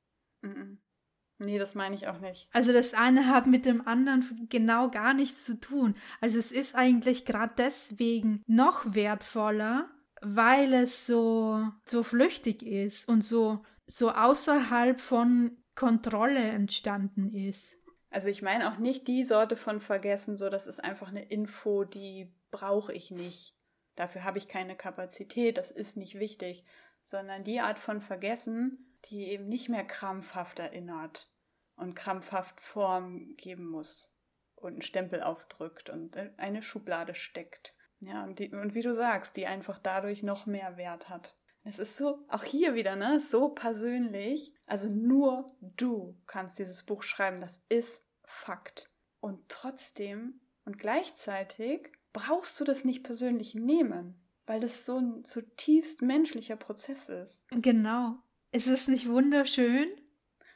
Nee, 1.39 1.59
das 1.59 1.75
meine 1.75 1.95
ich 1.95 2.07
auch 2.07 2.19
nicht. 2.19 2.49
Also 2.51 2.73
das 2.73 2.93
eine 2.93 3.27
hat 3.27 3.45
mit 3.45 3.65
dem 3.65 3.87
anderen 3.87 4.47
genau 4.49 4.89
gar 4.89 5.13
nichts 5.13 5.43
zu 5.43 5.59
tun. 5.59 5.95
Also 6.19 6.39
es 6.39 6.51
ist 6.51 6.75
eigentlich 6.75 7.25
gerade 7.25 7.53
deswegen 7.57 8.43
noch 8.47 8.95
wertvoller, 8.95 9.89
weil 10.21 10.73
es 10.73 11.05
so 11.05 11.67
so 11.83 12.01
flüchtig 12.01 12.63
ist 12.63 13.07
und 13.07 13.23
so 13.23 13.63
so 13.85 14.11
außerhalb 14.11 14.99
von 14.99 15.57
Kontrolle 15.75 16.39
entstanden 16.39 17.33
ist. 17.33 17.77
Also 18.09 18.29
ich 18.29 18.41
meine 18.41 18.71
auch 18.71 18.79
nicht 18.79 19.07
die 19.07 19.23
Sorte 19.23 19.55
von 19.55 19.79
vergessen, 19.79 20.37
so 20.37 20.49
das 20.49 20.65
ist 20.65 20.83
einfach 20.83 21.09
eine 21.09 21.23
Info, 21.23 21.83
die 21.83 22.33
brauche 22.49 22.93
ich 22.93 23.11
nicht. 23.11 23.55
Dafür 23.95 24.23
habe 24.23 24.39
ich 24.39 24.47
keine 24.47 24.75
Kapazität, 24.75 25.57
das 25.57 25.71
ist 25.71 25.97
nicht 25.97 26.19
wichtig, 26.19 26.65
sondern 27.03 27.43
die 27.43 27.59
Art 27.59 27.79
von 27.79 28.01
Vergessen, 28.01 28.86
die 29.09 29.27
eben 29.27 29.47
nicht 29.47 29.69
mehr 29.69 29.83
krampfhaft 29.83 30.59
erinnert 30.59 31.31
und 31.75 31.95
krampfhaft 31.95 32.59
Form 32.61 33.35
geben 33.37 33.67
muss 33.67 34.15
und 34.55 34.73
einen 34.73 34.81
Stempel 34.81 35.21
aufdrückt 35.21 35.89
und 35.89 36.17
eine 36.37 36.63
Schublade 36.63 37.15
steckt. 37.15 37.73
Ja, 37.99 38.23
und, 38.23 38.39
die, 38.39 38.51
und 38.51 38.75
wie 38.75 38.81
du 38.81 38.93
sagst, 38.93 39.37
die 39.37 39.47
einfach 39.47 39.79
dadurch 39.79 40.23
noch 40.23 40.45
mehr 40.45 40.77
Wert 40.77 41.09
hat. 41.09 41.35
Es 41.63 41.79
ist 41.79 41.97
so, 41.97 42.25
auch 42.29 42.43
hier 42.43 42.75
wieder, 42.75 42.95
ne, 42.95 43.19
so 43.19 43.49
persönlich. 43.49 44.53
Also 44.65 44.87
nur 44.87 45.55
du 45.61 46.17
kannst 46.25 46.59
dieses 46.59 46.83
Buch 46.83 47.03
schreiben, 47.03 47.41
das 47.41 47.65
ist 47.69 48.05
Fakt. 48.23 48.91
Und 49.19 49.49
trotzdem 49.49 50.39
und 50.63 50.77
gleichzeitig 50.77 51.91
brauchst 52.13 52.59
du 52.59 52.63
das 52.63 52.85
nicht 52.85 53.03
persönlich 53.03 53.55
nehmen 53.55 54.21
weil 54.47 54.61
das 54.61 54.85
so 54.85 54.97
ein 54.97 55.23
zutiefst 55.25 56.01
menschlicher 56.01 56.55
Prozess 56.55 57.09
ist. 57.09 57.43
Genau. 57.49 58.15
Ist 58.51 58.67
es 58.67 58.87
nicht 58.87 59.07
wunderschön? 59.09 59.87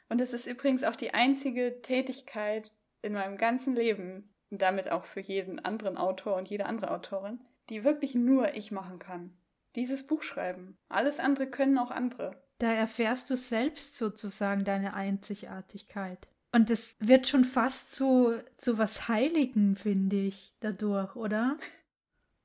Und 0.08 0.20
es 0.20 0.32
ist 0.32 0.46
übrigens 0.46 0.84
auch 0.84 0.96
die 0.96 1.14
einzige 1.14 1.80
Tätigkeit 1.82 2.72
in 3.02 3.12
meinem 3.14 3.36
ganzen 3.36 3.74
Leben 3.74 4.34
und 4.50 4.62
damit 4.62 4.90
auch 4.90 5.04
für 5.04 5.20
jeden 5.20 5.58
anderen 5.58 5.96
Autor 5.96 6.36
und 6.36 6.48
jede 6.48 6.66
andere 6.66 6.90
Autorin, 6.90 7.40
die 7.68 7.84
wirklich 7.84 8.14
nur 8.14 8.54
ich 8.54 8.70
machen 8.70 8.98
kann. 8.98 9.36
Dieses 9.74 10.06
Buch 10.06 10.22
schreiben. 10.22 10.76
Alles 10.88 11.18
andere 11.18 11.46
können 11.46 11.78
auch 11.78 11.90
andere. 11.90 12.42
Da 12.58 12.72
erfährst 12.72 13.30
du 13.30 13.36
selbst 13.36 13.96
sozusagen 13.96 14.64
deine 14.64 14.94
Einzigartigkeit. 14.94 16.28
Und 16.54 16.68
es 16.68 16.96
wird 17.00 17.26
schon 17.26 17.44
fast 17.44 17.92
zu, 17.92 18.42
zu 18.58 18.76
was 18.76 19.08
Heiligen, 19.08 19.76
finde 19.76 20.16
ich, 20.16 20.54
dadurch, 20.60 21.16
oder? 21.16 21.58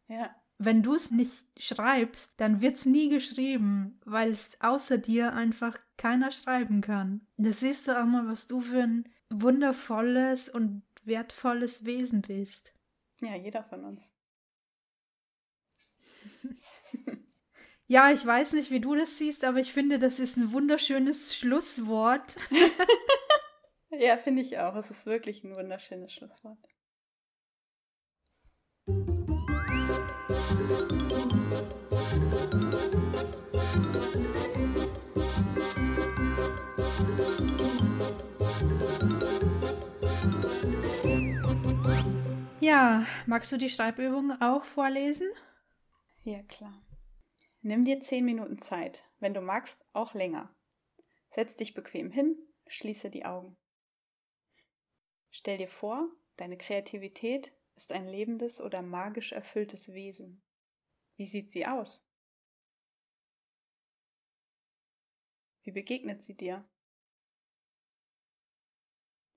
Ja, 0.09 0.33
wenn 0.59 0.81
du 0.81 0.95
es 0.95 1.11
nicht 1.11 1.45
schreibst, 1.57 2.31
dann 2.37 2.61
wird 2.61 2.77
es 2.77 2.85
nie 2.85 3.09
geschrieben, 3.09 3.99
weil 4.05 4.31
es 4.31 4.49
außer 4.59 4.97
dir 4.97 5.33
einfach 5.33 5.77
keiner 5.97 6.31
schreiben 6.31 6.81
kann. 6.81 7.21
Da 7.37 7.51
siehst 7.51 7.87
du 7.87 7.99
auch 7.99 8.05
mal, 8.05 8.27
was 8.27 8.47
du 8.47 8.61
für 8.61 8.81
ein 8.81 9.09
wundervolles 9.29 10.49
und 10.49 10.81
wertvolles 11.03 11.85
Wesen 11.85 12.21
bist. 12.21 12.73
Ja, 13.21 13.35
jeder 13.35 13.63
von 13.63 13.83
uns. 13.83 14.11
ja, 17.87 18.11
ich 18.11 18.25
weiß 18.25 18.53
nicht, 18.53 18.71
wie 18.71 18.79
du 18.79 18.95
das 18.95 19.17
siehst, 19.17 19.43
aber 19.43 19.59
ich 19.59 19.73
finde, 19.73 19.99
das 19.99 20.19
ist 20.19 20.37
ein 20.37 20.51
wunderschönes 20.53 21.35
Schlusswort. 21.35 22.37
ja, 23.91 24.17
finde 24.17 24.41
ich 24.41 24.57
auch. 24.57 24.75
Es 24.75 24.89
ist 24.89 25.05
wirklich 25.05 25.43
ein 25.43 25.55
wunderschönes 25.55 26.13
Schlusswort. 26.13 26.59
Ja, 42.67 43.05
magst 43.27 43.49
du 43.53 43.57
die 43.57 43.69
Schreibübung 43.69 44.41
auch 44.41 44.65
vorlesen? 44.65 45.31
Ja, 46.25 46.43
klar. 46.43 46.85
Nimm 47.61 47.85
dir 47.85 48.01
zehn 48.01 48.25
Minuten 48.25 48.59
Zeit, 48.59 49.05
wenn 49.19 49.33
du 49.33 49.39
magst, 49.39 49.79
auch 49.93 50.13
länger. 50.13 50.53
Setz 51.29 51.55
dich 51.55 51.73
bequem 51.73 52.11
hin, 52.11 52.35
schließe 52.67 53.09
die 53.09 53.23
Augen. 53.23 53.55
Stell 55.29 55.57
dir 55.57 55.69
vor, 55.69 56.09
deine 56.35 56.57
Kreativität 56.57 57.53
ist 57.77 57.93
ein 57.93 58.05
lebendes 58.05 58.59
oder 58.59 58.81
magisch 58.81 59.31
erfülltes 59.31 59.93
Wesen. 59.93 60.43
Wie 61.15 61.25
sieht 61.25 61.53
sie 61.53 61.65
aus? 61.65 62.05
Wie 65.63 65.71
begegnet 65.71 66.21
sie 66.21 66.35
dir? 66.35 66.67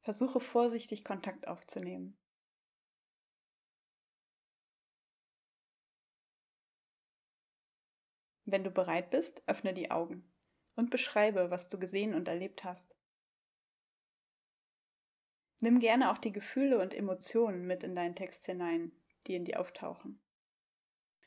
Versuche 0.00 0.40
vorsichtig 0.40 1.04
Kontakt 1.04 1.46
aufzunehmen. 1.46 2.19
Wenn 8.50 8.64
du 8.64 8.72
bereit 8.72 9.10
bist, 9.10 9.44
öffne 9.46 9.72
die 9.72 9.92
Augen 9.92 10.28
und 10.74 10.90
beschreibe, 10.90 11.52
was 11.52 11.68
du 11.68 11.78
gesehen 11.78 12.14
und 12.14 12.26
erlebt 12.26 12.64
hast. 12.64 12.96
Nimm 15.60 15.78
gerne 15.78 16.10
auch 16.10 16.18
die 16.18 16.32
Gefühle 16.32 16.80
und 16.80 16.92
Emotionen 16.92 17.64
mit 17.68 17.84
in 17.84 17.94
deinen 17.94 18.16
Text 18.16 18.46
hinein, 18.46 18.90
die 19.28 19.36
in 19.36 19.44
dir 19.44 19.60
auftauchen. 19.60 20.20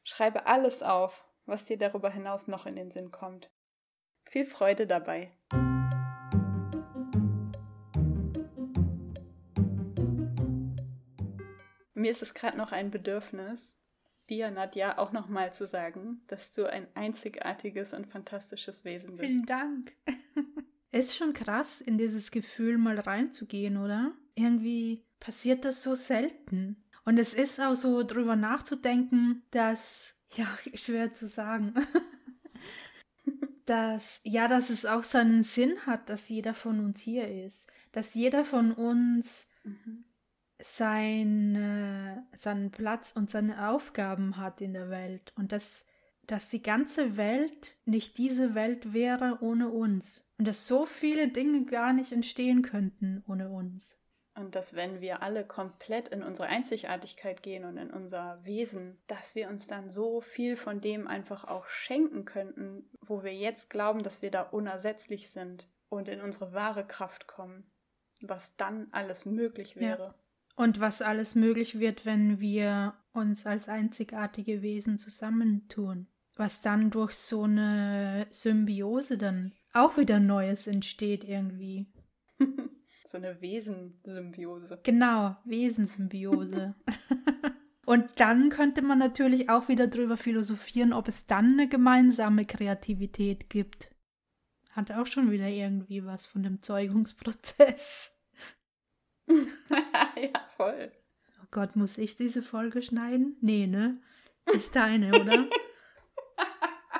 Schreibe 0.03 0.47
alles 0.47 0.83
auf, 0.83 1.23
was 1.45 1.63
dir 1.63 1.77
darüber 1.77 2.09
hinaus 2.09 2.47
noch 2.47 2.65
in 2.65 2.75
den 2.75 2.91
Sinn 2.91 3.09
kommt. 3.11 3.49
Viel 4.25 4.43
Freude 4.43 4.85
dabei. 4.85 5.31
Mir 11.93 12.11
ist 12.11 12.21
es 12.21 12.33
gerade 12.33 12.57
noch 12.57 12.73
ein 12.73 12.91
Bedürfnis, 12.91 13.71
dir, 14.29 14.51
Nadja, 14.51 14.97
auch 14.97 15.11
nochmal 15.11 15.53
zu 15.53 15.67
sagen, 15.67 16.21
dass 16.27 16.51
du 16.51 16.69
ein 16.69 16.87
einzigartiges 16.95 17.93
und 17.93 18.07
fantastisches 18.07 18.85
Wesen 18.85 19.17
bist. 19.17 19.29
Vielen 19.29 19.45
Dank. 19.45 19.93
ist 20.91 21.15
schon 21.15 21.33
krass, 21.33 21.81
in 21.81 21.97
dieses 21.97 22.31
Gefühl 22.31 22.77
mal 22.77 22.99
reinzugehen, 22.99 23.77
oder? 23.77 24.13
Irgendwie 24.35 25.05
passiert 25.19 25.65
das 25.65 25.83
so 25.83 25.95
selten. 25.95 26.83
Und 27.05 27.17
es 27.19 27.33
ist 27.33 27.59
auch 27.59 27.75
so 27.75 28.03
drüber 28.03 28.35
nachzudenken, 28.35 29.43
dass, 29.51 30.21
ja, 30.35 30.47
schwer 30.73 31.13
zu 31.13 31.27
sagen, 31.27 31.73
dass, 33.65 34.21
ja, 34.23 34.47
dass 34.47 34.69
es 34.69 34.85
auch 34.85 35.03
seinen 35.03 35.43
Sinn 35.43 35.85
hat, 35.85 36.09
dass 36.09 36.29
jeder 36.29 36.53
von 36.53 36.79
uns 36.79 37.01
hier 37.01 37.45
ist. 37.45 37.67
Dass 37.91 38.13
jeder 38.13 38.45
von 38.45 38.71
uns 38.71 39.47
mhm 39.63 40.05
sein, 40.63 42.25
seinen 42.33 42.71
Platz 42.71 43.11
und 43.11 43.29
seine 43.29 43.69
Aufgaben 43.69 44.37
hat 44.37 44.61
in 44.61 44.73
der 44.73 44.89
Welt 44.89 45.33
und 45.35 45.51
dass, 45.51 45.85
dass 46.25 46.49
die 46.49 46.61
ganze 46.61 47.17
Welt 47.17 47.75
nicht 47.85 48.17
diese 48.17 48.55
Welt 48.55 48.93
wäre 48.93 49.39
ohne 49.41 49.69
uns 49.69 50.29
und 50.37 50.47
dass 50.47 50.67
so 50.67 50.85
viele 50.85 51.27
Dinge 51.27 51.65
gar 51.65 51.93
nicht 51.93 52.11
entstehen 52.11 52.61
könnten 52.61 53.23
ohne 53.27 53.49
uns. 53.49 53.99
Und 54.35 54.55
dass 54.55 54.75
wenn 54.75 54.99
wir 54.99 55.21
alle 55.21 55.45
komplett 55.45 56.07
in 56.07 56.23
unsere 56.23 56.47
Einzigartigkeit 56.47 57.43
gehen 57.43 57.65
und 57.65 57.77
in 57.77 57.91
unser 57.91 58.43
Wesen, 58.43 58.97
dass 59.05 59.35
wir 59.35 59.47
uns 59.47 59.67
dann 59.67 59.91
so 59.91 60.21
viel 60.21 60.55
von 60.55 60.81
dem 60.81 61.07
einfach 61.07 61.43
auch 61.43 61.67
schenken 61.67 62.25
könnten, 62.25 62.89
wo 63.01 63.23
wir 63.23 63.33
jetzt 63.33 63.69
glauben, 63.69 64.01
dass 64.01 64.23
wir 64.23 64.31
da 64.31 64.41
unersetzlich 64.41 65.29
sind 65.29 65.67
und 65.89 66.07
in 66.07 66.19
unsere 66.19 66.51
wahre 66.53 66.87
Kraft 66.87 67.27
kommen, 67.27 67.69
was 68.21 68.55
dann 68.55 68.87
alles 68.91 69.27
möglich 69.27 69.75
wäre. 69.75 70.03
Ja. 70.03 70.15
Und 70.55 70.79
was 70.79 71.01
alles 71.01 71.35
möglich 71.35 71.79
wird, 71.79 72.05
wenn 72.05 72.39
wir 72.39 72.93
uns 73.13 73.45
als 73.45 73.69
einzigartige 73.69 74.61
Wesen 74.61 74.97
zusammentun. 74.97 76.07
Was 76.35 76.61
dann 76.61 76.89
durch 76.89 77.13
so 77.13 77.43
eine 77.43 78.27
Symbiose 78.31 79.17
dann 79.17 79.53
auch 79.73 79.97
wieder 79.97 80.19
Neues 80.19 80.67
entsteht 80.67 81.23
irgendwie. 81.23 81.87
so 83.11 83.17
eine 83.17 83.39
Wesensymbiose. 83.41 84.79
Genau, 84.83 85.35
Wesensymbiose. 85.45 86.75
Und 87.85 88.05
dann 88.15 88.49
könnte 88.49 88.81
man 88.81 88.97
natürlich 88.97 89.49
auch 89.49 89.67
wieder 89.67 89.87
drüber 89.87 90.17
philosophieren, 90.17 90.93
ob 90.93 91.07
es 91.07 91.25
dann 91.25 91.53
eine 91.53 91.67
gemeinsame 91.67 92.45
Kreativität 92.45 93.49
gibt. 93.49 93.93
Hat 94.71 94.91
auch 94.91 95.05
schon 95.05 95.31
wieder 95.31 95.47
irgendwie 95.47 96.05
was 96.05 96.25
von 96.25 96.43
dem 96.43 96.61
Zeugungsprozess. 96.61 98.12
ja, 99.29 100.47
voll. 100.55 100.91
Oh 101.41 101.47
Gott, 101.51 101.75
muss 101.75 101.97
ich 101.97 102.15
diese 102.15 102.41
Folge 102.41 102.81
schneiden? 102.81 103.37
Nee, 103.41 103.67
ne? 103.67 104.01
Ist 104.53 104.75
deine, 104.75 105.09
oder? 105.19 105.47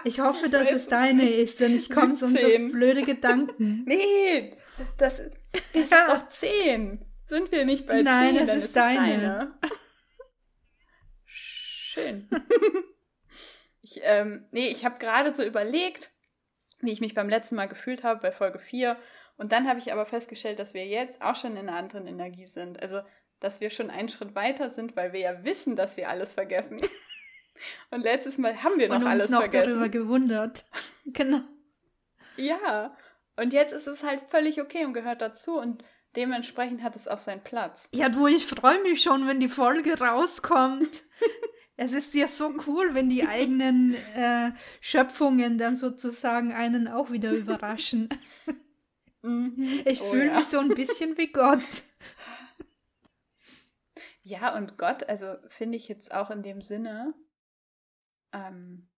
Ich 0.06 0.20
hoffe, 0.20 0.50
dass 0.50 0.70
es 0.72 0.88
deine 0.88 1.30
ist, 1.30 1.60
denn 1.62 1.76
ich 1.76 1.90
komme 1.90 2.16
sonst 2.16 2.44
auf 2.44 2.52
blöde 2.72 3.04
Gedanken. 3.04 3.84
Nee, 3.88 4.58
das, 4.98 5.22
das 5.54 5.64
ist 5.74 5.92
doch 5.92 6.28
10. 6.28 7.06
Sind 7.30 7.52
wir 7.52 7.64
nicht 7.66 7.86
bei 7.86 8.02
Nein, 8.02 8.36
10? 8.36 8.36
Nein, 8.36 8.44
es 8.44 8.66
ist 8.66 8.76
deine. 8.76 9.00
deine. 9.00 9.60
Schön. 11.26 12.30
ich, 13.82 14.02
ähm, 14.04 14.46
nee, 14.52 14.68
ich 14.68 14.84
habe 14.84 15.00
gerade 15.00 15.34
so 15.34 15.44
überlegt, 15.44 16.12
wie 16.82 16.92
ich 16.92 17.00
mich 17.02 17.14
beim 17.14 17.30
letzten 17.30 17.56
Mal 17.56 17.68
gefühlt 17.68 18.04
habe 18.04 18.20
bei 18.20 18.32
Folge 18.32 18.60
4 18.60 18.98
und 19.38 19.52
dann 19.52 19.68
habe 19.68 19.80
ich 19.80 19.92
aber 19.92 20.06
festgestellt, 20.06 20.60
dass 20.60 20.74
wir 20.74 20.86
jetzt 20.86 21.22
auch 21.22 21.36
schon 21.36 21.58
in 21.58 21.70
einer 21.70 21.78
anderen 21.78 22.08
Energie 22.08 22.46
sind. 22.46 22.82
Also, 22.82 23.02
dass 23.40 23.62
wir 23.62 23.70
schon 23.70 23.90
einen 23.90 24.10
Schritt 24.10 24.36
weiter 24.36 24.70
sind, 24.70 24.96
weil 24.96 25.12
wir 25.12 25.20
ja 25.20 25.44
wissen, 25.44 25.76
dass 25.76 25.98
wir 25.98 26.10
alles 26.10 26.34
vergessen. 26.34 26.78
Und 27.92 28.02
letztes 28.02 28.38
Mal 28.38 28.64
haben 28.64 28.80
wir 28.80 28.90
noch 28.90 28.96
Und 28.96 29.04
uns 29.04 29.12
alles 29.12 29.30
noch 29.30 29.42
vergessen. 29.42 29.70
darüber 29.70 29.90
gewundert. 29.90 30.66
genau. 31.06 31.42
Ja. 32.36 32.96
Und 33.36 33.54
jetzt 33.54 33.74
ist 33.74 33.88
es 33.88 34.04
halt 34.04 34.22
völlig 34.30 34.62
okay 34.62 34.86
und 34.86 34.94
gehört 34.94 35.22
dazu. 35.22 35.58
Und 35.58 35.84
dementsprechend 36.16 36.84
hat 36.84 36.96
es 36.96 37.08
auch 37.08 37.18
seinen 37.18 37.44
Platz. 37.44 37.88
Ja, 37.92 38.10
du, 38.10 38.28
ich 38.28 38.46
freue 38.46 38.82
mich 38.84 39.02
schon, 39.02 39.28
wenn 39.28 39.40
die 39.40 39.48
Folge 39.48 40.00
rauskommt. 40.00 41.04
es 41.78 41.94
ist 41.94 42.14
ja 42.14 42.28
so 42.28 42.54
cool, 42.68 42.94
wenn 42.94 43.10
die 43.10 43.26
eigenen 43.26 43.96
äh, 44.16 44.52
Schöpfungen 44.82 45.58
dann 45.58 45.76
sozusagen 45.76 46.54
einen 46.54 46.88
auch 46.88 47.12
wieder 47.12 47.32
überraschen. 47.32 48.10
Mhm. 49.24 49.82
Ich 49.86 50.02
oh, 50.02 50.12
fühle 50.12 50.28
ja. 50.28 50.38
mich 50.38 50.46
so 50.46 50.60
ein 50.60 50.70
bisschen 50.70 51.18
wie 51.18 51.32
Gott. 51.32 51.84
Ja, 54.26 54.56
und 54.56 54.78
Gott, 54.78 55.10
also 55.10 55.36
finde 55.50 55.78
ich 55.78 55.90
jetzt 55.90 56.14
auch 56.14 56.30
in 56.30 56.44
dem 56.44 56.62
Sinne, 56.62 57.14
ähm, 58.32 58.90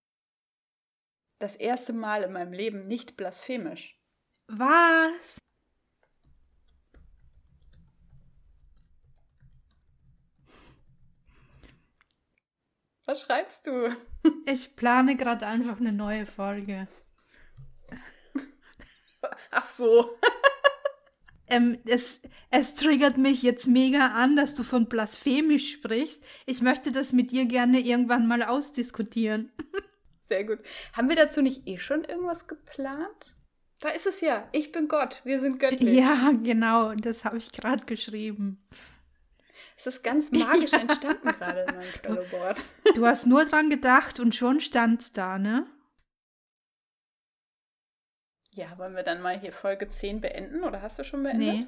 das 1.39 1.55
erste 1.55 1.93
Mal 1.93 2.23
in 2.23 2.31
meinem 2.31 2.53
Leben 2.53 2.83
nicht 2.83 3.17
blasphemisch. 3.17 3.99
Was? 4.47 5.41
Was 13.05 13.21
schreibst 13.21 13.65
du? 13.67 13.95
Ich 14.47 14.75
plane 14.75 15.15
gerade 15.15 15.45
einfach 15.45 15.79
eine 15.79 15.91
neue 15.91 16.25
Folge. 16.25 16.87
Ach 19.55 19.65
so. 19.65 20.17
ähm, 21.47 21.77
es, 21.85 22.21
es 22.51 22.75
triggert 22.75 23.17
mich 23.17 23.41
jetzt 23.41 23.67
mega 23.67 24.07
an, 24.07 24.35
dass 24.35 24.53
du 24.53 24.63
von 24.63 24.87
blasphemisch 24.87 25.71
sprichst. 25.71 26.21
Ich 26.45 26.61
möchte 26.61 26.91
das 26.91 27.13
mit 27.13 27.31
dir 27.31 27.45
gerne 27.45 27.79
irgendwann 27.79 28.27
mal 28.27 28.43
ausdiskutieren. 28.43 29.51
Sehr 30.27 30.43
gut. 30.43 30.59
Haben 30.93 31.07
wir 31.07 31.15
dazu 31.15 31.41
nicht 31.41 31.67
eh 31.67 31.77
schon 31.77 32.03
irgendwas 32.03 32.47
geplant? 32.47 33.33
Da 33.79 33.89
ist 33.89 34.05
es 34.05 34.21
ja. 34.21 34.47
Ich 34.51 34.71
bin 34.71 34.87
Gott. 34.87 35.21
Wir 35.23 35.39
sind 35.39 35.59
göttlich. 35.59 35.97
Ja, 35.97 36.33
genau. 36.43 36.93
Das 36.95 37.23
habe 37.23 37.37
ich 37.37 37.51
gerade 37.51 37.85
geschrieben. 37.85 38.65
Es 39.77 39.87
ist 39.87 40.03
ganz 40.03 40.31
magisch 40.31 40.71
ja. 40.73 40.79
entstanden 40.79 41.27
gerade 41.27 41.61
in 41.61 41.75
meinem 41.75 41.93
Trello-Board. 42.01 42.57
Du 42.95 43.05
hast 43.05 43.25
nur 43.25 43.45
dran 43.45 43.69
gedacht 43.69 44.19
und 44.19 44.35
schon 44.35 44.59
stand 44.59 45.15
da, 45.15 45.37
ne? 45.37 45.67
Ja, 48.55 48.67
wollen 48.77 48.95
wir 48.95 49.03
dann 49.03 49.21
mal 49.21 49.37
hier 49.37 49.51
Folge 49.51 49.89
10 49.89 50.21
beenden 50.21 50.63
oder 50.63 50.81
hast 50.81 50.97
du 50.97 51.03
schon 51.03 51.23
beendet? 51.23 51.55
Nee. 51.59 51.67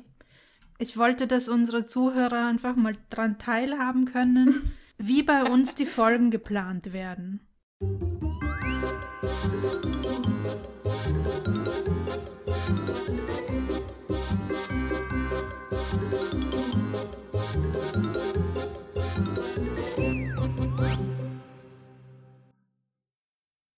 Ich 0.79 0.95
wollte, 0.95 1.27
dass 1.27 1.49
unsere 1.49 1.83
Zuhörer 1.83 2.47
einfach 2.47 2.77
mal 2.77 2.95
dran 3.09 3.37
teilhaben 3.37 4.05
können, 4.05 4.71
wie 4.97 5.21
bei 5.21 5.43
uns 5.43 5.75
die 5.75 5.85
Folgen 5.85 6.31
geplant 6.31 6.93
werden. 6.93 7.41